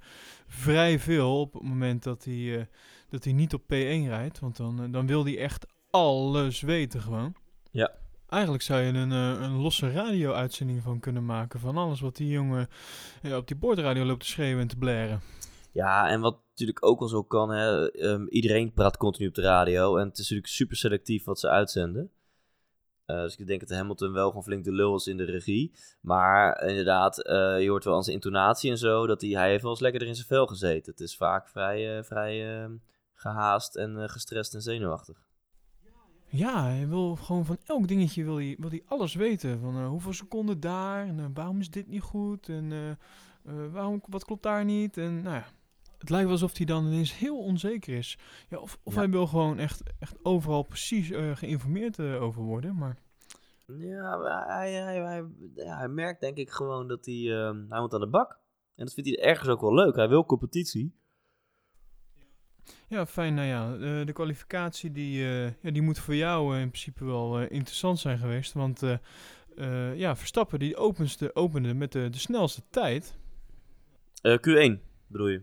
vrij 0.47 0.99
veel 0.99 1.39
op 1.39 1.53
het 1.53 1.63
moment 1.63 2.03
dat 2.03 2.23
hij, 2.23 2.59
eh, 2.59 2.65
dat 3.09 3.23
hij 3.23 3.33
niet 3.33 3.53
op 3.53 3.61
P1 3.61 4.07
rijdt. 4.07 4.39
Want 4.39 4.57
dan, 4.57 4.83
eh, 4.83 4.91
dan 4.91 5.07
wil 5.07 5.23
hij 5.23 5.37
echt 5.37 5.65
alles 5.89 6.61
weten 6.61 7.01
gewoon. 7.01 7.35
Ja. 7.71 7.91
Eigenlijk 8.29 8.63
zou 8.63 8.81
je 8.81 8.93
een, 8.93 9.11
eh, 9.11 9.41
een 9.41 9.55
losse 9.55 9.91
radio-uitzending 9.91 10.81
van 10.81 10.99
kunnen 10.99 11.25
maken. 11.25 11.59
Van 11.59 11.77
alles 11.77 11.99
wat 11.99 12.15
die 12.15 12.29
jongen 12.29 12.67
eh, 13.21 13.35
op 13.35 13.47
die 13.47 13.55
boordradio 13.57 14.05
loopt 14.05 14.19
te 14.19 14.25
schreeuwen 14.27 14.61
en 14.61 14.67
te 14.67 14.77
blaren. 14.77 15.21
Ja, 15.71 16.07
en 16.09 16.21
wat 16.21 16.37
natuurlijk 16.49 16.85
ook 16.85 16.99
wel 16.99 17.07
zo 17.07 17.23
kan, 17.23 17.49
hè, 17.49 17.91
ehm, 17.91 18.25
iedereen 18.27 18.73
praat 18.73 18.97
continu 18.97 19.27
op 19.27 19.35
de 19.35 19.41
radio 19.41 19.97
en 19.97 20.07
het 20.07 20.13
is 20.13 20.19
natuurlijk 20.19 20.47
super 20.47 20.77
selectief 20.77 21.23
wat 21.23 21.39
ze 21.39 21.49
uitzenden. 21.49 22.11
Eh, 23.05 23.21
dus 23.21 23.35
ik 23.35 23.47
denk 23.47 23.59
dat 23.59 23.77
Hamilton 23.77 24.11
wel 24.11 24.27
gewoon 24.27 24.43
flink 24.43 24.63
de 24.63 24.71
lul 24.71 24.95
is 24.95 25.07
in 25.07 25.17
de 25.17 25.23
regie. 25.23 25.71
Maar 26.01 26.67
inderdaad, 26.67 27.23
eh, 27.23 27.61
je 27.61 27.69
hoort 27.69 27.83
wel 27.83 27.95
aan 27.95 28.03
zijn 28.03 28.15
intonatie 28.15 28.71
en 28.71 28.77
zo, 28.77 29.07
dat 29.07 29.21
hij, 29.21 29.29
hij 29.29 29.49
heeft 29.49 29.61
wel 29.61 29.71
eens 29.71 29.79
lekker 29.79 30.01
er 30.01 30.07
in 30.07 30.15
zijn 30.15 30.27
vel 30.27 30.47
gezeten. 30.47 30.91
Het 30.91 31.01
is 31.01 31.17
vaak 31.17 31.49
vrij, 31.49 31.97
eh, 31.97 32.03
vrij 32.03 32.63
eh, 32.63 32.69
gehaast 33.13 33.75
en 33.75 34.09
gestrest 34.09 34.53
en 34.53 34.61
zenuwachtig. 34.61 35.23
Ja, 36.27 36.63
hij 36.63 36.87
wil 36.87 37.15
gewoon 37.15 37.45
van 37.45 37.57
elk 37.65 37.87
dingetje 37.87 38.23
wil 38.23 38.35
hij, 38.35 38.55
wil 38.59 38.69
hij 38.69 38.83
alles 38.85 39.15
weten. 39.15 39.59
Van 39.59 39.85
hoeveel 39.85 40.13
seconden 40.13 40.59
daar 40.59 41.07
en 41.07 41.33
waarom 41.33 41.59
is 41.59 41.69
dit 41.69 41.87
niet 41.87 42.01
goed 42.01 42.49
en 42.49 42.97
waarom, 43.71 44.01
wat 44.07 44.25
klopt 44.25 44.43
daar 44.43 44.65
niet. 44.65 44.97
En 44.97 45.21
nou 45.21 45.35
ja, 45.35 45.45
het 45.99 46.09
lijkt 46.09 46.23
wel 46.23 46.33
alsof 46.33 46.57
hij 46.57 46.65
dan 46.65 46.85
ineens 46.85 47.17
heel 47.17 47.37
onzeker 47.37 47.97
is. 47.97 48.17
Ja, 48.49 48.57
of 48.57 48.79
of 48.83 48.93
Ja. 48.93 48.99
hij 48.99 49.09
wil 49.09 49.27
gewoon 49.27 49.59
echt, 49.59 49.83
echt 49.99 50.15
overal 50.23 50.63
precies 50.63 51.11
eh, 51.11 51.35
geïnformeerd 51.35 51.99
eh, 51.99 52.21
over 52.21 52.41
worden. 52.41 52.75
Maar 52.75 52.97
Ja, 53.77 54.17
maar 54.17 54.47
hij, 54.47 54.71
hij, 54.73 55.01
hij, 55.01 55.23
ja, 55.55 55.77
hij 55.77 55.87
merkt 55.87 56.21
denk 56.21 56.37
ik 56.37 56.49
gewoon 56.49 56.87
dat 56.87 57.05
hij, 57.05 57.15
ehm, 57.31 57.65
hij 57.69 57.79
moet 57.79 57.93
aan 57.93 57.99
de 57.99 58.07
bak. 58.09 58.31
En 58.75 58.85
dat 58.85 58.93
vindt 58.93 59.09
hij 59.09 59.19
ergens 59.19 59.49
ook 59.49 59.61
wel 59.61 59.73
leuk. 59.73 59.95
Hij 59.95 60.07
wil 60.09 60.25
competitie. 60.25 60.95
ja, 62.87 63.05
fijn. 63.05 63.33
Nou 63.33 63.47
ja, 63.47 63.77
de 64.05 64.13
kwalificatie 64.13 64.91
die, 64.91 65.25
eh, 65.25 65.45
ja, 65.61 65.71
die 65.71 65.81
moet 65.81 65.99
voor 65.99 66.15
jou 66.15 66.57
in 66.59 66.67
principe 66.69 67.05
wel 67.05 67.39
interessant 67.41 67.99
zijn 67.99 68.17
geweest. 68.17 68.53
Want 68.53 68.81
ja, 69.95 70.15
Verstappen 70.15 70.59
die 70.59 70.75
openste, 70.77 71.35
opende 71.35 71.73
met 71.73 71.91
de, 71.91 72.09
de 72.09 72.17
snelste 72.17 72.61
tijd. 72.69 73.17
Eh, 74.21 74.37
Q1 74.37 74.79
bedoel 75.07 75.27
je? 75.27 75.41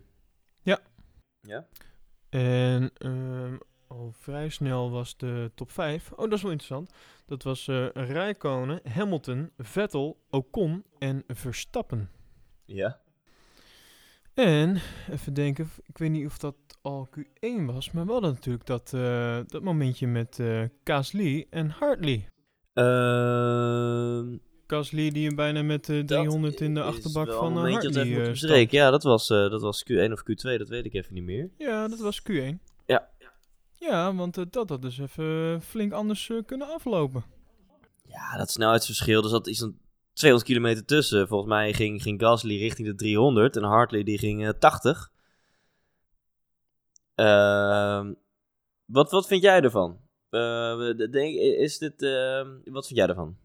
Ja. 1.47 1.67
En 2.29 2.91
ehm, 2.97 3.57
al 3.87 4.11
vrij 4.11 4.49
snel 4.49 4.91
was 4.91 5.17
de 5.17 5.51
top 5.55 5.71
5. 5.71 6.11
Oh, 6.11 6.17
dat 6.17 6.33
is 6.33 6.41
wel 6.41 6.51
interessant. 6.51 6.93
Dat 7.25 7.43
was 7.43 7.67
eh 7.67 7.87
Rijkonen, 7.93 8.79
Hamilton, 8.89 9.51
Vettel, 9.57 10.23
Ocon 10.29 10.83
en 10.99 11.23
Verstappen. 11.27 12.09
Ja. 12.65 13.01
En, 14.33 14.81
even 15.09 15.33
denken, 15.33 15.69
ik 15.85 15.97
weet 15.97 16.11
niet 16.11 16.25
of 16.25 16.37
dat 16.37 16.55
al 16.81 17.09
Q1 17.19 17.65
was, 17.65 17.91
maar 17.91 18.05
wel 18.05 18.19
natuurlijk 18.19 18.65
dat, 18.65 18.93
eh, 18.93 19.39
dat 19.47 19.61
momentje 19.63 20.07
met 20.07 20.39
eh 20.39 20.63
Gasly 20.83 21.47
en 21.49 21.69
Hartley. 21.69 22.27
Ehm 22.73 24.37
Gasly 24.73 25.09
die 25.11 25.25
hem 25.27 25.35
bijna 25.35 25.61
met 25.61 25.89
eh, 25.89 25.99
300 25.99 26.61
in 26.61 26.73
de 26.73 26.81
achterbak 26.81 27.31
van 27.33 27.57
een 27.57 27.65
uh, 27.67 27.73
dat 27.73 27.83
Hartley 27.83 28.01
even 28.03 28.13
moet 28.17 28.23
eh, 28.25 28.29
bespreken. 28.31 28.77
Ja, 28.77 28.89
dat 28.91 29.03
was, 29.03 29.29
eh, 29.29 29.49
dat 29.49 29.61
was 29.61 29.83
Q1 29.91 30.11
of 30.11 30.21
Q2, 30.21 30.57
dat 30.57 30.67
weet 30.69 30.85
ik 30.85 30.93
even 30.93 31.13
niet 31.13 31.23
meer. 31.23 31.49
Ja, 31.57 31.87
dat 31.87 31.99
was 31.99 32.21
Q1. 32.31 32.55
Ja. 32.85 33.09
Ja, 33.79 34.15
want 34.15 34.37
eh, 34.37 34.45
dat 34.49 34.69
had 34.69 34.81
dus 34.81 34.99
even 34.99 35.61
flink 35.61 35.91
anders 35.91 36.29
eh, 36.29 36.37
kunnen 36.45 36.67
aflopen. 36.67 37.23
Ja, 38.07 38.37
dat 38.37 38.51
snelheidsverschil, 38.51 39.21
dus 39.21 39.31
dat 39.31 39.47
is 39.47 39.59
een 39.59 39.79
200 40.13 40.51
kilometer 40.51 40.85
tussen. 40.85 41.27
Volgens 41.27 41.49
mij 41.49 41.73
ging, 41.73 42.01
ging 42.01 42.21
Gasly 42.21 42.57
richting 42.57 42.87
de 42.87 42.95
300 42.95 43.55
en 43.57 43.63
Hartley 43.63 44.03
die 44.03 44.17
ging 44.17 44.45
eh, 44.47 44.49
80. 44.59 45.11
Ehm, 47.15 48.13
wat, 48.85 49.11
wat 49.11 49.27
vind 49.27 49.41
jij 49.41 49.61
ervan? 49.61 49.99
Eh, 50.29 50.77
de- 50.77 51.07
denk, 51.11 51.35
is 51.35 51.77
dit, 51.77 52.01
ehm, 52.01 52.47
wat 52.65 52.85
vind 52.87 52.99
jij 52.99 53.07
ervan? 53.07 53.37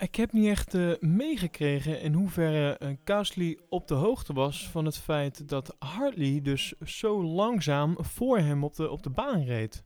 Ik 0.00 0.16
heb 0.16 0.32
niet 0.32 0.46
echt 0.46 0.74
eh, 0.74 0.92
meegekregen 1.00 2.00
in 2.00 2.12
hoeverre 2.12 2.76
eh, 2.76 2.88
Gasly 3.04 3.58
op 3.68 3.88
de 3.88 3.94
hoogte 3.94 4.32
was 4.32 4.68
van 4.68 4.84
het 4.84 4.98
feit 4.98 5.48
dat 5.48 5.76
Hartley 5.78 6.40
dus 6.42 6.74
zo 6.84 7.24
langzaam 7.24 7.96
voor 7.98 8.38
hem 8.38 8.64
op 8.64 8.74
de, 8.74 8.90
op 8.90 9.02
de 9.02 9.10
baan 9.10 9.44
reed. 9.44 9.84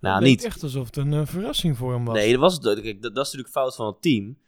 Nou, 0.00 0.22
niet. 0.22 0.44
echt 0.44 0.62
alsof 0.62 0.86
het 0.86 0.96
een 0.96 1.12
eh, 1.12 1.26
verrassing 1.26 1.76
voor 1.76 1.92
hem 1.92 2.04
was. 2.04 2.14
Nee, 2.14 2.30
dat, 2.30 2.40
was, 2.40 2.58
kijk, 2.58 3.02
dat, 3.02 3.14
dat 3.14 3.26
is 3.26 3.32
natuurlijk 3.32 3.50
fout 3.50 3.74
van 3.74 3.86
het 3.86 4.02
team. 4.02 4.38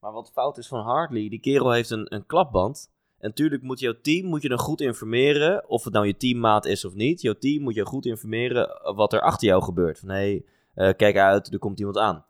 Maar 0.00 0.12
wat 0.12 0.30
fout 0.32 0.58
is 0.58 0.68
van 0.68 0.80
Hartley, 0.80 1.28
die 1.28 1.40
kerel 1.40 1.70
heeft 1.70 1.90
een, 1.90 2.14
een 2.14 2.26
klapband. 2.26 2.90
En 3.18 3.28
natuurlijk 3.28 3.62
moet 3.62 3.80
jouw 3.80 4.00
team 4.02 4.26
moet 4.26 4.42
je 4.42 4.48
dan 4.48 4.58
goed 4.58 4.80
informeren, 4.80 5.68
of 5.68 5.84
het 5.84 5.92
nou 5.92 6.06
je 6.06 6.16
teammaat 6.16 6.64
is 6.64 6.84
of 6.84 6.94
niet. 6.94 7.20
Jouw 7.20 7.38
team 7.38 7.62
moet 7.62 7.74
je 7.74 7.86
goed 7.86 8.06
informeren 8.06 8.94
wat 8.94 9.12
er 9.12 9.20
achter 9.20 9.48
jou 9.48 9.62
gebeurt. 9.62 9.98
Van 9.98 10.08
hé, 10.08 10.42
hey, 10.74 10.94
kijk 10.94 11.16
uit, 11.16 11.52
er 11.52 11.58
komt 11.58 11.78
iemand 11.78 11.98
aan. 11.98 12.24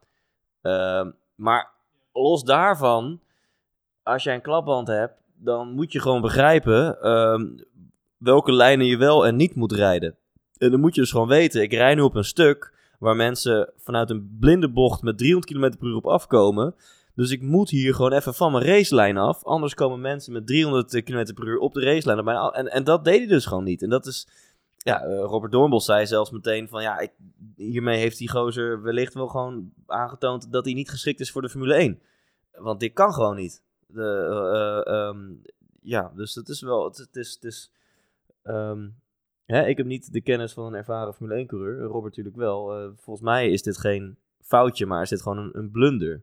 Ehm, 0.62 1.10
maar 1.34 1.78
los 2.12 2.44
daarvan, 2.44 3.20
als 4.02 4.22
jij 4.22 4.34
een 4.34 4.42
klapband 4.42 4.88
hebt, 4.88 5.14
dan 5.34 5.72
moet 5.72 5.92
je 5.92 6.00
gewoon 6.00 6.20
begrijpen 6.20 7.00
ehm, 7.02 7.46
welke 8.16 8.52
lijnen 8.52 8.86
je 8.86 8.96
wel 8.96 9.26
en 9.26 9.36
niet 9.36 9.54
moet 9.54 9.72
rijden. 9.72 10.16
En 10.58 10.70
dan 10.70 10.80
moet 10.80 10.94
je 10.94 11.00
dus 11.00 11.10
gewoon 11.10 11.28
weten, 11.28 11.62
ik 11.62 11.72
rij 11.72 11.94
nu 11.94 12.00
op 12.00 12.14
een 12.14 12.24
stuk 12.24 12.78
waar 12.98 13.16
mensen 13.16 13.72
vanuit 13.76 14.10
een 14.10 14.36
blinde 14.40 14.70
bocht 14.70 15.02
met 15.02 15.18
300 15.18 15.52
km 15.52 15.78
per 15.78 15.88
uur 15.88 15.96
op 15.96 16.06
afkomen. 16.06 16.74
Dus 17.14 17.30
ik 17.30 17.42
moet 17.42 17.70
hier 17.70 17.94
gewoon 17.94 18.12
even 18.12 18.34
van 18.34 18.52
mijn 18.52 18.64
racelijn 18.64 19.16
af. 19.16 19.44
Anders 19.44 19.74
komen 19.74 20.00
mensen 20.00 20.32
met 20.32 20.46
300 20.46 21.02
km 21.02 21.32
per 21.34 21.46
uur 21.46 21.58
op 21.58 21.74
de 21.74 21.80
racelijn. 21.80 22.28
En, 22.28 22.66
en 22.66 22.84
dat 22.84 23.04
deed 23.04 23.18
hij 23.18 23.26
dus 23.26 23.46
gewoon 23.46 23.64
niet. 23.64 23.82
En 23.82 23.88
dat 23.88 24.06
is... 24.06 24.28
Ja, 24.82 25.02
eh, 25.02 25.18
Robert 25.18 25.52
Doornbos 25.52 25.84
zei 25.84 26.06
zelfs 26.06 26.30
meteen 26.30 26.68
van... 26.68 26.82
Ja, 26.82 26.98
ik, 26.98 27.12
hiermee 27.56 27.98
heeft 27.98 28.18
die 28.18 28.30
gozer 28.30 28.82
wellicht 28.82 29.14
wel 29.14 29.28
gewoon 29.28 29.72
aangetoond... 29.86 30.52
dat 30.52 30.64
hij 30.64 30.74
niet 30.74 30.90
geschikt 30.90 31.20
is 31.20 31.30
voor 31.30 31.42
de 31.42 31.48
Formule 31.48 31.74
1. 31.74 32.00
Want 32.52 32.80
dit 32.80 32.92
kan 32.92 33.12
gewoon 33.12 33.36
niet. 33.36 33.62
De, 33.86 34.02
eh, 34.30 34.92
eh, 34.92 35.08
ehm, 35.08 35.18
ja, 35.82 36.12
dus 36.14 36.34
het 36.34 36.48
is 36.48 36.60
wel... 36.60 36.84
Het, 36.84 37.16
is... 37.16 37.34
Het 37.34 37.44
is 37.44 37.72
ehm, 38.42 38.88
hè, 39.44 39.66
ik 39.66 39.76
heb 39.76 39.86
niet 39.86 40.12
de 40.12 40.20
kennis 40.20 40.52
van 40.52 40.66
een 40.66 40.74
ervaren 40.74 41.14
Formule 41.14 41.44
1-coureur. 41.44 41.80
Robert 41.80 42.16
natuurlijk 42.16 42.36
wel. 42.36 42.92
Volgens 42.96 43.26
mij 43.26 43.50
is 43.50 43.62
dit 43.62 43.78
geen 43.78 44.16
foutje, 44.40 44.86
maar 44.86 45.02
is 45.02 45.08
dit 45.08 45.22
gewoon 45.22 45.50
een, 45.52 45.70
blunder. 45.70 46.22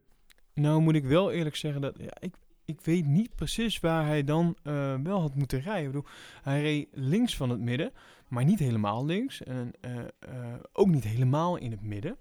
Nou 0.53 0.81
moet 0.81 0.95
ik 0.95 1.05
wel 1.05 1.31
eerlijk 1.31 1.55
zeggen 1.55 1.81
dat 1.81 1.95
ja, 1.97 2.17
ik, 2.19 2.35
ik 2.65 2.81
weet 2.81 3.05
niet 3.05 3.35
precies 3.35 3.79
waar 3.79 4.05
hij 4.05 4.23
dan 4.23 4.57
wel 5.03 5.21
had 5.21 5.35
moeten 5.35 5.61
rijden. 5.61 5.83
Ik 5.83 5.91
bedoel, 5.91 6.09
hij 6.41 6.61
reed 6.61 6.87
links 6.91 7.35
van 7.35 7.49
het 7.49 7.59
midden, 7.59 7.91
maar 8.27 8.45
niet 8.45 8.59
helemaal 8.59 9.05
links. 9.05 9.43
En 9.43 9.71
eh, 9.81 9.97
eh, 10.19 10.53
ook 10.73 10.87
niet 10.87 11.03
helemaal 11.03 11.57
in 11.57 11.71
het 11.71 11.81
midden. 11.81 12.17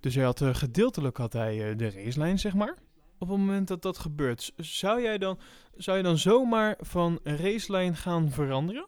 Dus 0.00 0.14
hij 0.14 0.24
had, 0.24 0.40
eh, 0.40 0.54
gedeeltelijk 0.54 1.16
had 1.16 1.32
hij 1.32 1.76
de 1.76 1.90
racelijn, 1.90 2.38
zeg 2.38 2.54
maar. 2.54 2.76
Op 3.18 3.28
het 3.28 3.38
moment 3.38 3.68
dat 3.68 3.82
dat 3.82 3.98
gebeurt, 3.98 4.52
zou 4.56 5.02
jij 5.02 5.18
dan, 5.18 5.38
zou 5.76 5.96
je 5.96 6.02
dan 6.02 6.18
zomaar 6.18 6.76
van 6.80 7.20
racelijn 7.22 7.96
gaan 7.96 8.30
veranderen? 8.30 8.86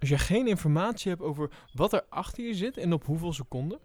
Als 0.00 0.08
je 0.08 0.18
geen 0.18 0.46
informatie 0.48 1.10
hebt 1.10 1.22
over 1.22 1.50
wat 1.72 1.92
er 1.92 2.02
achter 2.08 2.44
je 2.44 2.54
zit 2.54 2.76
en 2.76 2.92
op 2.92 3.04
hoeveel 3.04 3.32
seconden? 3.32 3.78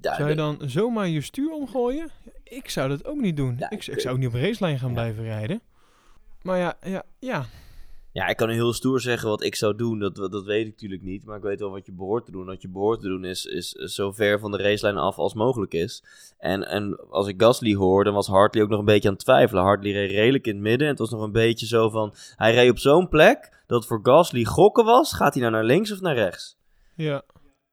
Ja, 0.00 0.14
Zou 0.14 0.28
je 0.28 0.34
dan 0.34 0.58
zomaar 0.64 1.08
je 1.08 1.20
stuur 1.20 1.52
omgooien? 1.52 2.10
Ik 2.44 2.68
zou 2.68 2.88
dat 2.88 3.04
ook 3.06 3.20
niet 3.20 3.36
doen. 3.36 3.56
Ja, 3.58 3.70
ik, 3.70 3.86
ik 3.86 3.94
ik- 3.94 4.00
zou 4.00 4.14
ook 4.14 4.20
niet 4.20 4.28
op 4.28 4.34
racelijn 4.34 4.78
gaan 4.78 4.88
Ja. 4.88 4.94
blijven 4.94 5.24
rijden. 5.24 5.60
Maar 6.42 6.58
ja, 6.58 6.76
ja, 6.82 7.02
ja. 7.18 7.44
Ja, 8.14 8.26
ik 8.26 8.36
kan 8.36 8.48
heel 8.48 8.72
stoer 8.72 9.00
zeggen 9.00 9.28
wat 9.28 9.42
ik 9.42 9.54
zou 9.54 9.74
doen. 9.76 9.98
Dat, 9.98 10.14
dat 10.16 10.44
weet 10.44 10.66
ik 10.66 10.72
natuurlijk 10.72 11.02
niet. 11.02 11.24
Maar 11.24 11.36
ik 11.36 11.42
weet 11.42 11.60
wel 11.60 11.70
wat 11.70 11.86
je 11.86 11.92
behoort 11.92 12.24
te 12.24 12.30
doen. 12.30 12.46
Wat 12.46 12.62
je 12.62 12.68
behoort 12.68 13.00
te 13.00 13.08
doen 13.08 13.24
is, 13.24 13.44
is 13.44 13.70
zo 13.70 14.12
ver 14.12 14.38
van 14.40 14.50
de 14.50 14.56
racelijn 14.58 14.96
af 14.96 15.18
als 15.18 15.34
mogelijk 15.34 15.74
is. 15.74 16.04
En, 16.38 16.68
en 16.68 17.08
als 17.10 17.26
ik 17.26 17.42
Gasly 17.42 17.74
hoor, 17.74 18.04
dan 18.04 18.14
was 18.14 18.26
Hartley 18.26 18.62
ook 18.62 18.68
nog 18.68 18.78
een 18.78 18.84
beetje 18.84 19.08
aan 19.08 19.14
het 19.14 19.24
twijfelen. 19.24 19.62
Hartley 19.62 19.92
reed 19.92 20.10
redelijk 20.10 20.46
in 20.46 20.54
het 20.54 20.62
midden. 20.62 20.86
En 20.86 20.92
het 20.92 20.98
was 20.98 21.10
nog 21.10 21.22
een 21.22 21.32
beetje 21.32 21.66
zo 21.66 21.88
van... 21.90 22.14
Hij 22.36 22.54
reed 22.54 22.70
op 22.70 22.78
zo'n 22.78 23.08
plek 23.08 23.62
dat 23.66 23.86
voor 23.86 24.00
Gasly 24.02 24.44
gokken 24.44 24.84
was. 24.84 25.12
Gaat 25.12 25.32
hij 25.34 25.42
nou 25.42 25.54
naar 25.54 25.64
links 25.64 25.92
of 25.92 26.00
naar 26.00 26.14
rechts? 26.14 26.56
Ja, 26.96 27.22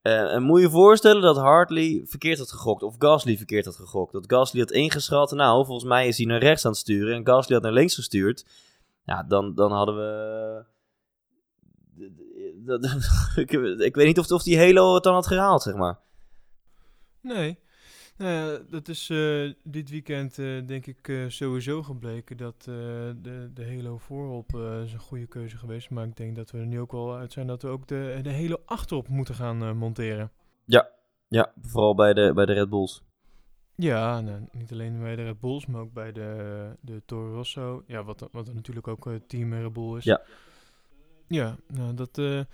Eh, 0.01 0.33
en 0.33 0.43
moet 0.43 0.59
je 0.59 0.65
je 0.65 0.71
voorstellen 0.71 1.21
dat 1.21 1.37
Hartley 1.37 2.03
verkeerd 2.05 2.37
had 2.37 2.51
gegokt. 2.51 2.83
Of 2.83 2.95
Gasly 2.97 3.37
verkeerd 3.37 3.65
had 3.65 3.75
gegokt. 3.75 4.13
Dat 4.13 4.23
Gasly 4.27 4.59
had 4.59 4.71
ingeschat. 4.71 5.31
Nou, 5.31 5.65
volgens 5.65 5.87
mij 5.89 6.07
is 6.07 6.17
hij 6.17 6.25
naar 6.25 6.39
rechts 6.39 6.65
aan 6.65 6.71
het 6.71 6.79
sturen. 6.79 7.15
En 7.15 7.25
Gasly 7.27 7.55
had 7.55 7.63
naar 7.63 7.73
links 7.73 7.95
gestuurd. 7.95 8.45
Ja, 9.03 9.23
dan, 9.23 9.55
dan 9.55 9.71
hadden 9.71 9.95
we... 9.95 10.65
dat- 12.65 12.85
ik, 13.85 13.95
weet 13.95 14.07
niet 14.07 14.19
of, 14.19 14.31
of 14.31 14.43
die 14.43 14.57
Halo 14.59 14.93
het 14.93 15.03
dan 15.03 15.13
had 15.13 15.27
gehaald, 15.27 15.61
zeg 15.61 15.75
maar. 15.75 15.99
nee. 17.21 17.59
Nou 18.17 18.31
ja, 18.33 18.59
dat 18.69 18.87
is 18.87 19.09
eh, 19.09 19.53
dit 19.63 19.89
weekend 19.89 20.39
eh, 20.39 20.65
denk 20.67 20.85
ik 20.85 21.07
eh, 21.07 21.25
sowieso 21.27 21.83
gebleken 21.83 22.37
dat 22.37 22.55
eh, 22.59 22.65
de, 23.21 23.49
de 23.53 23.65
Halo 23.75 23.97
voorop 23.97 24.55
eh, 24.55 24.83
is 24.83 24.93
een 24.93 24.99
goede 24.99 25.27
keuze 25.27 25.57
geweest. 25.57 25.89
Maar 25.89 26.05
ik 26.05 26.15
denk 26.17 26.35
dat 26.35 26.51
we 26.51 26.57
er 26.57 26.65
nu 26.65 26.79
ook 26.79 26.91
wel 26.91 27.15
uit 27.15 27.31
zijn 27.31 27.47
dat 27.47 27.61
we 27.61 27.67
ook 27.67 27.87
de, 27.87 28.19
de 28.21 28.33
Halo 28.33 28.61
achterop 28.65 29.07
moeten 29.07 29.35
gaan 29.35 29.61
eh, 29.63 29.71
monteren. 29.73 30.31
Ja, 31.27 31.53
vooral 31.61 31.95
bij 31.95 32.13
de, 32.13 32.31
bij 32.33 32.45
de 32.45 32.53
Red 32.53 32.69
Bulls. 32.69 33.03
Ja, 33.81 34.19
nou, 34.21 34.39
niet 34.51 34.71
alleen 34.71 34.99
bij 35.01 35.15
de 35.15 35.23
Red 35.23 35.39
Bulls, 35.39 35.65
maar 35.65 35.81
ook 35.81 35.93
bij 35.93 36.11
de, 36.11 36.69
de 36.81 37.01
Toro 37.05 37.33
Rosso. 37.33 37.83
Ja, 37.87 38.03
wat, 38.03 38.27
wat 38.31 38.53
natuurlijk 38.53 38.87
ook 38.87 39.07
eh, 39.07 39.13
team 39.27 39.53
Red 39.53 39.73
Bull 39.73 39.97
is. 39.97 40.03
Ja. 40.03 40.21
Ja, 41.27 41.55
nou, 41.67 41.93
dat, 41.93 42.15
dat 42.15 42.45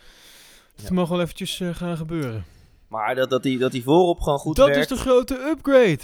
Ja. 0.75 0.93
mag 0.93 1.09
wel 1.09 1.21
eventjes 1.21 1.59
eh, 1.59 1.75
gaan 1.75 1.97
gebeuren. 1.97 2.45
Maar 2.87 3.15
dat, 3.15 3.29
dat, 3.29 3.43
die, 3.43 3.57
dat 3.57 3.71
die 3.71 3.83
voorop 3.83 4.19
gewoon 4.19 4.39
goed 4.39 4.55
dat 4.55 4.67
werkt, 4.67 4.91
is 4.91 4.97
de 4.97 5.03
grote 5.03 5.35
upgrade. 5.39 5.99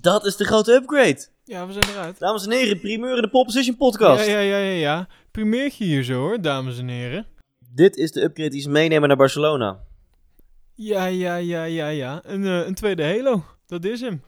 dat 0.00 0.26
is 0.26 0.36
de 0.36 0.44
grote 0.44 0.72
upgrade. 0.72 1.26
Ja, 1.44 1.66
we 1.66 1.72
zijn 1.72 1.84
eruit. 1.88 2.18
Dames 2.18 2.44
en 2.46 2.50
heren, 2.52 2.80
primeur 2.80 3.16
in 3.16 3.22
de 3.22 3.28
Pole 3.28 3.44
Position 3.44 3.76
podcast. 3.76 4.26
Ja, 4.26 4.32
ja, 4.32 4.40
ja, 4.40 4.56
ja, 4.58 4.72
ja. 4.72 5.08
Primeertje 5.30 5.84
hier 5.84 6.04
zo 6.04 6.14
hoor, 6.14 6.40
dames 6.40 6.78
en 6.78 6.88
heren. 6.88 7.26
Dit 7.74 7.96
is 7.96 8.12
de 8.12 8.22
upgrade 8.22 8.50
die 8.50 8.60
ze 8.60 8.70
meenemen 8.70 9.08
naar 9.08 9.16
Barcelona. 9.16 9.80
Ja, 10.74 11.04
ja, 11.06 11.36
ja, 11.36 11.64
ja, 11.64 11.88
ja. 11.88 12.20
Een, 12.24 12.42
een 12.44 12.74
tweede 12.74 13.04
Halo. 13.04 13.44
Dat 13.68 13.84
is 13.84 14.00
hem. 14.00 14.22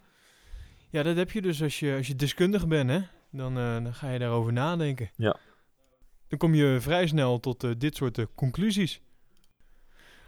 Ja, 0.90 1.02
dat 1.02 1.16
heb 1.16 1.30
je 1.30 1.42
dus 1.42 1.62
als 1.62 1.78
je, 1.78 1.94
als 1.96 2.06
je 2.06 2.14
deskundige 2.16 2.66
bent, 2.66 2.90
hè. 2.90 3.00
Dan, 3.30 3.58
eh, 3.58 3.82
dan 3.82 3.94
ga 3.94 4.10
je 4.10 4.18
daarover 4.18 4.52
nadenken. 4.52 5.10
Ja. 5.16 5.36
Dan 6.28 6.38
kom 6.38 6.54
je 6.54 6.76
vrij 6.80 7.06
snel 7.06 7.40
tot 7.40 7.64
eh, 7.64 7.70
dit 7.78 7.96
soort 7.96 8.18
eh, 8.18 8.24
conclusies. 8.34 9.00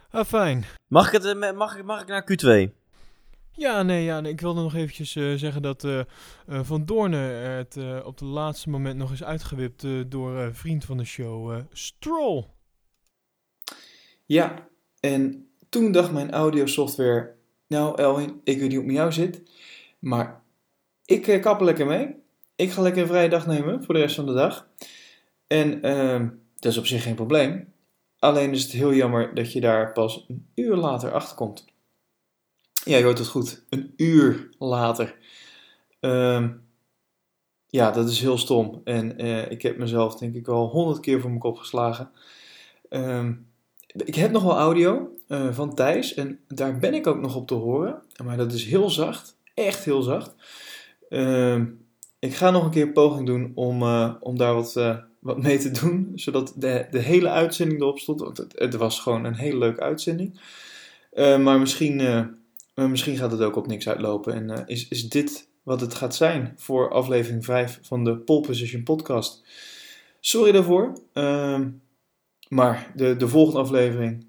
Ah, 0.09 0.25
fijn. 0.25 0.65
Mag 0.87 1.13
ik, 1.13 1.21
het, 1.21 1.55
mag, 1.55 1.77
ik, 1.77 1.83
mag 1.83 2.01
ik 2.01 2.07
naar 2.07 2.23
Q2? 2.31 2.81
Ja, 3.55 3.83
nee, 3.83 4.03
ja, 4.03 4.19
nee, 4.19 4.31
ik 4.31 4.41
wilde 4.41 4.61
nog 4.61 4.75
eventjes 4.75 5.15
eh, 5.15 5.33
zeggen 5.33 5.61
dat 5.61 5.83
eh, 5.83 5.99
eh, 5.99 6.05
Van 6.47 6.85
Doorne 6.85 7.17
het 7.17 7.77
eh, 7.77 7.99
op 8.05 8.19
het 8.19 8.29
laatste 8.29 8.69
moment 8.69 8.97
nog 8.97 9.11
is 9.11 9.23
uitgewipt 9.23 9.85
door 10.07 10.39
eh, 10.39 10.47
vriend 10.51 10.85
van 10.85 10.97
de 10.97 11.05
show, 11.05 11.51
eh, 11.51 11.59
Stroll. 11.71 12.45
Ja, 14.25 14.67
en 14.99 15.49
toen 15.69 15.91
dacht 15.91 16.11
mijn 16.11 16.31
audiosoftware, 16.31 17.35
nou 17.73 18.01
Elwin, 18.01 18.41
ik 18.43 18.59
weet 18.59 18.69
niet 18.69 18.77
hoe 18.77 18.77
het 18.77 18.85
met 18.85 18.95
jou 18.95 19.11
zit, 19.11 19.41
maar 19.99 20.43
ik 21.05 21.27
eh, 21.27 21.41
kap 21.41 21.59
er 21.59 21.65
lekker 21.65 21.85
mee. 21.85 22.15
Ik 22.55 22.71
ga 22.71 22.81
lekker 22.81 23.01
een 23.01 23.07
vrije 23.07 23.29
dag 23.29 23.47
nemen 23.47 23.83
voor 23.83 23.93
de 23.93 23.99
rest 23.99 24.15
van 24.15 24.25
de 24.25 24.33
dag. 24.33 24.67
En 25.47 25.81
ehm, 25.81 26.29
dat 26.59 26.71
is 26.71 26.77
op 26.77 26.85
zich 26.85 27.03
geen 27.03 27.15
probleem. 27.15 27.73
Alleen 28.19 28.51
is 28.51 28.63
het 28.63 28.71
heel 28.71 28.93
jammer 28.93 29.35
dat 29.35 29.51
je 29.51 29.61
daar 29.61 29.91
pas 29.91 30.25
een 30.27 30.47
uur 30.55 30.75
later 30.75 31.11
achter 31.11 31.35
komt. 31.35 31.65
Ja, 32.83 32.97
je 32.97 33.03
hoort 33.03 33.17
het 33.17 33.27
goed. 33.27 33.65
Een 33.69 33.93
uur 33.97 34.49
later. 34.59 35.17
Ehm, 35.99 36.49
ja, 37.67 37.91
dat 37.91 38.09
is 38.09 38.19
heel 38.19 38.37
stom. 38.37 38.81
En 38.83 39.17
eh, 39.17 39.51
ik 39.51 39.61
heb 39.61 39.77
mezelf 39.77 40.15
denk 40.15 40.35
ik 40.35 40.47
al 40.47 40.67
honderd 40.67 40.99
keer 40.99 41.19
voor 41.19 41.29
mijn 41.29 41.41
kop 41.41 41.57
geslagen. 41.57 42.11
Ehm, 42.89 43.33
ik 43.87 44.15
heb 44.15 44.31
nog 44.31 44.43
wel 44.43 44.57
audio 44.57 45.09
eh, 45.33 45.47
van 45.51 45.75
Thijs 45.75 46.13
en 46.13 46.39
daar 46.47 46.77
ben 46.77 46.93
ik 46.93 47.07
ook 47.07 47.21
nog 47.21 47.35
op 47.35 47.47
te 47.47 47.53
horen. 47.53 48.01
Maar 48.23 48.37
dat 48.37 48.53
is 48.53 48.65
heel 48.65 48.89
zacht. 48.89 49.37
Echt 49.53 49.85
heel 49.85 50.01
zacht. 50.01 50.35
Ehm, 51.09 51.65
ik 52.19 52.35
ga 52.35 52.51
nog 52.51 52.63
een 52.63 52.71
keer 52.71 52.81
een 52.83 52.93
poging 52.93 53.25
doen 53.25 53.51
om, 53.55 53.81
eh, 53.81 54.13
om 54.19 54.37
daar 54.37 54.53
wat, 54.53 54.75
eh, 54.75 54.97
wat 55.19 55.41
mee 55.41 55.57
te 55.57 55.71
doen. 55.71 56.11
Zodat 56.15 56.53
de, 56.55 56.87
de 56.91 56.99
hele 56.99 57.29
uitzending 57.29 57.81
erop 57.81 57.99
stond. 57.99 58.19
Want 58.19 58.37
het, 58.37 58.53
het 58.59 58.75
was 58.75 58.99
gewoon 58.99 59.23
een 59.23 59.35
hele 59.35 59.57
leuke 59.57 59.81
uitzending. 59.81 60.41
Maar 61.15 61.59
misschien, 61.59 62.01
misschien 62.75 63.17
gaat 63.17 63.31
het 63.31 63.41
ook 63.41 63.55
op 63.55 63.67
niks 63.67 63.89
uitlopen. 63.89 64.33
En 64.33 64.67
is, 64.67 64.87
is 64.87 65.09
dit 65.09 65.49
wat 65.63 65.81
het 65.81 65.93
gaat 65.93 66.15
zijn 66.15 66.53
voor 66.57 66.91
aflevering 66.91 67.45
5 67.45 67.79
van 67.81 68.03
de 68.03 68.17
Pole 68.17 68.41
Position 68.41 68.83
podcast? 68.83 69.43
Sorry 70.19 70.51
daarvoor. 70.51 70.93
Ehm, 71.13 71.69
maar 72.49 72.91
de, 72.95 73.15
de 73.15 73.27
volgende 73.27 73.59
aflevering, 73.59 74.25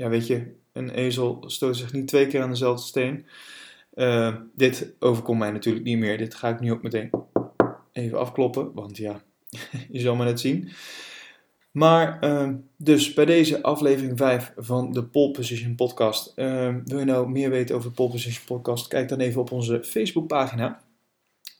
ja 0.00 0.08
weet 0.08 0.26
je, 0.26 0.54
een 0.72 0.90
ezel 0.90 1.42
stoot 1.46 1.76
zich 1.76 1.92
niet 1.92 2.08
twee 2.08 2.26
keer 2.26 2.42
aan 2.42 2.50
dezelfde 2.50 2.86
steen. 2.86 3.26
Eh, 3.94 4.36
dit 4.54 4.92
overkomt 4.98 5.38
mij 5.38 5.50
natuurlijk 5.50 5.84
niet 5.84 5.98
meer. 5.98 6.18
Dit 6.18 6.34
ga 6.34 6.48
ik 6.48 6.60
nu 6.60 6.72
ook 6.72 6.82
meteen 6.82 7.10
even 7.92 8.18
afkloppen, 8.18 8.72
want 8.72 8.96
ja, 8.96 9.22
je 9.90 10.00
zal 10.00 10.16
maar 10.16 10.26
net 10.26 10.40
zien. 10.40 10.70
Maar 11.70 12.20
eh, 12.20 12.50
dus 12.76 13.14
bij 13.14 13.24
deze 13.24 13.62
aflevering 13.62 14.18
5 14.18 14.52
van 14.56 14.92
de 14.92 15.04
Pole 15.04 15.30
Position 15.30 15.74
podcast. 15.74 16.32
eh, 16.36 16.74
wil 16.84 16.98
je 16.98 17.04
nou 17.04 17.30
meer 17.30 17.50
weten 17.50 17.76
over 17.76 17.88
de 17.88 17.94
Pole 17.94 18.10
Position 18.10 18.44
podcast? 18.44 18.88
Kijk 18.88 19.08
dan 19.08 19.20
even 19.20 19.40
op 19.40 19.52
onze 19.52 19.84
Facebookpagina. 19.84 20.82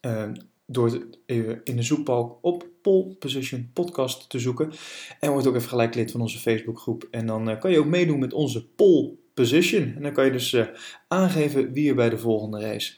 Eh, 0.01 0.31
door 0.73 1.07
even 1.27 1.61
in 1.65 1.77
de 1.77 1.83
zoekbalk 1.83 2.39
op 2.41 2.67
Pole 2.83 3.15
Position 3.15 3.71
podcast 3.73 4.31
te 4.31 4.39
zoeken. 4.39 4.73
En 5.21 5.33
word 5.33 5.47
ook 5.47 5.55
even 5.55 5.69
gelijk 5.69 5.95
lid 5.95 6.11
van 6.11 6.21
onze 6.21 6.39
Facebookgroep. 6.39 7.09
En 7.11 7.27
dan 7.27 7.51
eh, 7.51 7.61
kan 7.61 7.71
je 7.71 7.79
ook 7.79 7.87
meedoen 7.87 8.19
met 8.19 8.33
onze 8.33 8.67
Pole 8.67 9.13
Position. 9.35 9.93
En 9.97 10.03
dan 10.03 10.13
kan 10.13 10.25
je 10.25 10.33
dus 10.33 10.53
eh, 10.53 10.67
aangeven 11.09 11.73
wie 11.73 11.89
er 11.89 11.95
bij 11.95 12.11
de 12.11 12.19
volgende 12.19 12.61
race 12.61 12.95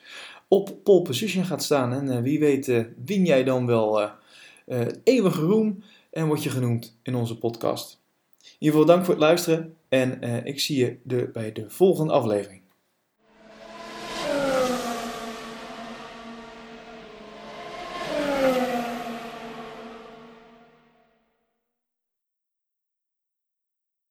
op 0.48 0.76
Pole 0.82 1.02
Position 1.02 1.44
gaat 1.44 1.62
staan. 1.62 1.92
En 1.92 2.10
eh, 2.10 2.22
wie 2.22 2.38
weet 2.38 2.68
eh, 2.68 2.84
win 3.04 3.24
jij 3.24 3.44
dan 3.44 3.66
wel 3.66 4.00
eh 4.00 4.10
eh, 4.66 4.86
eeuwige 5.04 5.40
roem 5.40 5.82
en 6.10 6.26
word 6.26 6.42
je 6.42 6.50
genoemd 6.50 6.98
in 7.02 7.14
onze 7.14 7.38
podcast. 7.38 8.00
In 8.42 8.48
ieder 8.58 8.78
geval 8.78 8.94
dank 8.94 9.04
voor 9.04 9.14
het 9.14 9.22
luisteren 9.22 9.76
en 9.88 10.20
eh, 10.20 10.44
ik 10.44 10.60
zie 10.60 10.78
je 10.78 10.96
de, 11.02 11.30
bij 11.32 11.52
de 11.52 11.70
volgende 11.70 12.12
aflevering. 12.12 12.61